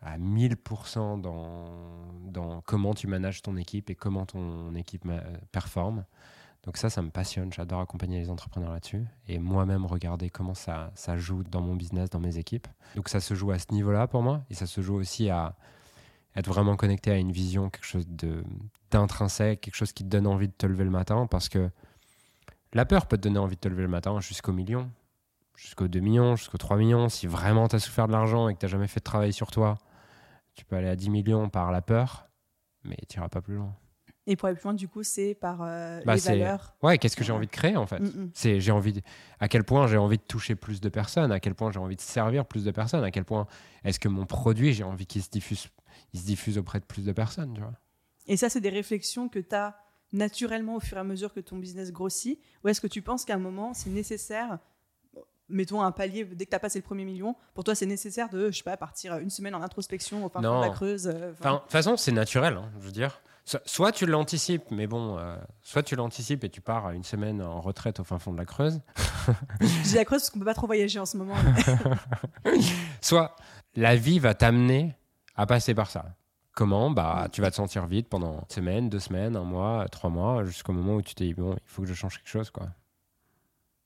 à 0.00 0.18
1000% 0.18 1.20
dans, 1.20 2.12
dans 2.24 2.60
comment 2.62 2.94
tu 2.94 3.06
manages 3.06 3.42
ton 3.42 3.56
équipe 3.56 3.90
et 3.90 3.94
comment 3.94 4.26
ton 4.26 4.74
équipe 4.74 5.06
performe. 5.52 6.04
Donc 6.64 6.76
ça, 6.76 6.90
ça 6.90 7.02
me 7.02 7.10
passionne. 7.10 7.52
J'adore 7.52 7.80
accompagner 7.80 8.18
les 8.18 8.30
entrepreneurs 8.30 8.72
là-dessus 8.72 9.04
et 9.26 9.38
moi-même 9.38 9.86
regarder 9.86 10.28
comment 10.28 10.54
ça, 10.54 10.92
ça 10.94 11.16
joue 11.16 11.42
dans 11.44 11.60
mon 11.60 11.74
business, 11.74 12.10
dans 12.10 12.20
mes 12.20 12.38
équipes. 12.38 12.66
Donc 12.94 13.08
ça 13.08 13.20
se 13.20 13.34
joue 13.34 13.50
à 13.52 13.58
ce 13.58 13.72
niveau-là 13.72 14.06
pour 14.06 14.22
moi 14.22 14.44
et 14.50 14.54
ça 14.54 14.66
se 14.66 14.80
joue 14.80 14.96
aussi 14.96 15.30
à 15.30 15.56
être 16.36 16.48
vraiment 16.48 16.76
connecté 16.76 17.10
à 17.10 17.16
une 17.16 17.32
vision, 17.32 17.70
quelque 17.70 17.86
chose 17.86 18.06
d'intrinsèque, 18.90 19.60
quelque 19.60 19.74
chose 19.74 19.92
qui 19.92 20.04
te 20.04 20.08
donne 20.08 20.26
envie 20.26 20.48
de 20.48 20.52
te 20.52 20.66
lever 20.66 20.84
le 20.84 20.90
matin 20.90 21.26
parce 21.26 21.48
que 21.48 21.70
la 22.74 22.84
peur 22.84 23.06
peut 23.06 23.16
te 23.16 23.22
donner 23.22 23.38
envie 23.38 23.56
de 23.56 23.60
te 23.60 23.68
lever 23.68 23.82
le 23.82 23.88
matin 23.88 24.20
jusqu'au 24.20 24.52
million, 24.52 24.90
jusqu'au 25.58 25.88
2 25.88 25.98
millions, 26.00 26.36
jusqu'au 26.36 26.56
3 26.56 26.76
millions. 26.76 27.08
Si 27.08 27.26
vraiment 27.26 27.66
tu 27.68 27.76
as 27.76 27.80
souffert 27.80 28.06
de 28.06 28.12
l'argent 28.12 28.48
et 28.48 28.54
que 28.54 28.60
tu 28.60 28.64
n'as 28.66 28.70
jamais 28.70 28.86
fait 28.86 29.00
de 29.00 29.04
travail 29.04 29.32
sur 29.32 29.50
toi, 29.50 29.76
tu 30.54 30.64
peux 30.64 30.76
aller 30.76 30.88
à 30.88 30.96
10 30.96 31.10
millions 31.10 31.48
par 31.50 31.72
la 31.72 31.82
peur, 31.82 32.28
mais 32.84 32.96
tu 33.08 33.18
n'iras 33.18 33.28
pas 33.28 33.42
plus 33.42 33.56
loin. 33.56 33.74
Et 34.26 34.36
pour 34.36 34.46
aller 34.46 34.56
plus 34.56 34.64
loin, 34.64 34.74
du 34.74 34.88
coup, 34.88 35.02
c'est 35.02 35.34
par 35.34 35.62
euh, 35.62 36.00
Bah, 36.04 36.14
les 36.14 36.20
valeurs. 36.20 36.76
Ouais, 36.82 36.98
qu'est-ce 36.98 37.16
que 37.16 37.24
j'ai 37.24 37.32
envie 37.32 37.46
de 37.46 37.50
créer 37.50 37.76
en 37.76 37.86
fait? 37.86 37.98
Mhm. 38.00 38.30
C'est 38.34 38.60
j'ai 38.60 38.72
envie 38.72 38.92
de- 38.92 39.00
à 39.40 39.48
quel 39.48 39.64
point 39.64 39.86
j'ai 39.86 39.96
envie 39.96 40.18
de 40.18 40.22
toucher 40.22 40.54
plus 40.54 40.80
de 40.80 40.88
personnes, 40.88 41.32
à 41.32 41.40
quel 41.40 41.54
point 41.54 41.72
j'ai 41.72 41.78
envie 41.80 41.96
de 41.96 42.00
servir 42.00 42.44
plus 42.46 42.64
de 42.64 42.70
personnes, 42.70 43.02
à 43.04 43.10
quel 43.10 43.24
point 43.24 43.46
est-ce 43.84 43.98
que 43.98 44.08
mon 44.08 44.26
produit 44.26 44.72
j'ai 44.74 44.84
envie 44.84 45.06
qu'il 45.06 45.22
se 45.22 45.30
diffuse 45.30 45.68
il 46.12 46.20
se 46.20 46.26
diffuse 46.26 46.56
auprès 46.58 46.78
de 46.78 46.84
plus 46.84 47.04
de 47.04 47.12
personnes, 47.12 47.52
tu 47.54 47.60
vois? 47.60 47.72
Et 48.26 48.36
ça, 48.36 48.48
c'est 48.48 48.60
des 48.60 48.68
réflexions 48.68 49.28
que 49.28 49.38
tu 49.40 49.54
as 49.54 49.76
naturellement 50.12 50.76
au 50.76 50.80
fur 50.80 50.96
et 50.98 51.00
à 51.00 51.04
mesure 51.04 51.32
que 51.34 51.40
ton 51.40 51.56
business 51.56 51.90
grossit 51.92 52.38
Ou 52.64 52.68
est-ce 52.68 52.80
que 52.80 52.86
tu 52.86 53.02
penses 53.02 53.24
qu'à 53.24 53.34
un 53.34 53.38
moment, 53.38 53.72
c'est 53.74 53.90
nécessaire, 53.90 54.58
mettons 55.48 55.82
un 55.82 55.92
palier, 55.92 56.24
dès 56.24 56.44
que 56.44 56.50
tu 56.50 56.56
as 56.56 56.60
passé 56.60 56.78
le 56.78 56.82
premier 56.84 57.04
million, 57.04 57.34
pour 57.54 57.64
toi, 57.64 57.74
c'est 57.74 57.86
nécessaire 57.86 58.28
de, 58.28 58.50
je 58.50 58.58
sais 58.58 58.62
pas, 58.64 58.76
partir 58.76 59.18
une 59.18 59.30
semaine 59.30 59.54
en 59.54 59.62
introspection 59.62 60.24
au 60.24 60.28
fin 60.28 60.40
fond 60.42 60.60
de 60.60 60.64
la. 60.66 60.70
Creuse 60.70 61.06
euh, 61.08 61.32
Enfin, 61.38 61.54
de 61.54 61.58
toute 61.60 61.72
façon, 61.72 61.96
c'est 61.96 62.12
naturel, 62.12 62.54
hein, 62.56 62.70
je 62.80 62.84
veux 62.86 62.92
dire. 62.92 63.20
So- 63.44 63.58
Soit 63.64 63.92
tu 63.92 64.04
l'anticipes, 64.04 64.70
mais 64.70 64.86
bon, 64.86 65.16
euh, 65.18 65.36
soit 65.62 65.82
tu 65.82 65.96
l'anticipes 65.96 66.44
et 66.44 66.50
tu 66.50 66.60
pars 66.60 66.90
une 66.90 67.02
semaine 67.04 67.40
en 67.42 67.60
retraite 67.62 67.98
au 67.98 68.04
fin 68.04 68.18
fond 68.18 68.32
de 68.32 68.36
la 68.38 68.44
Creuse, 68.44 68.80
dis 69.60 69.94
la 69.94 70.04
Creuse 70.04 70.20
parce 70.20 70.30
qu'on 70.30 70.38
peut 70.38 70.44
pas 70.44 70.52
trop 70.54 70.66
voyager 70.66 70.98
en 70.98 71.06
ce 71.06 71.16
moment. 71.16 71.34
soit 73.00 73.34
la 73.74 73.96
vie 73.96 74.18
va 74.18 74.34
t'amener 74.34 74.94
à 75.36 75.46
passer 75.46 75.74
par 75.74 75.90
ça. 75.90 76.06
Comment? 76.52 76.90
Bah, 76.90 77.28
tu 77.30 77.40
vas 77.40 77.50
te 77.50 77.56
sentir 77.56 77.86
vide 77.86 78.08
pendant 78.08 78.34
une 78.40 78.48
semaine, 78.54 78.88
deux 78.88 78.98
semaines, 78.98 79.36
un 79.36 79.44
mois, 79.44 79.86
trois 79.90 80.10
mois, 80.10 80.44
jusqu'au 80.44 80.72
moment 80.72 80.94
où 80.96 81.02
tu 81.02 81.14
t'es 81.14 81.24
dit 81.24 81.34
bon, 81.34 81.52
il 81.54 81.60
faut 81.66 81.82
que 81.82 81.88
je 81.88 81.94
change 81.94 82.18
quelque 82.18 82.28
chose, 82.28 82.50
quoi. 82.50 82.68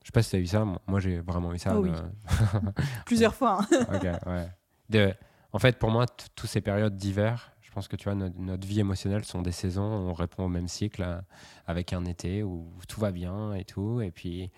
Je 0.02 0.06
sais 0.08 0.12
pas 0.12 0.22
si 0.22 0.30
t'as 0.32 0.38
eu 0.38 0.46
ça. 0.46 0.64
moi- 0.86 1.00
j'ai 1.00 1.20
vraiment 1.20 1.52
eu 1.54 1.58
ça. 1.58 1.76
Oh 1.76 1.82
oui. 1.82 1.92
Plusieurs 3.06 3.34
fois. 3.34 3.60
hein. 3.62 3.86
Ok, 3.94 4.02
ouais. 4.26 4.48
De- 4.88 5.14
en 5.52 5.58
fait, 5.58 5.78
pour 5.78 5.90
moi, 5.90 6.06
toutes 6.06 6.48
ces 6.48 6.60
périodes 6.60 6.96
d'hiver, 6.96 7.52
je 7.60 7.70
pense 7.70 7.88
que 7.88 7.96
tu 7.96 8.04
vois, 8.04 8.14
notre, 8.14 8.38
notre 8.38 8.66
vie 8.66 8.80
émotionnelle 8.80 9.24
sont 9.24 9.42
des 9.42 9.52
saisons. 9.52 9.82
On 9.84 10.12
répond 10.12 10.44
au 10.44 10.48
même 10.48 10.68
cycle 10.68 11.02
euh, 11.02 11.20
avec 11.66 11.92
un 11.92 12.04
été 12.04 12.42
où 12.42 12.72
tout 12.88 13.00
va 13.00 13.10
bien 13.12 13.54
et 13.54 13.64
tout. 13.64 14.00
Et 14.00 14.10
puis 14.10 14.50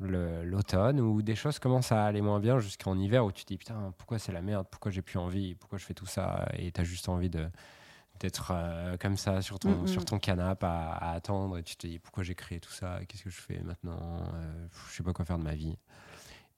l'automne 0.00 1.00
où 1.00 1.22
des 1.22 1.34
choses 1.36 1.58
commencent 1.58 1.92
à 1.92 2.04
aller 2.04 2.20
moins 2.22 2.40
bien 2.40 2.58
jusqu'en 2.58 2.98
hiver 2.98 3.24
où 3.24 3.30
tu 3.30 3.44
te 3.44 3.48
dis 3.48 3.58
putain, 3.58 3.92
pourquoi 3.98 4.18
c'est 4.18 4.32
la 4.32 4.42
merde? 4.42 4.66
Pourquoi 4.70 4.90
j'ai 4.90 5.02
plus 5.02 5.18
envie? 5.18 5.54
Pourquoi 5.54 5.78
je 5.78 5.84
fais 5.84 5.94
tout 5.94 6.06
ça? 6.06 6.48
Et 6.58 6.72
tu 6.72 6.80
as 6.80 6.84
juste 6.84 7.08
envie 7.08 7.30
de 7.30 7.46
d'être 8.22 8.52
euh, 8.54 8.96
comme 8.96 9.16
ça 9.16 9.42
sur 9.42 9.58
ton, 9.58 9.70
Mm, 9.70 9.82
mm. 9.82 9.86
sur 9.88 10.04
ton 10.04 10.18
canapé 10.18 10.66
à, 10.66 10.92
à 10.92 11.12
attendre 11.12 11.58
et 11.58 11.62
tu 11.62 11.76
te 11.76 11.86
dis 11.86 11.98
pourquoi 11.98 12.22
j'ai 12.22 12.34
créé 12.34 12.58
tout 12.60 12.70
ça? 12.72 13.04
Qu'est-ce 13.06 13.24
que 13.24 13.30
je 13.30 13.40
fais 13.40 13.60
maintenant? 13.62 14.22
Euh, 14.34 14.66
Je 14.88 14.92
sais 14.94 15.02
pas 15.02 15.12
quoi 15.12 15.24
faire 15.24 15.38
de 15.38 15.44
ma 15.44 15.54
vie. 15.54 15.76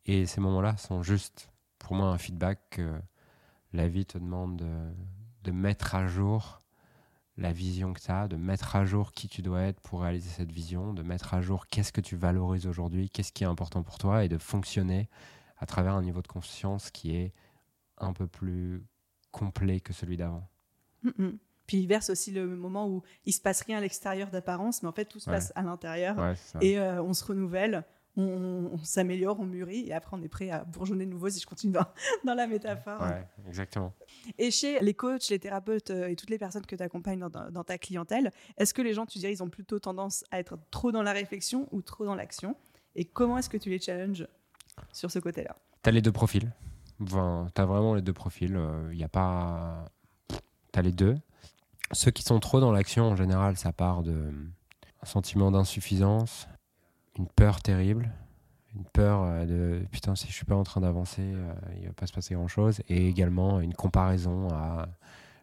Et 0.06 0.26
ces 0.26 0.40
moments-là 0.40 0.76
sont 0.76 1.02
juste 1.02 1.50
pour 1.78 1.94
moi 1.96 2.08
un 2.08 2.18
feedback 2.18 2.60
que 2.70 3.00
la 3.72 3.88
vie 3.88 4.06
te 4.06 4.18
demande 4.18 4.56
de, 4.58 4.92
de 5.44 5.50
mettre 5.50 5.94
à 5.94 6.06
jour 6.06 6.60
la 7.36 7.52
vision 7.52 7.92
que 7.92 8.00
tu 8.00 8.10
as, 8.12 8.28
de 8.28 8.36
mettre 8.36 8.76
à 8.76 8.84
jour 8.84 9.10
qui 9.12 9.28
tu 9.28 9.42
dois 9.42 9.62
être 9.62 9.80
pour 9.80 10.02
réaliser 10.02 10.30
cette 10.30 10.52
vision, 10.52 10.92
de 10.94 11.02
mettre 11.02 11.34
à 11.34 11.40
jour 11.40 11.66
qu'est-ce 11.66 11.92
que 11.92 12.00
tu 12.00 12.14
valorises 12.16 12.66
aujourd'hui, 12.66 13.10
qu'est-ce 13.10 13.32
qui 13.32 13.42
est 13.42 13.46
important 13.48 13.82
pour 13.82 13.98
toi 13.98 14.24
et 14.24 14.28
de 14.28 14.38
fonctionner 14.38 15.08
à 15.58 15.66
travers 15.66 15.94
un 15.94 16.02
niveau 16.02 16.22
de 16.22 16.28
conscience 16.28 16.90
qui 16.92 17.16
est 17.16 17.32
un 17.98 18.12
peu 18.12 18.26
plus 18.28 18.84
complet 19.32 19.80
que 19.80 19.92
celui 19.92 20.16
d'avant. 20.16 20.48
Mhm. 21.02 21.38
Puis 21.66 21.78
l'hiver, 21.78 22.02
c'est 22.02 22.12
aussi 22.12 22.30
le 22.30 22.46
moment 22.46 22.88
où 22.88 23.02
il 23.24 23.32
se 23.32 23.40
passe 23.40 23.62
rien 23.62 23.78
à 23.78 23.80
l'extérieur 23.80 24.30
d'apparence, 24.30 24.82
mais 24.82 24.88
en 24.88 24.92
fait, 24.92 25.04
tout 25.06 25.18
se 25.20 25.30
Ouais. 25.30 25.36
passe 25.36 25.52
à 25.54 25.62
l'intérieur. 25.62 26.16
Ouais. 26.18 26.34
Et 26.60 26.78
euh, 26.78 27.02
on 27.02 27.14
se 27.14 27.24
renouvelle, 27.24 27.84
on, 28.16 28.70
on 28.72 28.78
s'améliore, 28.78 29.40
on 29.40 29.44
mûrit, 29.46 29.88
et 29.88 29.92
après, 29.92 30.16
on 30.16 30.22
est 30.22 30.28
prêt 30.28 30.50
à 30.50 30.64
bourgeonner 30.64 31.04
de 31.06 31.10
nouveau 31.10 31.28
si 31.30 31.40
je 31.40 31.46
continue 31.46 31.72
dans, 31.72 31.86
dans 32.24 32.34
la 32.34 32.46
métaphore. 32.46 33.00
Ouais, 33.00 33.26
exactement. 33.48 33.92
Et 34.38 34.50
chez 34.50 34.78
les 34.80 34.94
coachs, 34.94 35.28
les 35.30 35.38
thérapeutes 35.38 35.90
euh, 35.90 36.08
et 36.08 36.16
toutes 36.16 36.30
les 36.30 36.38
personnes 36.38 36.64
que 36.66 36.76
tu 36.76 36.82
accompagnes 36.82 37.18
dans, 37.20 37.30
dans- 37.30 37.50
dans 37.50 37.64
ta 37.64 37.78
clientèle, 37.78 38.30
est-ce 38.58 38.72
que 38.74 38.82
les 38.82 38.92
gens, 38.94 39.06
tu 39.06 39.18
dirais, 39.18 39.32
ils 39.32 39.42
ont 39.42 39.48
plutôt 39.48 39.78
tendance 39.78 40.24
à 40.30 40.38
être 40.38 40.58
trop 40.70 40.92
dans 40.92 41.02
la 41.02 41.12
réflexion 41.12 41.66
ou 41.72 41.82
trop 41.82 42.04
dans 42.04 42.14
l'action? 42.14 42.56
Et 42.94 43.04
comment 43.04 43.38
est-ce 43.38 43.48
que 43.48 43.56
tu 43.56 43.70
les 43.70 43.80
challenges 43.80 44.28
sur 44.92 45.10
ce 45.10 45.18
côté-là? 45.18 45.56
Tu 45.82 45.88
as 45.88 45.92
les 45.92 46.02
deux 46.02 46.12
profils. 46.12 46.52
Enfin, 47.02 47.48
tu 47.54 47.60
as 47.60 47.64
vraiment 47.66 47.94
les 47.94 48.02
deux 48.02 48.12
profils. 48.12 48.56
Il 48.92 48.98
y 48.98 49.02
a 49.02 49.08
pas. 49.08 49.86
Tu 50.28 50.78
as 50.78 50.82
les 50.82 50.92
deux. 50.92 51.16
Ceux 51.92 52.10
qui 52.10 52.22
sont 52.22 52.40
trop 52.40 52.60
dans 52.60 52.72
l'action, 52.72 53.04
en 53.10 53.16
général, 53.16 53.56
ça 53.56 53.72
part 53.72 54.02
de 54.02 54.32
sentiment 55.02 55.50
d'insuffisance, 55.50 56.48
une 57.16 57.26
peur 57.28 57.60
terrible, 57.60 58.10
une 58.74 58.84
peur 58.86 59.22
euh, 59.22 59.44
de 59.44 59.86
putain, 59.92 60.16
si 60.16 60.26
je 60.28 60.32
suis 60.32 60.46
pas 60.46 60.56
en 60.56 60.64
train 60.64 60.80
d'avancer, 60.80 61.22
euh, 61.22 61.54
il 61.80 61.86
va 61.86 61.92
pas 61.92 62.06
se 62.06 62.12
passer 62.12 62.34
grand 62.34 62.48
chose. 62.48 62.80
Et 62.88 63.08
également 63.08 63.60
une 63.60 63.74
comparaison 63.74 64.48
à. 64.50 64.88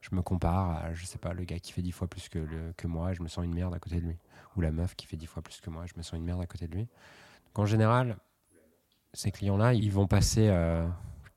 Je 0.01 0.15
me 0.15 0.23
compare 0.23 0.71
à, 0.83 0.93
je 0.95 1.05
sais 1.05 1.19
pas, 1.19 1.31
le 1.31 1.43
gars 1.43 1.59
qui 1.59 1.71
fait 1.71 1.83
dix 1.83 1.91
fois 1.91 2.07
plus 2.07 2.27
que, 2.27 2.39
le- 2.39 2.73
que 2.75 2.87
moi 2.87 3.13
je 3.13 3.21
me 3.21 3.27
sens 3.27 3.45
une 3.45 3.53
merde 3.53 3.75
à 3.75 3.77
côté 3.79 3.97
de 3.97 4.07
lui. 4.07 4.17
Ou 4.57 4.61
la 4.61 4.71
meuf 4.71 4.95
qui 4.95 5.05
fait 5.05 5.15
dix 5.15 5.27
fois 5.27 5.43
plus 5.43 5.61
que 5.61 5.69
moi 5.69 5.85
je 5.85 5.93
me 5.95 6.01
sens 6.01 6.13
une 6.17 6.25
merde 6.25 6.41
à 6.41 6.47
côté 6.47 6.67
de 6.67 6.73
lui. 6.73 6.87
Donc 7.45 7.59
en 7.59 7.65
général, 7.67 8.17
ces 9.13 9.29
clients-là, 9.29 9.75
ils 9.75 9.91
vont 9.91 10.07
passer 10.07 10.47
euh, 10.49 10.87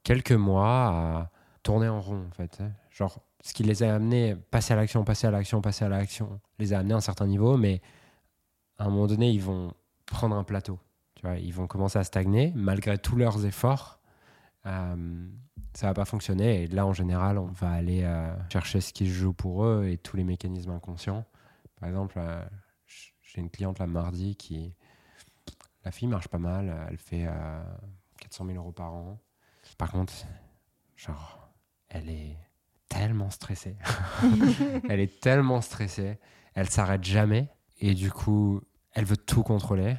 quelques 0.03 0.33
mois 0.33 0.87
à 0.89 1.31
tourner 1.63 1.89
en 1.89 2.01
rond, 2.01 2.25
en 2.27 2.31
fait. 2.31 2.59
hein. 2.63 2.71
Genre, 2.91 3.21
ce 3.45 3.53
qui 3.53 3.63
les 3.63 3.83
a 3.83 3.95
amenés, 3.95 4.35
passer 4.51 4.73
à 4.73 4.77
l'action, 4.77 5.05
passer 5.05 5.27
à 5.27 5.31
l'action, 5.31 5.61
passer 5.61 5.85
à 5.85 5.89
l'action, 5.91 6.41
les 6.59 6.73
a 6.73 6.79
amenés 6.79 6.95
à 6.95 6.97
un 6.97 7.01
certain 7.01 7.27
niveau, 7.27 7.59
mais 7.59 7.83
à 8.79 8.85
un 8.87 8.89
moment 8.89 9.07
donné, 9.07 9.31
ils 9.31 9.43
vont 9.43 9.73
prendre 10.07 10.35
un 10.35 10.45
plateau. 10.45 10.81
Tu 11.15 11.27
vois, 11.27 11.37
ils 11.37 11.53
vont 11.53 11.67
commencer 11.67 11.99
à 11.99 12.05
stagner, 12.05 12.53
malgré 12.57 12.97
tous 12.99 13.17
leurs 13.17 13.45
efforts. 13.45 14.01
euh, 14.67 15.29
ça 15.75 15.89
va 15.89 15.95
pas 15.95 16.05
fonctionner. 16.05 16.63
Et 16.63 16.67
là, 16.69 16.87
en 16.87 16.93
général, 16.93 17.37
on 17.37 17.47
va 17.47 17.71
aller 17.71 18.03
euh, 18.05 18.35
chercher 18.51 18.81
ce 18.81 18.93
qui 18.93 19.07
se 19.07 19.13
joue 19.13 19.35
pour 19.35 19.65
eux 19.65 19.89
et 19.89 19.99
tous 19.99 20.17
les 20.17 20.25
mécanismes 20.25 20.71
inconscients. 20.71 21.25
Par 21.81 21.89
exemple, 21.89 22.15
euh, 22.19 22.45
j'ai 22.87 23.41
une 23.41 23.51
cliente 23.51 23.79
là 23.79 23.87
mardi 23.87 24.37
qui, 24.37 24.75
la 25.85 25.91
fille 25.91 26.09
marche 26.09 26.29
pas 26.29 26.39
mal. 26.39 26.87
Elle 26.89 26.97
fait 26.97 27.27
euh, 27.27 27.63
400 28.21 28.47
000 28.47 28.57
euros 28.59 28.73
par 28.73 28.95
an. 28.95 29.19
Par 29.77 29.91
contre, 29.91 30.13
genre, 30.97 31.51
elle 31.89 32.09
est 32.09 32.39
tellement 32.89 33.31
stressée. 33.31 33.77
elle 34.89 35.01
est 35.01 35.21
tellement 35.21 35.61
stressée. 35.61 36.19
Elle 36.55 36.71
s'arrête 36.71 37.05
jamais. 37.05 37.49
Et 37.81 37.95
du 37.95 38.11
coup, 38.11 38.61
elle 38.93 39.05
veut 39.05 39.17
tout 39.17 39.43
contrôler. 39.43 39.97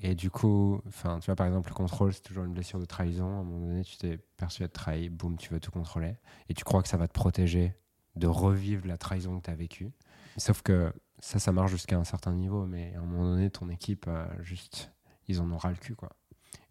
Et 0.00 0.14
du 0.14 0.30
coup, 0.30 0.80
enfin, 0.86 1.18
tu 1.18 1.26
vois, 1.26 1.36
par 1.36 1.46
exemple, 1.46 1.70
le 1.70 1.74
contrôle, 1.74 2.12
c'est 2.12 2.22
toujours 2.22 2.44
une 2.44 2.52
blessure 2.52 2.78
de 2.78 2.84
trahison. 2.84 3.26
À 3.26 3.40
un 3.40 3.44
moment 3.44 3.66
donné, 3.66 3.82
tu 3.84 3.96
t'es 3.96 4.18
perçu 4.36 4.62
être 4.62 4.72
trahi, 4.72 5.08
boum, 5.08 5.36
tu 5.36 5.52
veux 5.52 5.60
tout 5.60 5.72
contrôler. 5.72 6.14
Et 6.48 6.54
tu 6.54 6.64
crois 6.64 6.82
que 6.82 6.88
ça 6.88 6.96
va 6.96 7.08
te 7.08 7.12
protéger 7.12 7.74
de 8.16 8.26
revivre 8.26 8.86
la 8.86 8.96
trahison 8.96 9.38
que 9.38 9.44
tu 9.44 9.50
as 9.50 9.54
vécue. 9.54 9.90
Sauf 10.36 10.62
que 10.62 10.92
ça, 11.18 11.38
ça 11.38 11.52
marche 11.52 11.72
jusqu'à 11.72 11.98
un 11.98 12.04
certain 12.04 12.32
niveau, 12.32 12.64
mais 12.66 12.94
à 12.94 13.00
un 13.00 13.02
moment 13.02 13.24
donné, 13.24 13.50
ton 13.50 13.68
équipe, 13.70 14.06
euh, 14.06 14.26
juste, 14.40 14.92
ils 15.26 15.40
en 15.40 15.50
ont 15.50 15.56
ras 15.56 15.70
le 15.70 15.76
cul, 15.76 15.96
quoi. 15.96 16.10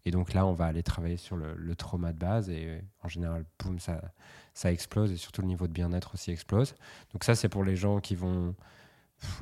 Et 0.04 0.10
donc 0.10 0.32
là, 0.32 0.46
on 0.46 0.54
va 0.54 0.64
aller 0.64 0.82
travailler 0.82 1.18
sur 1.18 1.36
le, 1.36 1.74
trauma 1.76 2.12
de 2.14 2.18
base 2.18 2.48
et 2.48 2.82
en 3.02 3.08
général, 3.08 3.44
boum, 3.58 3.78
ça, 3.78 4.00
ça 4.58 4.72
explose 4.72 5.12
et 5.12 5.16
surtout 5.16 5.40
le 5.40 5.46
niveau 5.46 5.68
de 5.68 5.72
bien-être 5.72 6.14
aussi 6.14 6.32
explose. 6.32 6.74
Donc 7.12 7.22
ça, 7.22 7.36
c'est 7.36 7.48
pour 7.48 7.62
les 7.62 7.76
gens 7.76 8.00
qui 8.00 8.16
vont 8.16 8.56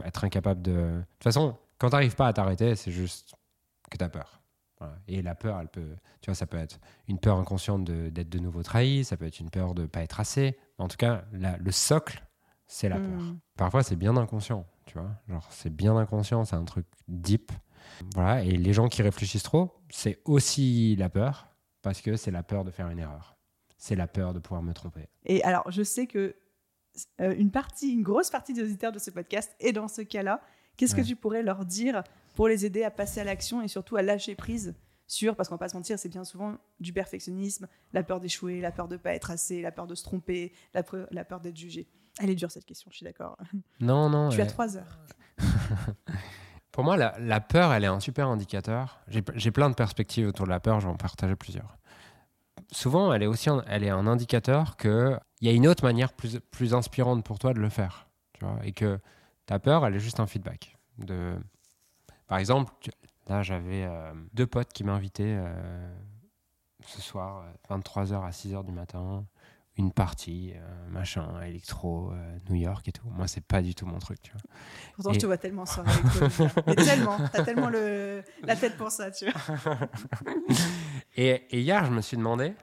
être 0.05 0.25
incapables 0.25 0.61
de... 0.61 0.73
De 0.73 1.05
toute 1.19 1.25
façon, 1.25 1.57
quand 1.79 1.89
tu 1.89 1.95
n'arrives 1.95 2.17
pas 2.17 2.29
à 2.29 2.35
t'arrêter, 2.35 2.77
c'est 2.77 2.91
juste 2.93 3.35
que 3.91 3.97
tu 3.97 4.05
as 4.05 4.11
peur. 4.11 4.43
Et 5.09 5.23
la 5.23 5.35
peur, 5.35 5.59
elle 5.59 5.69
peut, 5.69 5.97
tu 6.21 6.31
vois, 6.31 6.35
ça 6.35 6.47
peut 6.47 6.59
être 6.59 6.79
une 7.09 7.19
peur 7.19 7.39
inconsciente 7.39 7.85
d'être 7.85 8.29
de, 8.29 8.39
nouveau 8.39 8.63
trahi, 8.63 9.05
ça 9.05 9.17
peut 9.17 9.25
être 9.25 9.41
une 9.41 9.49
peur 9.49 9.75
de 9.75 9.83
ne 9.83 9.87
pas 9.87 10.03
être 10.03 10.21
assez. 10.21 10.59
En 10.77 10.87
tout 10.87 10.99
cas, 10.99 11.25
le 11.33 11.73
socle, 11.73 12.23
c'est 12.67 12.91
la 12.91 12.97
peur. 12.97 13.21
Hmm. 13.21 13.39
Parfois, 13.57 13.83
c'est 13.83 13.97
bien 13.97 14.19
inconscient, 14.19 14.67
tu 14.85 14.99
vois. 14.99 15.11
Genre, 15.31 15.49
c'est 15.51 15.75
bien 15.75 15.97
inconscient, 15.97 16.45
c'est 16.45 16.57
un 16.57 16.65
truc 16.65 16.87
deep. 17.09 17.53
Voilà. 18.15 18.45
Et 18.45 18.51
les 18.51 18.75
gens 18.75 18.89
qui 18.89 19.01
réfléchissent 19.01 19.45
trop, 19.45 19.81
c'est 19.89 20.21
aussi 20.27 20.95
la 20.97 21.09
peur, 21.09 21.49
parce 21.81 22.03
que 22.03 22.17
c'est 22.17 22.31
la 22.31 22.43
peur 22.43 22.65
de 22.65 22.71
faire 22.71 22.91
une 22.91 22.99
erreur. 22.99 23.36
C'est 23.79 23.97
la 23.97 24.07
peur 24.07 24.33
de 24.33 24.39
pouvoir 24.39 24.63
me 24.63 24.73
tromper. 24.73 25.09
Et 25.25 25.43
alors, 25.45 25.71
je 25.71 25.83
sais 25.83 26.07
que 26.07 26.35
euh, 27.21 27.35
une 27.37 27.51
partie, 27.51 27.93
une 27.93 28.03
grosse 28.03 28.31
partie 28.31 28.53
des 28.53 28.63
auditeurs 28.63 28.93
de 28.93 28.99
ce 28.99 29.11
podcast 29.11 29.55
est 29.61 29.73
dans 29.73 29.89
ce 29.89 30.03
cas-là. 30.03 30.41
Qu'est-ce 30.77 30.95
que 30.95 31.03
tu 31.03 31.17
pourrais 31.17 31.43
leur 31.43 31.65
dire 31.65 32.03
pour 32.35 32.49
les 32.49 32.67
aider 32.67 32.85
à 32.85 32.91
passer 32.91 33.21
à 33.21 33.25
l'action 33.25 33.63
et 33.63 33.69
surtout 33.69 33.97
à 33.97 34.03
lâcher 34.03 34.35
prise 34.35 34.75
sur, 35.07 35.37
parce 35.37 35.49
qu'on 35.49 35.55
va 35.55 35.61
pas 35.61 35.69
se 35.69 35.77
mentir, 35.77 35.99
c'est 35.99 36.09
bien 36.09 36.25
souvent 36.25 36.57
du 36.81 36.93
perfectionnisme, 36.93 37.69
la 37.93 38.03
peur 38.03 38.21
d'échouer, 38.21 38.61
la 38.61 38.73
peur 38.73 38.89
de 38.89 38.97
pas 38.97 39.15
être 39.15 39.31
assez, 39.31 39.63
la 39.63 39.71
peur 39.71 39.87
de 39.87 39.95
se 39.95 40.03
tromper, 40.03 40.53
la, 40.75 40.83
la 41.13 41.25
peur 41.25 41.41
d'être 41.41 41.57
jugé. 41.57 41.89
Elle 42.19 42.31
est 42.31 42.35
dure 42.35 42.51
cette 42.51 42.65
question, 42.65 42.91
je 42.91 42.97
suis 42.97 43.05
d'accord. 43.05 43.37
Non, 43.81 44.09
non. 44.09 44.31
Tu 44.31 44.41
as 44.41 44.47
trois 44.47 44.77
heures. 44.77 44.99
pour 46.73 46.83
moi, 46.83 46.97
la, 46.97 47.41
peur, 47.41 47.73
elle 47.73 47.85
est 47.85 47.89
un 47.89 48.01
super 48.01 48.29
indicateur. 48.29 49.01
J'ai 49.09 49.51
plein 49.51 49.71
de 49.71 49.75
perspectives 49.75 50.27
autour 50.27 50.47
de 50.47 50.51
la 50.51 50.61
peur, 50.61 50.81
je 50.81 50.87
vais 50.87 50.93
en 50.93 50.97
partager 50.97 51.37
plusieurs. 51.37 51.79
Souvent, 52.73 53.13
elle 53.13 53.23
est 53.23 53.27
aussi 53.27 53.49
un, 53.49 53.65
elle 53.69 53.85
est 53.85 53.91
un 53.91 54.07
indicateur 54.07 54.77
qu'il 54.77 55.21
y 55.41 55.49
a 55.49 55.53
une 55.53 55.67
autre 55.67 55.85
manière 55.85 56.13
plus, 56.13 56.41
plus 56.51 56.75
inspirante 56.75 57.25
pour 57.25 57.39
toi 57.39 57.55
de 57.55 57.61
le 57.61 57.69
faire. 57.69 58.09
Tu 58.33 58.45
vois, 58.45 58.59
et 58.65 58.73
que 58.73 58.99
ta 59.47 59.59
peur, 59.59 59.87
elle 59.87 59.95
est 59.95 60.01
juste 60.01 60.21
un 60.21 60.27
feedback. 60.27 60.77
De... 60.99 61.37
Par 62.27 62.39
exemple, 62.39 62.73
là, 63.29 63.43
j'avais 63.43 63.85
euh, 63.85 64.13
deux 64.35 64.47
potes 64.47 64.73
qui 64.73 64.85
m'invitaient 64.85 65.37
euh, 65.39 65.95
ce 66.87 67.01
soir, 67.01 67.45
23h 67.71 68.25
à 68.25 68.31
6h 68.31 68.65
du 68.65 68.73
matin, 68.73 69.25
une 69.77 69.93
partie, 69.93 70.53
euh, 70.55 70.89
machin, 70.91 71.41
électro, 71.43 72.13
New 72.49 72.57
York 72.57 72.89
et 72.89 72.93
tout. 72.93 73.09
Moi, 73.11 73.29
c'est 73.29 73.45
pas 73.45 73.61
du 73.61 73.75
tout 73.75 73.87
mon 73.87 73.99
truc, 73.99 74.21
tu 74.23 74.33
vois. 74.33 74.41
Pourtant, 74.95 75.13
je 75.13 75.19
te 75.19 75.27
vois 75.27 75.37
tellement 75.37 75.67
soirée 75.67 75.91
électro. 75.93 76.47
Mais 76.67 76.75
tellement, 76.77 77.19
t'as 77.33 77.45
tellement 77.45 77.69
le, 77.69 78.23
la 78.43 78.57
tête 78.57 78.77
pour 78.77 78.91
ça, 78.91 79.11
tu 79.11 79.31
vois. 79.31 79.77
et, 81.17 81.31
et, 81.51 81.61
hier, 81.61 81.85
je 81.85 81.91
me 81.91 82.01
suis 82.01 82.17
demandé, 82.17 82.55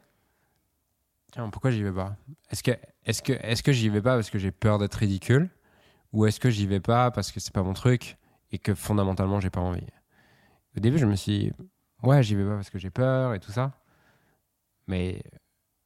tiens, 1.32 1.50
pourquoi 1.50 1.72
j'y 1.72 1.84
vais 1.84 1.92
pas? 1.92 2.16
Est-ce 2.50 2.64
que, 2.64 2.72
est-ce 3.06 3.22
que, 3.22 3.34
est-ce 3.34 3.62
que 3.62 3.72
j'y 3.72 3.90
vais 3.90 4.02
pas 4.02 4.16
parce 4.16 4.30
que 4.30 4.40
j'ai 4.40 4.52
peur 4.52 4.80
d'être 4.80 4.96
ridicule? 4.96 5.50
Ou 6.14 6.26
est-ce 6.26 6.40
que 6.40 6.50
j'y 6.50 6.68
vais 6.68 6.80
pas 6.80 7.12
parce 7.12 7.32
que 7.32 7.40
c'est 7.40 7.54
pas 7.54 7.64
mon 7.64 7.74
truc 7.74 8.18
et 8.52 8.60
que 8.60 8.76
fondamentalement 8.76 9.40
j'ai 9.40 9.50
pas 9.50 9.62
envie? 9.62 9.88
Au 10.78 10.80
début, 10.80 10.98
je 10.98 11.06
me 11.06 11.16
suis 11.16 11.40
dit, 11.40 11.54
ouais, 12.04 12.24
j'y 12.24 12.36
vais 12.36 12.46
pas 12.46 12.56
parce 12.56 12.70
que 12.70 12.80
j'ai 12.80 12.90
peur 12.90 13.34
et 13.34 13.40
tout 13.40 13.52
ça. 13.52 13.80
Mais 14.88 15.24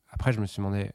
après, 0.09 0.31
je 0.31 0.39
me 0.39 0.45
suis 0.45 0.57
demandé, 0.57 0.91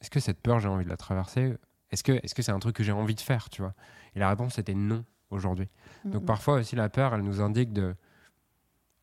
est-ce 0.00 0.10
que 0.10 0.20
cette 0.20 0.40
peur, 0.40 0.60
j'ai 0.60 0.68
envie 0.68 0.84
de 0.84 0.90
la 0.90 0.96
traverser? 0.96 1.56
Est-ce 1.90 2.02
que 2.04 2.20
c'est 2.24 2.38
-ce 2.38 2.42
c'est 2.42 2.52
un 2.52 2.58
truc 2.58 2.76
que 2.76 2.84
j'ai 2.84 2.92
envie 2.92 3.14
de 3.14 3.20
faire, 3.20 3.48
tu 3.50 3.62
vois? 3.62 3.74
Et 4.14 4.18
la 4.18 4.28
réponse 4.28 4.58
était 4.58 4.74
non 4.74 5.04
aujourd'hui. 5.30 5.68
Donc 6.04 6.24
parfois 6.24 6.54
aussi, 6.54 6.76
la 6.76 6.88
peur, 6.88 7.14
elle 7.14 7.22
nous 7.22 7.40
indique 7.40 7.72
de, 7.72 7.94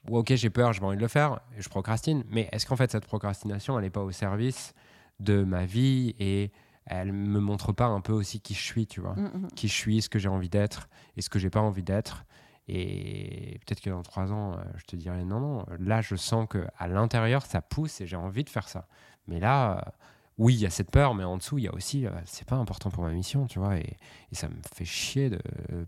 ok, 0.09 0.33
j'ai 0.35 0.49
peur, 0.49 0.73
j'ai 0.73 0.83
envie 0.83 0.97
de 0.97 1.01
le 1.01 1.07
faire, 1.07 1.39
et 1.57 1.61
je 1.61 1.69
procrastine. 1.69 2.23
Mais 2.29 2.49
est-ce 2.51 2.65
qu'en 2.65 2.75
fait, 2.75 2.91
cette 2.91 3.05
procrastination, 3.05 3.77
elle 3.77 3.85
n'est 3.85 3.89
pas 3.89 4.03
au 4.03 4.11
service 4.11 4.73
de 5.19 5.43
ma 5.43 5.65
vie 5.65 6.15
et 6.19 6.51
elle 6.85 7.11
me 7.11 7.39
montre 7.39 7.73
pas 7.73 7.87
un 7.87 8.01
peu 8.01 8.13
aussi 8.13 8.39
qui 8.39 8.53
je 8.53 8.63
suis, 8.63 8.87
tu 8.87 9.01
vois, 9.01 9.13
mm, 9.15 9.21
mm, 9.21 9.41
mm. 9.43 9.47
qui 9.55 9.67
je 9.67 9.73
suis, 9.73 10.01
ce 10.01 10.09
que 10.09 10.19
j'ai 10.19 10.29
envie 10.29 10.49
d'être 10.49 10.87
et 11.17 11.21
ce 11.21 11.29
que 11.29 11.39
j'ai 11.39 11.49
pas 11.49 11.59
envie 11.61 11.83
d'être. 11.83 12.25
Et 12.69 13.59
peut-être 13.65 13.81
que 13.81 13.89
dans 13.89 14.03
trois 14.03 14.31
ans, 14.31 14.53
euh, 14.53 14.63
je 14.75 14.85
te 14.85 14.95
dirai 14.95 15.23
non, 15.23 15.39
non. 15.39 15.65
Là, 15.79 16.01
je 16.01 16.15
sens 16.15 16.47
que 16.49 16.65
à 16.77 16.87
l'intérieur, 16.87 17.45
ça 17.45 17.61
pousse 17.61 18.01
et 18.01 18.07
j'ai 18.07 18.17
envie 18.17 18.43
de 18.43 18.49
faire 18.49 18.67
ça. 18.67 18.87
Mais 19.27 19.39
là, 19.39 19.77
euh, 19.77 19.91
oui, 20.37 20.53
il 20.53 20.59
y 20.59 20.65
a 20.65 20.69
cette 20.69 20.91
peur, 20.91 21.15
mais 21.15 21.23
en 21.23 21.37
dessous, 21.37 21.57
il 21.57 21.63
y 21.63 21.67
a 21.67 21.73
aussi, 21.73 22.05
euh, 22.05 22.11
c'est 22.25 22.47
pas 22.47 22.55
important 22.55 22.91
pour 22.91 23.03
ma 23.03 23.11
mission, 23.11 23.47
tu 23.47 23.59
vois. 23.59 23.77
Et, 23.77 23.97
et, 24.31 24.35
ça 24.35 24.47
me 24.47 24.55
fait 24.73 24.85
chier 24.85 25.29
de 25.29 25.39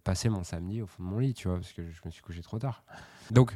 passer 0.04 0.30
mon 0.30 0.44
samedi 0.44 0.82
au 0.82 0.88
fond 0.88 1.04
de 1.04 1.08
mon 1.08 1.20
lit, 1.20 1.34
tu 1.34 1.48
vois, 1.48 1.58
parce 1.58 1.72
que 1.72 1.84
je 1.90 2.02
me 2.06 2.10
suis 2.10 2.22
couché 2.22 2.42
trop 2.42 2.58
tard. 2.58 2.84
Donc, 3.32 3.56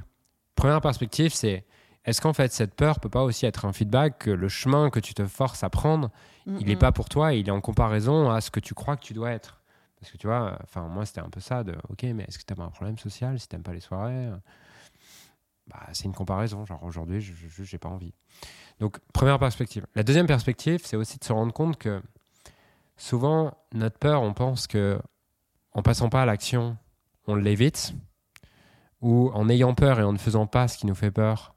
première 0.55 0.81
perspective, 0.81 1.33
c'est 1.33 1.65
est-ce 2.05 2.19
qu'en 2.21 2.33
fait 2.33 2.51
cette 2.51 2.75
peur 2.75 2.99
peut 2.99 3.09
pas 3.09 3.23
aussi 3.23 3.45
être 3.45 3.65
un 3.65 3.71
feedback 3.71 4.17
que 4.19 4.29
le 4.29 4.49
chemin 4.49 4.89
que 4.89 4.99
tu 4.99 5.13
te 5.13 5.25
forces 5.25 5.63
à 5.63 5.69
prendre, 5.69 6.11
il 6.45 6.67
n'est 6.67 6.75
pas 6.75 6.91
pour 6.91 7.07
toi, 7.07 7.33
il 7.33 7.47
est 7.47 7.51
en 7.51 7.61
comparaison 7.61 8.29
à 8.29 8.41
ce 8.41 8.51
que 8.51 8.59
tu 8.59 8.73
crois 8.73 8.97
que 8.97 9.03
tu 9.03 9.13
dois 9.13 9.31
être? 9.31 9.61
Parce 9.99 10.11
que 10.11 10.17
tu 10.17 10.27
vois, 10.27 10.57
enfin 10.63 10.87
moi 10.89 11.05
c'était 11.05 11.21
un 11.21 11.29
peu 11.29 11.39
ça 11.39 11.63
de 11.63 11.73
ok 11.89 12.03
mais 12.13 12.25
est-ce 12.27 12.37
que 12.37 12.43
tu 12.43 12.59
as 12.59 12.61
un 12.61 12.69
problème 12.69 12.97
social 12.97 13.39
si 13.39 13.47
tu 13.47 13.55
n'aimes 13.55 13.63
pas 13.63 13.73
les 13.73 13.79
soirées 13.79 14.29
bah, 15.67 15.79
c'est 15.93 16.05
une 16.05 16.13
comparaison, 16.13 16.65
genre 16.65 16.83
aujourd'hui 16.83 17.21
je 17.21 17.61
n'ai 17.61 17.79
pas 17.79 17.89
envie. 17.89 18.13
Donc 18.79 18.99
première 19.13 19.39
perspective. 19.39 19.85
La 19.95 20.03
deuxième 20.03 20.27
perspective 20.27 20.81
c'est 20.83 20.97
aussi 20.97 21.19
de 21.19 21.23
se 21.23 21.33
rendre 21.33 21.53
compte 21.53 21.77
que 21.77 22.01
souvent 22.97 23.57
notre 23.73 23.97
peur 23.97 24.21
on 24.21 24.33
pense 24.33 24.67
que 24.67 24.99
en 25.73 25.81
passant 25.81 26.09
pas 26.09 26.23
à 26.23 26.25
l'action 26.25 26.77
on 27.27 27.35
l'évite 27.35 27.93
ou 29.01 29.31
en 29.33 29.49
ayant 29.49 29.73
peur 29.73 29.99
et 29.99 30.03
en 30.03 30.13
ne 30.13 30.17
faisant 30.17 30.47
pas 30.47 30.67
ce 30.67 30.77
qui 30.77 30.85
nous 30.85 30.95
fait 30.95 31.11
peur 31.11 31.53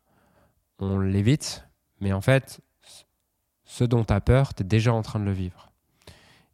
on 0.79 0.99
l'évite, 0.99 1.67
mais 2.01 2.13
en 2.13 2.21
fait, 2.21 2.61
ce 3.65 3.85
dont 3.85 4.05
tu 4.05 4.13
as 4.13 4.21
peur, 4.21 4.55
tu 4.55 4.63
es 4.63 4.67
déjà 4.67 4.93
en 4.93 5.03
train 5.03 5.19
de 5.19 5.25
le 5.25 5.33
vivre. 5.33 5.73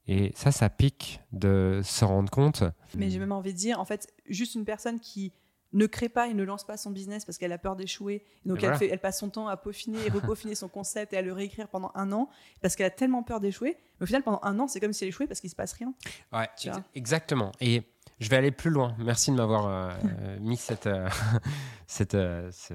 Et 0.06 0.32
ça, 0.34 0.50
ça 0.50 0.68
pique 0.68 1.20
de 1.32 1.80
se 1.84 2.04
rendre 2.04 2.30
compte. 2.30 2.64
Mais 2.96 3.10
j'ai 3.10 3.18
même 3.18 3.32
envie 3.32 3.52
de 3.52 3.58
dire, 3.58 3.78
en 3.80 3.84
fait, 3.84 4.12
juste 4.26 4.54
une 4.54 4.64
personne 4.64 5.00
qui 5.00 5.32
ne 5.72 5.86
crée 5.86 6.08
pas 6.08 6.28
et 6.28 6.34
ne 6.34 6.42
lance 6.42 6.64
pas 6.64 6.76
son 6.76 6.90
business 6.90 7.24
parce 7.24 7.38
qu'elle 7.38 7.52
a 7.52 7.58
peur 7.58 7.76
d'échouer. 7.76 8.24
Donc 8.44 8.62
elle, 8.62 8.74
fait, 8.76 8.88
elle, 8.88 9.00
passe 9.00 9.18
son 9.18 9.30
temps 9.30 9.48
à 9.48 9.56
peaufiner 9.56 9.98
et 10.06 10.10
repeaufiner 10.10 10.54
son 10.54 10.68
concept 10.68 11.12
et 11.12 11.16
à 11.16 11.22
le 11.22 11.32
réécrire 11.32 11.68
pendant 11.68 11.92
un 11.94 12.12
an 12.12 12.28
parce 12.60 12.76
qu'elle 12.76 12.86
a 12.86 12.90
tellement 12.90 13.22
peur 13.22 13.40
d'échouer. 13.40 13.76
Mais 13.98 14.04
au 14.04 14.06
final, 14.06 14.22
pendant 14.22 14.40
un 14.42 14.58
an, 14.58 14.68
c'est 14.68 14.80
comme 14.80 14.92
si 14.92 15.04
elle 15.04 15.08
échouait 15.08 15.26
parce 15.26 15.40
qu'il 15.40 15.50
se 15.50 15.56
passe 15.56 15.72
rien. 15.72 15.94
Ouais, 16.32 16.48
exactement. 16.94 17.52
Et 17.60 17.82
je 18.20 18.28
vais 18.28 18.36
aller 18.36 18.50
plus 18.50 18.70
loin. 18.70 18.94
Merci 18.98 19.30
de 19.30 19.36
m'avoir 19.36 19.66
euh, 19.66 20.38
mis 20.40 20.56
cette, 20.56 20.86
euh, 20.86 21.08
cette 21.86 22.14
euh, 22.14 22.50
ce 22.52 22.74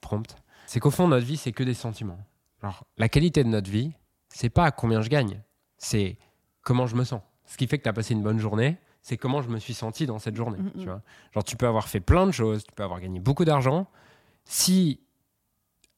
prompt 0.00 0.36
c'est 0.66 0.80
qu'au 0.80 0.90
fond, 0.90 1.08
notre 1.08 1.26
vie, 1.26 1.36
c'est 1.36 1.52
que 1.52 1.62
des 1.62 1.74
sentiments. 1.74 2.18
Alors, 2.62 2.86
la 2.96 3.08
qualité 3.08 3.44
de 3.44 3.48
notre 3.48 3.70
vie, 3.70 3.92
c'est 4.28 4.50
pas 4.50 4.70
combien 4.70 5.02
je 5.02 5.08
gagne, 5.08 5.42
c'est 5.78 6.18
comment 6.62 6.86
je 6.86 6.96
me 6.96 7.04
sens. 7.04 7.20
Ce 7.46 7.56
qui 7.56 7.66
fait 7.66 7.78
que 7.78 7.82
tu 7.82 7.88
as 7.88 7.92
passé 7.92 8.14
une 8.14 8.22
bonne 8.22 8.38
journée, 8.38 8.78
c'est 9.04 9.18
comment 9.18 9.42
je 9.42 9.50
me 9.50 9.58
suis 9.58 9.74
senti 9.74 10.06
dans 10.06 10.18
cette 10.18 10.34
journée. 10.34 10.56
Mm, 10.56 10.66
mm. 10.66 10.78
Tu 10.78 10.84
vois 10.86 11.02
Genre, 11.34 11.44
tu 11.44 11.56
peux 11.56 11.66
avoir 11.66 11.88
fait 11.88 12.00
plein 12.00 12.26
de 12.26 12.32
choses, 12.32 12.64
tu 12.64 12.72
peux 12.72 12.82
avoir 12.82 13.00
gagné 13.00 13.20
beaucoup 13.20 13.44
d'argent. 13.44 13.86
Si 14.46 14.98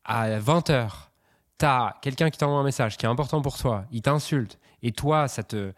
à 0.04 0.40
20h, 0.40 0.90
tu 1.58 1.64
as 1.64 1.96
quelqu'un 2.02 2.30
qui 2.30 2.38
t'envoie 2.38 2.58
un 2.58 2.64
message 2.64 2.96
qui 2.96 3.06
est 3.06 3.08
important 3.08 3.40
pour 3.42 3.56
toi, 3.56 3.84
il 3.92 4.02
t'insulte, 4.02 4.58
et 4.82 4.90
toi, 4.90 5.28
ça 5.28 5.44
te, 5.44 5.72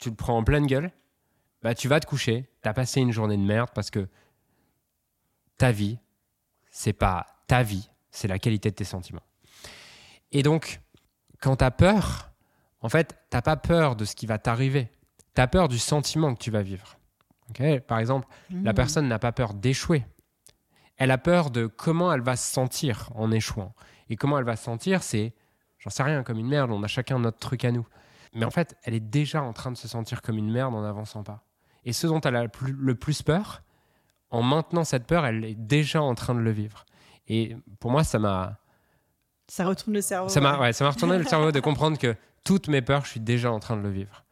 tu 0.00 0.08
le 0.08 0.14
prends 0.14 0.38
en 0.38 0.42
pleine 0.42 0.66
gueule, 0.66 0.90
bah, 1.62 1.74
tu 1.74 1.86
vas 1.86 2.00
te 2.00 2.06
coucher, 2.06 2.48
tu 2.62 2.68
as 2.68 2.72
passé 2.72 3.02
une 3.02 3.12
journée 3.12 3.36
de 3.36 3.42
merde 3.42 3.68
parce 3.74 3.90
que 3.90 4.08
ta 5.58 5.70
vie, 5.70 5.98
c'est 6.70 6.94
pas 6.94 7.26
ta 7.46 7.62
vie, 7.62 7.90
c'est 8.10 8.26
la 8.26 8.38
qualité 8.38 8.70
de 8.70 8.74
tes 8.74 8.84
sentiments. 8.84 9.22
Et 10.32 10.42
donc, 10.42 10.80
quand 11.42 11.56
tu 11.56 11.64
as 11.64 11.70
peur, 11.70 12.30
en 12.80 12.88
fait, 12.88 13.18
tu 13.30 13.36
n'as 13.36 13.42
pas 13.42 13.56
peur 13.56 13.96
de 13.96 14.06
ce 14.06 14.16
qui 14.16 14.24
va 14.24 14.38
t'arriver. 14.38 14.90
Tu 15.38 15.42
as 15.42 15.46
peur 15.46 15.68
du 15.68 15.78
sentiment 15.78 16.34
que 16.34 16.40
tu 16.40 16.50
vas 16.50 16.62
vivre. 16.62 16.98
Par 17.86 18.00
exemple, 18.00 18.26
la 18.50 18.72
mmh. 18.72 18.74
personne 18.74 19.06
n'a 19.06 19.20
pas 19.20 19.30
peur 19.30 19.54
d'échouer. 19.54 20.04
Elle 20.96 21.12
a 21.12 21.18
peur 21.18 21.52
de 21.52 21.68
comment 21.68 22.12
elle 22.12 22.22
va 22.22 22.34
se 22.34 22.52
sentir 22.52 23.08
en 23.14 23.30
échouant. 23.30 23.72
Et 24.10 24.16
comment 24.16 24.36
elle 24.40 24.44
va 24.44 24.56
se 24.56 24.64
sentir, 24.64 25.04
c'est, 25.04 25.36
j'en 25.78 25.90
sais 25.90 26.02
rien, 26.02 26.24
comme 26.24 26.40
une 26.40 26.48
merde, 26.48 26.72
on 26.72 26.82
a 26.82 26.88
chacun 26.88 27.20
notre 27.20 27.38
truc 27.38 27.64
à 27.64 27.70
nous. 27.70 27.86
Mais 28.34 28.46
en 28.46 28.50
fait, 28.50 28.76
elle 28.82 28.94
est 28.94 29.00
déjà 29.00 29.40
en 29.40 29.52
train 29.52 29.70
de 29.70 29.76
se 29.76 29.86
sentir 29.86 30.22
comme 30.22 30.38
une 30.38 30.50
merde 30.50 30.74
en 30.74 30.82
n'avançant 30.82 31.22
pas. 31.22 31.44
Et 31.84 31.92
ce 31.92 32.08
dont 32.08 32.20
elle 32.22 32.34
a 32.34 32.42
le 32.42 32.94
plus 32.96 33.22
peur, 33.22 33.62
en 34.30 34.42
maintenant 34.42 34.82
cette 34.82 35.06
peur, 35.06 35.24
elle 35.24 35.44
est 35.44 35.54
déjà 35.54 36.02
en 36.02 36.16
train 36.16 36.34
de 36.34 36.40
le 36.40 36.50
vivre. 36.50 36.84
Et 37.28 37.54
pour 37.78 37.92
moi, 37.92 38.02
ça 38.02 38.18
m'a 38.18 38.58
Ça 39.46 39.64
retourne 39.64 39.94
le 39.94 40.00
cerveau. 40.00 40.30
Ça 40.30 40.40
m'a 40.40 40.54
ouais. 40.54 40.62
ouais, 40.62 40.72
ça 40.72 40.82
m'a 40.82 40.90
retourné 40.90 41.16
le 41.16 41.22
cerveau 41.22 41.52
de 41.52 41.60
comprendre 41.60 41.96
que 41.96 42.16
toutes 42.42 42.66
mes 42.66 42.82
peurs, 42.82 43.04
je 43.04 43.10
suis 43.10 43.20
déjà 43.20 43.52
en 43.52 43.60
train 43.60 43.76
de 43.76 43.82
le 43.82 43.90
vivre. 43.90 44.24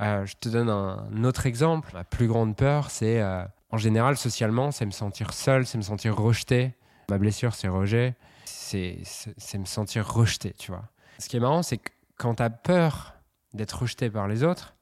Euh, 0.00 0.26
je 0.26 0.34
te 0.38 0.48
donne 0.48 0.68
un, 0.68 1.24
autre 1.24 1.46
exemple. 1.46 1.90
Ma 1.94 2.04
plus 2.04 2.26
grande 2.28 2.54
peur, 2.56 2.90
c'est 2.90 3.20
euh, 3.22 3.44
en 3.70 3.78
général, 3.78 4.16
socialement, 4.16 4.70
c'est 4.70 4.86
me 4.86 4.90
sentir 4.90 5.32
seul, 5.32 5.66
c'est 5.66 5.78
me 5.78 5.82
sentir 5.82 6.16
rejeté. 6.16 6.74
Ma 7.08 7.18
blessure, 7.18 7.54
c'est 7.54 7.68
rejet. 7.68 8.14
C'est 8.44 8.98
c'est- 9.04 9.34
c'est 9.38 9.58
me 9.58 9.64
sentir 9.64 10.06
rejeté, 10.06 10.52
tu 10.52 10.70
vois. 10.70 10.84
Ce 11.18 11.28
qui 11.28 11.36
est 11.36 11.40
marrant, 11.40 11.62
c'est 11.62 11.78
que 11.78 11.90
quand 12.18 12.34
tu 12.36 12.42
as 12.42 12.50
peur 12.50 13.14
d'être 13.54 13.80
rejeté 13.82 14.10
par 14.10 14.28
les 14.28 14.42
autres, 14.42 14.74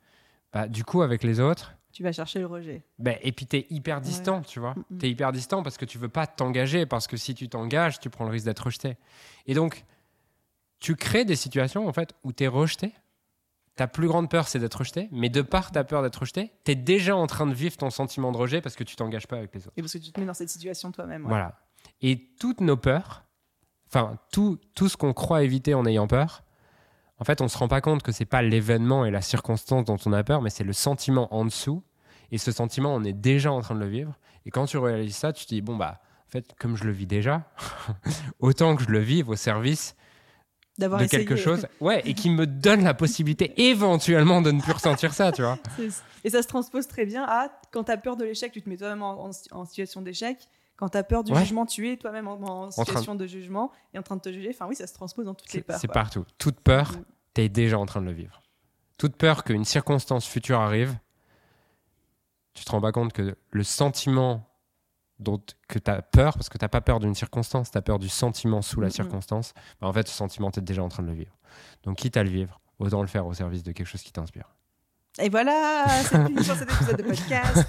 bah, 0.53 0.67
du 0.69 0.85
coup, 0.85 1.03
avec 1.03 1.23
les 1.23 1.39
autres, 1.41 1.75
Tu 1.93 2.03
vas 2.03 2.11
chercher 2.13 2.41
le 2.41 2.47
rejet. 2.47 2.83
ben, 2.99 3.17
et 3.23 3.31
puis 3.31 3.47
tu 3.47 3.57
es 3.59 3.67
hyper 3.71 4.01
distant, 4.01 4.41
tu 4.43 4.59
vois. 4.59 4.75
Mm, 4.75 4.85
mm. 4.95 4.99
Tu 4.99 5.07
es 5.07 5.11
hyper 5.11 5.31
distant 5.33 5.63
parce 5.63 5.77
que 5.77 5.85
tu 5.85 5.97
veux 5.99 6.09
pas 6.09 6.27
t'engager, 6.27 6.87
parce 6.87 7.07
que 7.07 7.17
si 7.17 7.35
tu 7.37 7.49
t'engages, 7.49 8.01
tu 8.01 8.11
prends 8.11 8.25
le 8.25 8.33
risque 8.33 8.47
d'être 8.47 8.65
rejeté. 8.65 8.97
Et 9.47 9.55
donc, 9.55 9.85
tu 10.81 10.97
crées 10.97 11.25
des 11.25 11.37
situations 11.37 11.87
en 11.87 11.93
fait 11.93 12.13
où 12.25 12.33
tu 12.33 12.45
es 12.45 12.49
rejeté. 12.49 12.93
Ta 13.77 13.89
plus 13.89 14.07
grande 14.07 14.31
peur, 14.31 14.47
c'est 14.47 14.59
d'être 14.61 14.77
rejeté, 14.79 15.09
mais 15.11 15.29
de 15.29 15.43
par 15.43 15.73
ta 15.73 15.83
peur 15.83 16.03
d'être 16.03 16.21
rejeté, 16.21 16.53
tu 16.65 16.73
es 16.73 16.75
déjà 16.77 17.17
en 17.17 17.27
train 17.27 17.47
de 17.47 17.55
vivre 17.55 17.77
ton 17.77 17.91
sentiment 17.91 18.31
de 18.31 18.37
rejet 18.37 18.61
parce 18.61 18.77
que 18.77 18.85
tu 18.85 18.95
t'engages 18.95 19.27
pas 19.27 19.37
avec 19.37 19.53
les 19.55 19.67
autres. 19.67 19.75
Et 19.77 19.83
parce 19.83 19.93
que 19.93 19.99
tu 19.99 20.13
te 20.13 20.21
mets 20.21 20.27
dans 20.27 20.35
cette 20.35 20.49
situation 20.49 20.93
toi-même. 20.93 21.23
ouais. 21.23 21.29
Voilà. 21.29 21.59
Et 22.01 22.31
toutes 22.39 22.61
nos 22.61 22.77
peurs, 22.77 23.25
enfin, 23.89 24.19
tout, 24.33 24.59
tout 24.75 24.89
ce 24.89 24.97
qu'on 24.97 25.13
croit 25.13 25.43
éviter 25.43 25.75
en 25.75 25.87
ayant 25.87 26.07
peur, 26.07 26.45
en 27.19 27.25
fait, 27.25 27.41
on 27.41 27.49
se 27.49 27.57
rend 27.59 27.69
pas 27.69 27.81
compte 27.81 28.03
que 28.03 28.13
c'est 28.13 28.25
pas 28.25 28.43
l'événement 28.43 29.05
et 29.05 29.11
la 29.11 29.21
circonstance 29.21 29.85
dont 29.85 29.99
on 30.05 30.13
a 30.13 30.25
peur, 30.25 30.43
mais 30.43 30.51
c'est 30.51 30.65
le 30.65 30.73
sentiment 30.73 31.33
en 31.35 31.45
dessous. 31.45 31.83
Et 32.31 32.39
ce 32.39 32.53
sentiment, 32.53 32.95
on 32.95 33.05
est 33.05 33.13
déjà 33.13 33.53
en 33.53 33.61
train 33.61 33.75
de 33.75 33.81
le 33.81 33.89
vivre. 33.89 34.19
Et 34.47 34.51
quand 34.51 34.67
tu 34.67 34.79
réalises 34.79 35.17
ça, 35.17 35.33
tu 35.33 35.45
te 35.45 35.49
dis, 35.51 35.63
bon, 35.63 35.77
bah, 35.77 36.01
en 36.27 36.31
fait, 36.31 36.55
comme 36.59 36.77
je 36.77 36.85
le 36.85 36.93
vis 36.93 37.07
déjà, 37.07 37.49
autant 38.41 38.75
que 38.75 38.83
je 38.83 38.89
le 38.89 38.99
vive 38.99 39.29
au 39.29 39.37
service 39.37 39.95
D'avoir 40.79 41.01
de 41.01 41.05
essayé. 41.07 41.25
quelque 41.25 41.37
chose, 41.41 41.67
ouais, 41.81 42.03
et 42.05 42.15
qui 42.15 42.31
me 42.31 42.47
donne 42.47 42.83
la 42.83 42.95
possibilité 42.95 43.53
éventuellement 43.69 44.43
de 44.43 44.51
ne 44.51 44.61
plus 44.61 44.73
ressentir 44.73 45.15
ça, 45.15 45.31
tu 45.31 45.43
vois. 45.43 45.59
Et 46.25 46.31
ça 46.31 46.43
se 46.43 46.49
transpose 46.49 46.89
très 46.89 47.07
bien 47.07 47.25
à 47.29 47.49
quand 47.71 47.85
tu 47.85 47.93
as 47.93 47.97
peur 47.97 48.17
de 48.17 48.25
l'échec, 48.25 48.51
tu 48.53 48.61
te 48.61 48.69
mets 48.69 48.77
toi-même 48.77 49.03
en, 49.03 49.27
en- 49.27 49.31
en 49.53 49.65
situation 49.65 50.03
d'échec. 50.03 50.37
Quand 50.77 50.89
tu 50.89 50.99
as 50.99 51.05
peur 51.05 51.23
du 51.23 51.33
Ouais. 51.33 51.39
jugement, 51.41 51.65
tu 51.67 51.89
es 51.89 51.97
toi-même 51.97 52.27
en, 52.27 52.33
en 52.33 52.69
train 52.71 52.83
de- 52.83 52.89
situation 52.89 53.15
de 53.15 53.27
jugement 53.27 53.71
et 53.93 53.99
en 53.99 54.03
train 54.03 54.17
de 54.17 54.21
te 54.21 54.33
juger. 54.33 54.49
Enfin 54.51 54.67
oui, 54.67 54.75
ça 54.75 54.89
se 54.89 54.95
transpose 54.95 55.25
dans 55.27 55.35
toutes 55.35 55.53
les 55.53 55.61
peurs. 55.63 55.79
c'est 55.79 55.87
partout. 55.87 56.25
Toute 56.39 56.59
peur, 56.59 56.91
Mm. 56.91 57.05
tu 57.35 57.41
es 57.43 57.49
déjà 57.49 57.79
en 57.79 57.87
train 57.87 58.01
de 58.01 58.07
le 58.07 58.13
vivre. 58.13 58.43
Toute 58.99 59.15
peur 59.17 59.45
qu'une 59.45 59.65
circonstance 59.65 60.27
future 60.27 60.59
arrive, 60.59 60.97
tu 62.55 62.65
te 62.65 62.71
rends 62.73 62.81
pas 62.81 62.91
compte 62.93 63.13
que 63.13 63.37
le 63.51 63.63
sentiment 63.63 64.49
dont 65.19 65.41
que 65.69 65.79
tu 65.79 65.91
as 65.91 66.03
peur, 66.03 66.35
parce 66.35 66.49
que 66.49 66.59
tu 66.59 66.69
pas 66.69 66.81
peur 66.81 67.01
d'une 67.01 67.15
circonstance, 67.15 67.71
tu 67.71 67.79
as 67.79 67.83
peur 67.83 67.99
du 67.99 68.09
sentiment 68.09 68.63
sous 68.63 68.81
la 68.81 68.89
Mhm. 68.89 68.93
circonstance, 68.93 69.55
bah, 69.81 69.87
en 69.87 69.93
fait, 69.93 70.09
ce 70.09 70.15
sentiment, 70.15 70.51
tu 70.51 70.59
es 70.59 70.63
déjà 70.63 70.83
en 70.83 70.89
train 70.89 71.03
de 71.03 71.09
le 71.09 71.15
vivre. 71.15 71.37
Donc, 71.85 71.99
quitte 71.99 72.17
à 72.17 72.25
le 72.25 72.31
vivre, 72.31 72.61
autant 72.79 73.01
le 73.01 73.07
faire 73.09 73.27
au 73.27 73.33
service 73.35 73.63
de 73.63 73.73
quelque 73.73 73.87
chose 73.87 74.03
qui 74.03 74.13
t'inspire. 74.13 74.49
Et 75.21 75.29
voilà, 75.29 75.87
c'est 76.03 76.27
fini 76.27 76.43
sur 76.43 76.57
cet 76.57 76.69
épisode 76.73 76.97
de 76.97 77.03
podcast. 77.05 77.69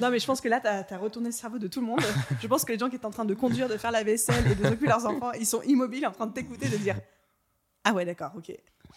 Non, 0.00 0.10
mais 0.10 0.20
je 0.20 0.26
pense 0.26 0.40
que 0.40 0.48
là, 0.48 0.60
tu 0.60 0.68
as, 0.68 0.98
retourné 0.98 1.30
le 1.30 1.32
cerveau 1.32 1.58
de 1.58 1.66
tout 1.66 1.80
le 1.80 1.86
monde. 1.86 2.00
Je 2.40 2.46
pense 2.46 2.64
que 2.64 2.72
les 2.72 2.78
gens 2.78 2.88
qui 2.88 2.94
étaient 2.94 3.06
en 3.06 3.10
train 3.10 3.24
de 3.24 3.34
conduire, 3.34 3.68
de 3.68 3.76
faire 3.76 3.90
la 3.90 4.04
vaisselle 4.04 4.46
et 4.46 4.54
de 4.54 4.62
s'occuper 4.62 4.86
leurs 4.86 5.04
enfants, 5.06 5.32
ils 5.32 5.46
sont 5.46 5.62
immobiles 5.62 6.06
en 6.06 6.12
train 6.12 6.26
de 6.28 6.32
t'écouter, 6.32 6.68
de 6.68 6.76
dire 6.76 6.94
Ah 7.82 7.92
ouais, 7.92 8.04
d'accord, 8.04 8.30
ok. 8.36 8.52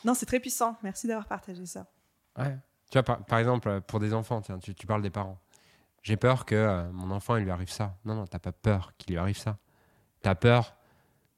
Non, 0.05 0.13
c'est 0.13 0.27
très 0.27 0.39
puissant. 0.39 0.77
Merci 0.83 1.07
d'avoir 1.07 1.25
partagé 1.25 1.65
ça. 1.65 1.87
Ouais. 2.37 2.55
Tu 2.91 2.93
vois, 2.93 3.03
par, 3.03 3.25
par 3.25 3.39
exemple, 3.39 3.81
pour 3.81 3.99
des 3.99 4.13
enfants, 4.13 4.41
tiens, 4.41 4.59
tu, 4.59 4.75
tu 4.75 4.85
parles 4.85 5.01
des 5.01 5.09
parents. 5.09 5.39
J'ai 6.03 6.17
peur 6.17 6.45
que 6.45 6.55
euh, 6.55 6.91
mon 6.91 7.11
enfant, 7.11 7.35
il 7.35 7.43
lui 7.43 7.51
arrive 7.51 7.71
ça. 7.71 7.97
Non, 8.05 8.15
non, 8.15 8.25
t'as 8.27 8.39
pas 8.39 8.51
peur 8.51 8.93
qu'il 8.97 9.11
lui 9.13 9.17
arrive 9.19 9.37
ça. 9.37 9.57
T'as 10.21 10.35
peur 10.35 10.75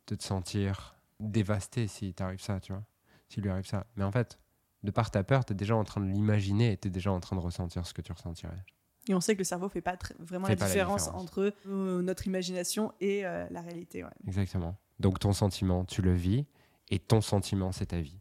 de 0.08 0.16
te 0.16 0.24
sentir 0.24 0.96
dévasté 1.20 1.88
si 1.88 2.14
t'arrive 2.14 2.42
ça, 2.42 2.60
tu 2.60 2.74
vois. 2.74 2.84
S'il 3.30 3.44
lui 3.44 3.50
arrive 3.50 3.66
ça. 3.68 3.86
Mais 3.96 4.04
en 4.04 4.12
fait, 4.12 4.40
de 4.84 4.92
par 4.92 5.12
ta 5.12 5.24
peur, 5.24 5.46
t'es 5.46 5.54
déjà 5.54 5.76
en 5.76 5.84
train 5.84 6.02
de 6.02 6.08
l'imaginer 6.08 6.72
et 6.72 6.78
t'es 6.78 6.90
déjà 6.90 7.12
en 7.12 7.20
train 7.20 7.36
de 7.36 7.42
ressentir 7.42 7.86
ce 7.86 7.94
que 7.94 8.02
tu 8.02 8.12
ressentirais. 8.12 8.64
Et 9.08 9.14
on 9.16 9.22
sait 9.22 9.34
que 9.34 9.40
le 9.40 9.44
cerveau 9.46 9.68
fait 9.70 9.82
pas 9.82 9.98
vraiment 10.20 10.46
Fait 10.48 10.54
la 10.54 10.58
pas 10.58 10.66
la 10.66 10.72
différence, 10.72 11.04
différence. 11.06 11.24
entre 11.24 11.54
euh, 11.68 12.02
notre 12.02 12.28
imagination 12.28 12.94
et 13.00 13.26
euh, 13.26 13.48
la 13.50 13.62
réalité. 13.62 14.04
ouais. 14.04 14.10
Exactement. 14.28 14.76
Donc 15.00 15.20
ton 15.20 15.34
sentiment, 15.34 15.86
tu 15.86 16.02
le 16.02 16.14
vis 16.14 16.46
et 16.90 17.00
ton 17.00 17.22
sentiment, 17.22 17.72
c'est 17.72 17.88
ta 17.88 18.00
vie. 18.02 18.20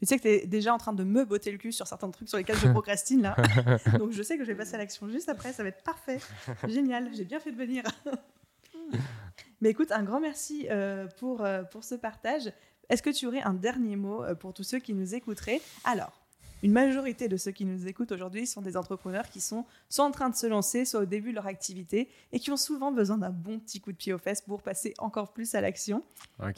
Mais 0.00 0.06
tu 0.06 0.06
sais 0.06 0.16
que 0.16 0.22
tu 0.22 0.28
es 0.28 0.46
déjà 0.46 0.74
en 0.74 0.78
train 0.78 0.92
de 0.92 1.04
me 1.04 1.24
botter 1.24 1.50
le 1.50 1.58
cul 1.58 1.72
sur 1.72 1.86
certains 1.86 2.10
trucs 2.10 2.28
sur 2.28 2.38
lesquels 2.38 2.58
je 2.58 2.68
procrastine 2.72 3.22
là. 3.22 3.36
Donc 3.98 4.12
je 4.12 4.22
sais 4.22 4.36
que 4.36 4.44
je 4.44 4.48
vais 4.48 4.54
passer 4.54 4.74
à 4.74 4.78
l'action 4.78 5.08
juste 5.08 5.28
après, 5.28 5.52
ça 5.52 5.62
va 5.62 5.68
être 5.70 5.82
parfait. 5.82 6.18
Génial, 6.66 7.10
j'ai 7.14 7.24
bien 7.24 7.40
fait 7.40 7.52
de 7.52 7.56
venir. 7.56 7.82
Mais 9.60 9.70
écoute, 9.70 9.90
un 9.92 10.02
grand 10.02 10.20
merci 10.20 10.66
euh, 10.70 11.06
pour, 11.18 11.44
euh, 11.44 11.62
pour 11.62 11.84
ce 11.84 11.94
partage. 11.94 12.52
Est-ce 12.88 13.02
que 13.02 13.10
tu 13.10 13.26
aurais 13.26 13.42
un 13.42 13.54
dernier 13.54 13.96
mot 13.96 14.22
euh, 14.22 14.34
pour 14.34 14.54
tous 14.54 14.62
ceux 14.62 14.78
qui 14.78 14.94
nous 14.94 15.14
écouteraient? 15.14 15.60
Alors, 15.84 16.25
une 16.62 16.72
majorité 16.72 17.28
de 17.28 17.36
ceux 17.36 17.50
qui 17.50 17.64
nous 17.64 17.86
écoutent 17.86 18.12
aujourd'hui 18.12 18.46
sont 18.46 18.62
des 18.62 18.76
entrepreneurs 18.76 19.28
qui 19.28 19.40
sont 19.40 19.64
soit 19.88 20.04
en 20.04 20.10
train 20.10 20.30
de 20.30 20.36
se 20.36 20.46
lancer, 20.46 20.84
soit 20.84 21.00
au 21.00 21.04
début 21.04 21.30
de 21.30 21.36
leur 21.36 21.46
activité 21.46 22.08
et 22.32 22.38
qui 22.38 22.50
ont 22.50 22.56
souvent 22.56 22.92
besoin 22.92 23.18
d'un 23.18 23.30
bon 23.30 23.58
petit 23.58 23.80
coup 23.80 23.92
de 23.92 23.96
pied 23.96 24.12
aux 24.12 24.18
fesses 24.18 24.40
pour 24.40 24.62
passer 24.62 24.94
encore 24.98 25.32
plus 25.32 25.54
à 25.54 25.60
l'action. 25.60 26.02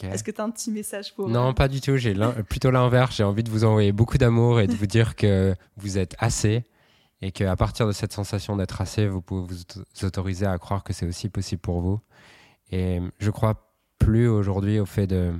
Est-ce 0.03 0.25
que 0.25 0.31
tu 0.31 0.41
as 0.41 0.45
un 0.45 0.51
petit 0.51 0.71
message 0.71 1.15
pour 1.15 1.29
Non, 1.29 1.53
pas 1.55 1.69
du 1.69 1.81
tout. 1.81 1.97
J'ai 1.97 2.15
plutôt 2.49 2.71
l'inverse. 2.71 3.17
J'ai 3.17 3.25
envie 3.25 3.43
de 3.43 3.51
vous 3.51 3.65
envoyer 3.65 3.93
beaucoup 3.93 4.19
d'amour 4.19 4.61
et 4.61 4.67
de 4.67 4.75
vous 4.75 4.87
dire 4.87 5.17
que 5.17 5.55
vous 5.77 5.99
êtes 5.99 6.15
assez 6.19 6.65
et 7.21 7.33
qu'à 7.33 7.57
partir 7.57 7.87
de 7.87 7.93
cette 7.93 8.13
sensation 8.13 8.57
d'être 8.57 8.81
assez, 8.81 9.09
vous 9.09 9.21
pouvez 9.21 9.43
vous 9.43 10.07
autoriser 10.07 10.47
à 10.47 10.57
croire 10.59 10.85
que 10.85 10.93
c'est 10.93 11.07
aussi 11.07 11.29
possible 11.29 11.61
pour 11.61 11.81
vous. 11.81 12.01
Et 12.71 13.01
je 13.19 13.31
crois 13.31 13.73
plus 13.99 14.29
aujourd'hui 14.29 14.79
au 14.79 14.87
fait 14.87 15.07
de 15.07 15.35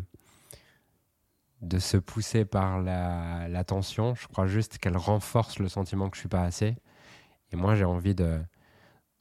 de 1.63 1.79
se 1.79 1.97
pousser 1.97 2.45
par 2.45 2.81
la, 2.81 3.49
la 3.49 3.65
tension. 3.65 4.15
Je 4.15 4.29
crois 4.29 4.47
juste 4.47 4.79
qu'elle 4.79 4.97
renforce 4.97 5.59
le 5.59 5.69
sentiment 5.69 6.09
que 6.11 6.17
je 6.17 6.21
suis 6.23 6.29
pas 6.29 6.43
assez. 6.43 6.77
Et 7.53 7.57
moi, 7.57 7.75
j'ai 7.77 7.85
envie 7.85 8.15
de 8.15 8.41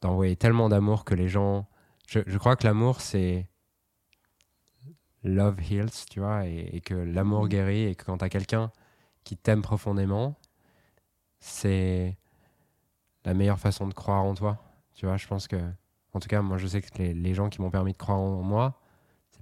d'envoyer 0.02 0.36
tellement 0.36 0.68
d'amour 0.68 1.04
que 1.04 1.14
les 1.14 1.28
gens. 1.28 1.68
Je, 2.08 2.20
je 2.26 2.38
crois 2.38 2.56
que 2.56 2.66
l'amour, 2.66 3.00
c'est 3.02 3.48
love 5.22 5.60
heals, 5.70 5.90
tu 6.10 6.20
vois, 6.20 6.46
et, 6.46 6.70
et 6.72 6.80
que 6.80 6.94
l'amour 6.94 7.42
Mhm. 7.44 7.48
guérit, 7.48 7.84
et 7.84 7.94
que 7.94 8.04
quand 8.04 8.18
tu 8.18 8.24
as 8.24 8.28
quelqu'un 8.28 8.70
qui 9.24 9.36
t'aime 9.36 9.62
profondément, 9.62 10.36
c'est 11.40 12.16
la 13.24 13.34
meilleure 13.34 13.58
façon 13.58 13.86
de 13.86 13.94
croire 13.94 14.22
en 14.24 14.34
toi. 14.34 14.58
Tu 14.94 15.06
vois, 15.06 15.16
je 15.16 15.26
pense 15.26 15.46
que, 15.48 15.56
en 16.12 16.20
tout 16.20 16.28
cas, 16.28 16.42
moi, 16.42 16.56
je 16.58 16.66
sais 16.66 16.80
que 16.82 16.88
les, 16.98 17.14
les 17.14 17.34
gens 17.34 17.48
qui 17.48 17.60
m'ont 17.60 17.70
permis 17.70 17.92
de 17.92 17.98
croire 17.98 18.18
en 18.18 18.42
moi, 18.42 18.80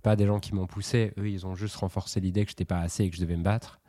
pas 0.06 0.14
des 0.14 0.26
gens 0.26 0.38
qui 0.38 0.54
m'ont 0.54 0.68
poussé. 0.68 1.12
Eux, 1.18 1.28
ils 1.28 1.48
ont 1.48 1.56
juste 1.56 1.74
renforcé 1.74 2.20
l'idée 2.20 2.44
que 2.44 2.50
je 2.50 2.52
n'étais 2.52 2.64
pas 2.64 2.78
assez 2.78 3.02
et 3.02 3.10
que 3.10 3.16
je 3.16 3.20
devais 3.20 3.36
me 3.36 3.42
battre. 3.42 3.80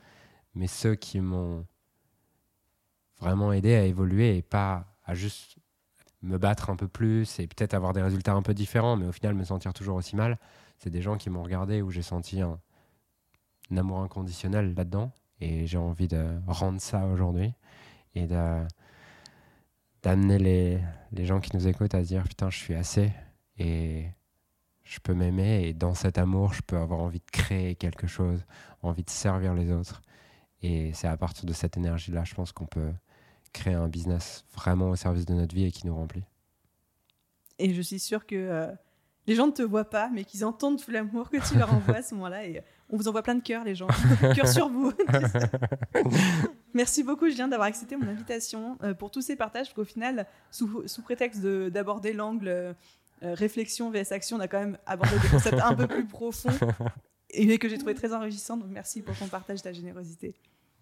Mais 0.55 0.65
ceux 0.65 0.95
qui 0.95 1.19
m'ont 1.19 1.63
vraiment 3.19 3.53
aidé 3.53 3.75
à 3.75 3.83
évoluer 3.83 4.35
et 4.35 4.41
pas 4.41 4.87
à 5.05 5.13
juste 5.13 5.59
me 6.23 6.39
battre 6.39 6.71
un 6.71 6.75
peu 6.75 6.87
plus 6.87 7.37
et 7.37 7.45
peut-être 7.45 7.75
avoir 7.75 7.93
des 7.93 8.01
résultats 8.01 8.33
un 8.33 8.41
peu 8.41 8.55
différents, 8.55 8.97
mais 8.97 9.05
au 9.05 9.11
final 9.11 9.35
me 9.35 9.43
sentir 9.43 9.75
toujours 9.75 9.95
aussi 9.95 10.15
mal, 10.15 10.39
c'est 10.79 10.89
des 10.89 11.03
gens 11.03 11.17
qui 11.17 11.29
m'ont 11.29 11.43
regardé 11.43 11.83
où 11.83 11.91
j'ai 11.91 12.01
senti 12.01 12.41
un, 12.41 12.59
amour 13.77 13.99
inconditionnel 13.99 14.73
là-dedans. 14.73 15.11
Et 15.39 15.67
j'ai 15.67 15.77
envie 15.77 16.07
de 16.07 16.39
rendre 16.47 16.81
ça 16.81 17.05
aujourd'hui 17.05 17.53
et 18.15 18.25
d'amener 20.01 20.39
les, 20.39 20.79
les 21.11 21.25
gens 21.27 21.39
qui 21.39 21.55
nous 21.55 21.67
écoutent 21.67 21.93
à 21.93 22.01
se 22.01 22.07
dire 22.07 22.23
putain, 22.23 22.49
je 22.49 22.57
suis 22.57 22.73
assez 22.73 23.11
et 23.59 24.07
je 24.87 24.99
peux 24.99 25.13
m'aimer. 25.13 25.67
Et 25.67 25.73
dans 25.73 25.93
cet 25.93 26.17
amour, 26.17 26.53
je 26.53 26.61
peux 26.61 26.77
avoir 26.77 26.99
envie 27.01 27.19
de 27.19 27.31
créer 27.31 27.75
quelque 27.75 28.07
chose, 28.07 28.45
envie 28.81 29.03
de 29.03 29.09
servir 29.09 29.53
les 29.53 29.71
autres. 29.71 30.01
Et 30.61 30.91
c'est 30.93 31.07
à 31.07 31.17
partir 31.17 31.45
de 31.45 31.53
cette 31.53 31.77
énergie-là, 31.77 32.23
je 32.23 32.33
pense 32.33 32.51
qu'on 32.51 32.65
peut 32.65 32.91
créer 33.53 33.73
un 33.75 33.87
business 33.87 34.45
vraiment 34.53 34.89
au 34.89 34.95
service 34.95 35.25
de 35.25 35.33
notre 35.33 35.53
vie 35.55 35.65
et 35.65 35.71
qui 35.71 35.85
nous 35.85 35.95
remplit. 35.95 36.23
Et 37.59 37.73
je 37.73 37.81
suis 37.81 37.99
sûre 37.99 38.25
que 38.25 38.35
euh, 38.35 38.67
les 39.27 39.35
gens 39.35 39.47
ne 39.47 39.51
te 39.51 39.61
voient 39.61 39.89
pas, 39.89 40.09
mais 40.13 40.23
qu'ils 40.23 40.45
entendent 40.45 40.79
tout 40.81 40.91
l'amour 40.91 41.29
que 41.29 41.37
tu 41.47 41.57
leur 41.57 41.73
envoies 41.73 41.97
à 41.97 42.01
ce 42.03 42.13
moment-là. 42.15 42.45
Et 42.45 42.57
euh, 42.57 42.61
on 42.89 42.97
vous 42.97 43.07
envoie 43.07 43.23
plein 43.23 43.35
de 43.35 43.41
cœurs, 43.41 43.63
les 43.63 43.75
gens. 43.75 43.87
Cœur 44.35 44.47
sur 44.47 44.69
vous. 44.69 44.93
Merci 46.73 47.03
beaucoup, 47.03 47.27
Julien, 47.27 47.47
d'avoir 47.47 47.67
accepté 47.67 47.95
mon 47.97 48.07
invitation 48.07 48.77
euh, 48.83 48.93
pour 48.93 49.09
tous 49.11 49.21
ces 49.21 49.35
partages. 49.35 49.67
Parce 49.67 49.73
qu'au 49.75 49.83
final, 49.85 50.27
sous, 50.51 50.87
sous 50.87 51.01
prétexte 51.01 51.41
de- 51.41 51.69
d'aborder 51.69 52.13
l'angle 52.13 52.75
euh, 53.23 53.33
réflexion 53.33 53.91
vs 53.91 54.11
action, 54.11 54.37
on 54.37 54.39
a 54.39 54.47
quand 54.47 54.59
même 54.59 54.77
abordé 54.85 55.17
des 55.19 55.27
concepts 55.29 55.59
un 55.59 55.73
peu 55.75 55.87
plus 55.87 56.05
profonds 56.05 56.49
et 57.29 57.57
que 57.57 57.69
j'ai 57.69 57.77
trouvé 57.77 57.95
très 57.95 58.13
enrichissants. 58.13 58.57
Donc 58.57 58.69
merci 58.69 59.01
pour 59.01 59.17
ton 59.17 59.27
partage, 59.27 59.61
ta 59.61 59.73
générosité. 59.73 60.35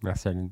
Merci 0.04 0.28
Aline. 0.28 0.52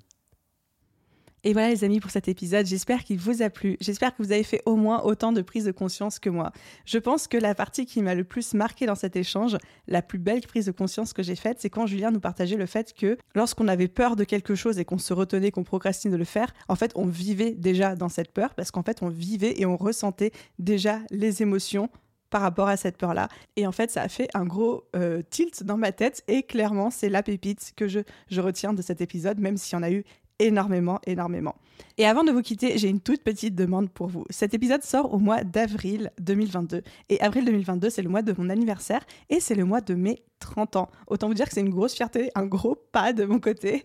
Et 1.46 1.52
voilà 1.52 1.70
les 1.70 1.84
amis 1.84 2.00
pour 2.00 2.10
cet 2.10 2.30
épisode, 2.30 2.66
j'espère 2.66 3.04
qu'il 3.04 3.20
vous 3.20 3.42
a 3.42 3.50
plu, 3.50 3.76
j'espère 3.82 4.16
que 4.16 4.24
vous 4.24 4.32
avez 4.32 4.44
fait 4.44 4.62
au 4.66 4.78
moins 4.78 5.02
autant 5.04 5.34
de 5.34 5.42
prise 5.42 5.66
de 5.66 5.74
conscience 5.74 6.18
que 6.18 6.30
moi. 6.30 6.54
Je 6.86 6.98
pense 6.98 7.28
que 7.28 7.36
la 7.36 7.54
partie 7.54 7.86
qui 7.86 8.02
m'a 8.02 8.16
le 8.16 8.24
plus 8.24 8.54
marqué 8.54 8.86
dans 8.86 8.96
cet 8.96 9.18
échange, 9.18 9.58
la 9.88 10.02
plus 10.02 10.20
belle 10.20 10.40
prise 10.40 10.68
de 10.68 10.72
conscience 10.72 11.12
que 11.12 11.22
j'ai 11.22 11.36
faite, 11.36 11.58
c'est 11.60 11.70
quand 11.70 11.86
Julien 11.86 12.12
nous 12.12 12.22
partageait 12.22 12.56
le 12.56 12.66
fait 12.66 12.94
que 12.94 13.18
lorsqu'on 13.36 13.68
avait 13.68 13.90
peur 13.90 14.16
de 14.16 14.24
quelque 14.24 14.56
chose 14.56 14.80
et 14.80 14.86
qu'on 14.86 14.98
se 14.98 15.14
retenait, 15.14 15.52
qu'on 15.52 15.66
procrastine 15.66 16.12
de 16.12 16.18
le 16.18 16.24
faire, 16.24 16.54
en 16.70 16.76
fait 16.76 16.94
on 16.96 17.08
vivait 17.08 17.52
déjà 17.52 17.98
dans 17.98 18.10
cette 18.10 18.32
peur 18.32 18.56
parce 18.56 18.72
qu'en 18.72 18.84
fait 18.84 19.04
on 19.04 19.10
vivait 19.10 19.60
et 19.60 19.66
on 19.66 19.76
ressentait 19.76 20.32
déjà 20.60 21.00
les 21.12 21.42
émotions 21.42 21.90
par 22.34 22.42
rapport 22.42 22.68
à 22.68 22.78
cette 22.78 22.98
peur-là. 22.98 23.30
Et 23.58 23.68
en 23.68 23.72
fait, 23.72 23.92
ça 23.92 24.02
a 24.02 24.10
fait 24.10 24.28
un 24.34 24.44
gros 24.44 24.86
euh, 24.96 25.22
tilt 25.30 25.62
dans 25.62 25.78
ma 25.78 25.92
tête. 25.92 26.24
Et 26.28 26.42
clairement, 26.42 26.90
c'est 26.90 27.08
la 27.10 27.22
pépite 27.22 27.74
que 27.76 27.88
je, 27.88 28.00
je 28.28 28.42
retiens 28.42 28.74
de 28.74 28.82
cet 28.82 29.02
épisode, 29.02 29.38
même 29.38 29.56
s'il 29.56 29.78
y 29.78 29.80
en 29.80 29.84
a 29.84 29.92
eu 29.92 30.04
énormément, 30.46 31.00
énormément. 31.06 31.56
Et 31.98 32.06
avant 32.06 32.24
de 32.24 32.32
vous 32.32 32.42
quitter, 32.42 32.78
j'ai 32.78 32.90
une 32.90 33.00
toute 33.00 33.24
petite 33.24 33.56
demande 33.56 33.90
pour 33.90 34.08
vous. 34.08 34.26
Cet 34.30 34.54
épisode 34.54 34.84
sort 34.84 35.14
au 35.14 35.20
mois 35.20 35.44
d'avril 35.44 36.12
2022. 36.20 36.82
Et 37.10 37.22
avril 37.22 37.46
2022, 37.46 37.90
c'est 37.90 38.02
le 38.02 38.10
mois 38.10 38.22
de 38.22 38.34
mon 38.38 38.50
anniversaire 38.50 39.06
et 39.30 39.40
c'est 39.40 39.56
le 39.56 39.66
mois 39.66 39.82
de 39.82 39.94
mes 39.94 40.24
30 40.44 40.76
ans. 40.76 40.90
Autant 41.08 41.28
vous 41.28 41.34
dire 41.34 41.48
que 41.48 41.54
c'est 41.54 41.62
une 41.62 41.70
grosse 41.70 41.94
fierté, 41.94 42.32
un 42.36 42.46
gros 42.46 42.76
pas 42.76 43.14
de 43.14 43.26
mon 43.26 43.40
côté. 43.40 43.84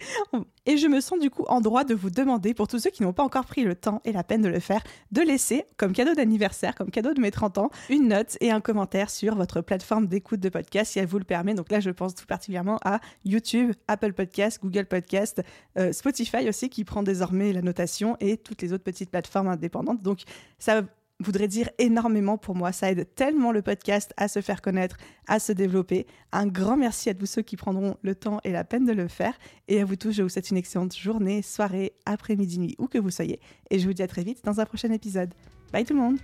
Et 0.67 0.77
je 0.77 0.87
me 0.87 1.01
sens 1.01 1.19
du 1.19 1.31
coup 1.31 1.45
en 1.49 1.61
droit 1.61 1.85
de 1.85 1.95
vous 1.95 2.11
demander, 2.11 2.53
pour 2.53 2.69
tous 2.69 2.79
ceux 2.79 2.91
qui 2.91 3.03
n'ont 3.03 3.13
pas 3.13 3.23
encore 3.23 3.47
pris 3.47 3.63
le 3.63 3.75
temps 3.75 4.03
et 4.05 4.13
la 4.13 4.23
peine 4.23 4.43
de 4.43 4.49
le 4.49 4.61
faire, 4.61 4.83
de 5.13 5.23
laisser, 5.23 5.65
comme 5.77 5.93
cadeau 5.93 6.15
d'anniversaire, 6.15 6.75
comme 6.75 6.91
cadeau 6.91 7.15
de 7.15 7.21
mes 7.21 7.31
30 7.31 7.59
ans, 7.59 7.71
une 7.89 8.09
note 8.09 8.37
et 8.41 8.51
un 8.51 8.61
commentaire 8.61 9.09
sur 9.09 9.35
votre 9.35 9.61
plateforme 9.63 10.07
d'écoute 10.07 10.41
de 10.41 10.49
podcast 10.49 10.93
si 10.93 10.99
elle 10.99 11.07
vous 11.07 11.19
le 11.19 11.25
permet. 11.25 11.55
Donc 11.55 11.71
là, 11.71 11.81
je 11.81 11.91
pense 11.91 12.15
tout 12.15 12.27
particulièrement 12.27 12.79
à 12.85 13.01
YouTube, 13.25 13.73
Apple 13.87 14.13
Podcast, 14.13 14.61
Google 14.63 14.87
Podcast, 14.87 15.43
euh, 15.79 15.93
Spotify 15.93 16.49
aussi 16.49 16.69
qui 16.69 16.85
prend 16.85 17.03
désormais 17.03 17.53
la 17.53 17.63
notation 17.63 18.17
et 18.21 18.37
toutes 18.37 18.61
les 18.61 18.73
autres 18.73 18.85
petites 18.85 19.11
plateformes 19.11 19.49
indépendantes. 19.49 20.03
Donc 20.03 20.23
ça 20.59 20.83
voudrait 21.21 21.49
dire 21.49 21.71
énormément 21.79 22.39
pour 22.39 22.55
moi. 22.55 22.73
Ça 22.73 22.91
aide 22.91 23.07
tellement 23.15 23.53
le 23.53 23.63
podcast 23.63 24.13
à 24.17 24.29
se 24.29 24.41
faire 24.41 24.63
connaître, 24.63 24.97
à 25.27 25.39
se 25.39 25.53
développer. 25.53 26.07
Un 26.33 26.47
grand 26.47 26.77
merci 26.77 27.11
à 27.11 27.15
tous 27.15 27.27
ceux 27.27 27.43
qui 27.43 27.57
prendront 27.57 27.97
le 28.03 28.15
temps 28.15 28.41
et 28.45 28.53
la 28.53 28.65
peine 28.65 28.85
de 28.85 28.93
le 28.93 29.09
faire. 29.09 29.39
Et 29.69 29.81
à 29.81 29.85
vous 29.85 29.97
tous, 29.97 30.13
je 30.13 30.23
vous 30.23 30.29
souhaite 30.29 30.51
une 30.51 30.57
excellente 30.57 30.97
journée, 30.97 31.43
soirée, 31.43 31.95
après-midi, 32.07 32.59
nuit, 32.59 32.77
où 32.79 32.87
que 32.87 32.99
vous 32.99 33.11
soyez. 33.11 33.41
Et 33.71 33.79
je 33.79 33.87
vous 33.87 33.93
dis 33.93 34.03
à 34.03 34.09
très 34.09 34.23
vite 34.23 34.45
dans 34.45 34.61
un 34.61 34.65
prochain 34.65 34.91
épisode. 34.93 35.35
Bye 35.73 35.85
tout 35.85 35.95
le 35.95 36.01
monde 36.01 36.19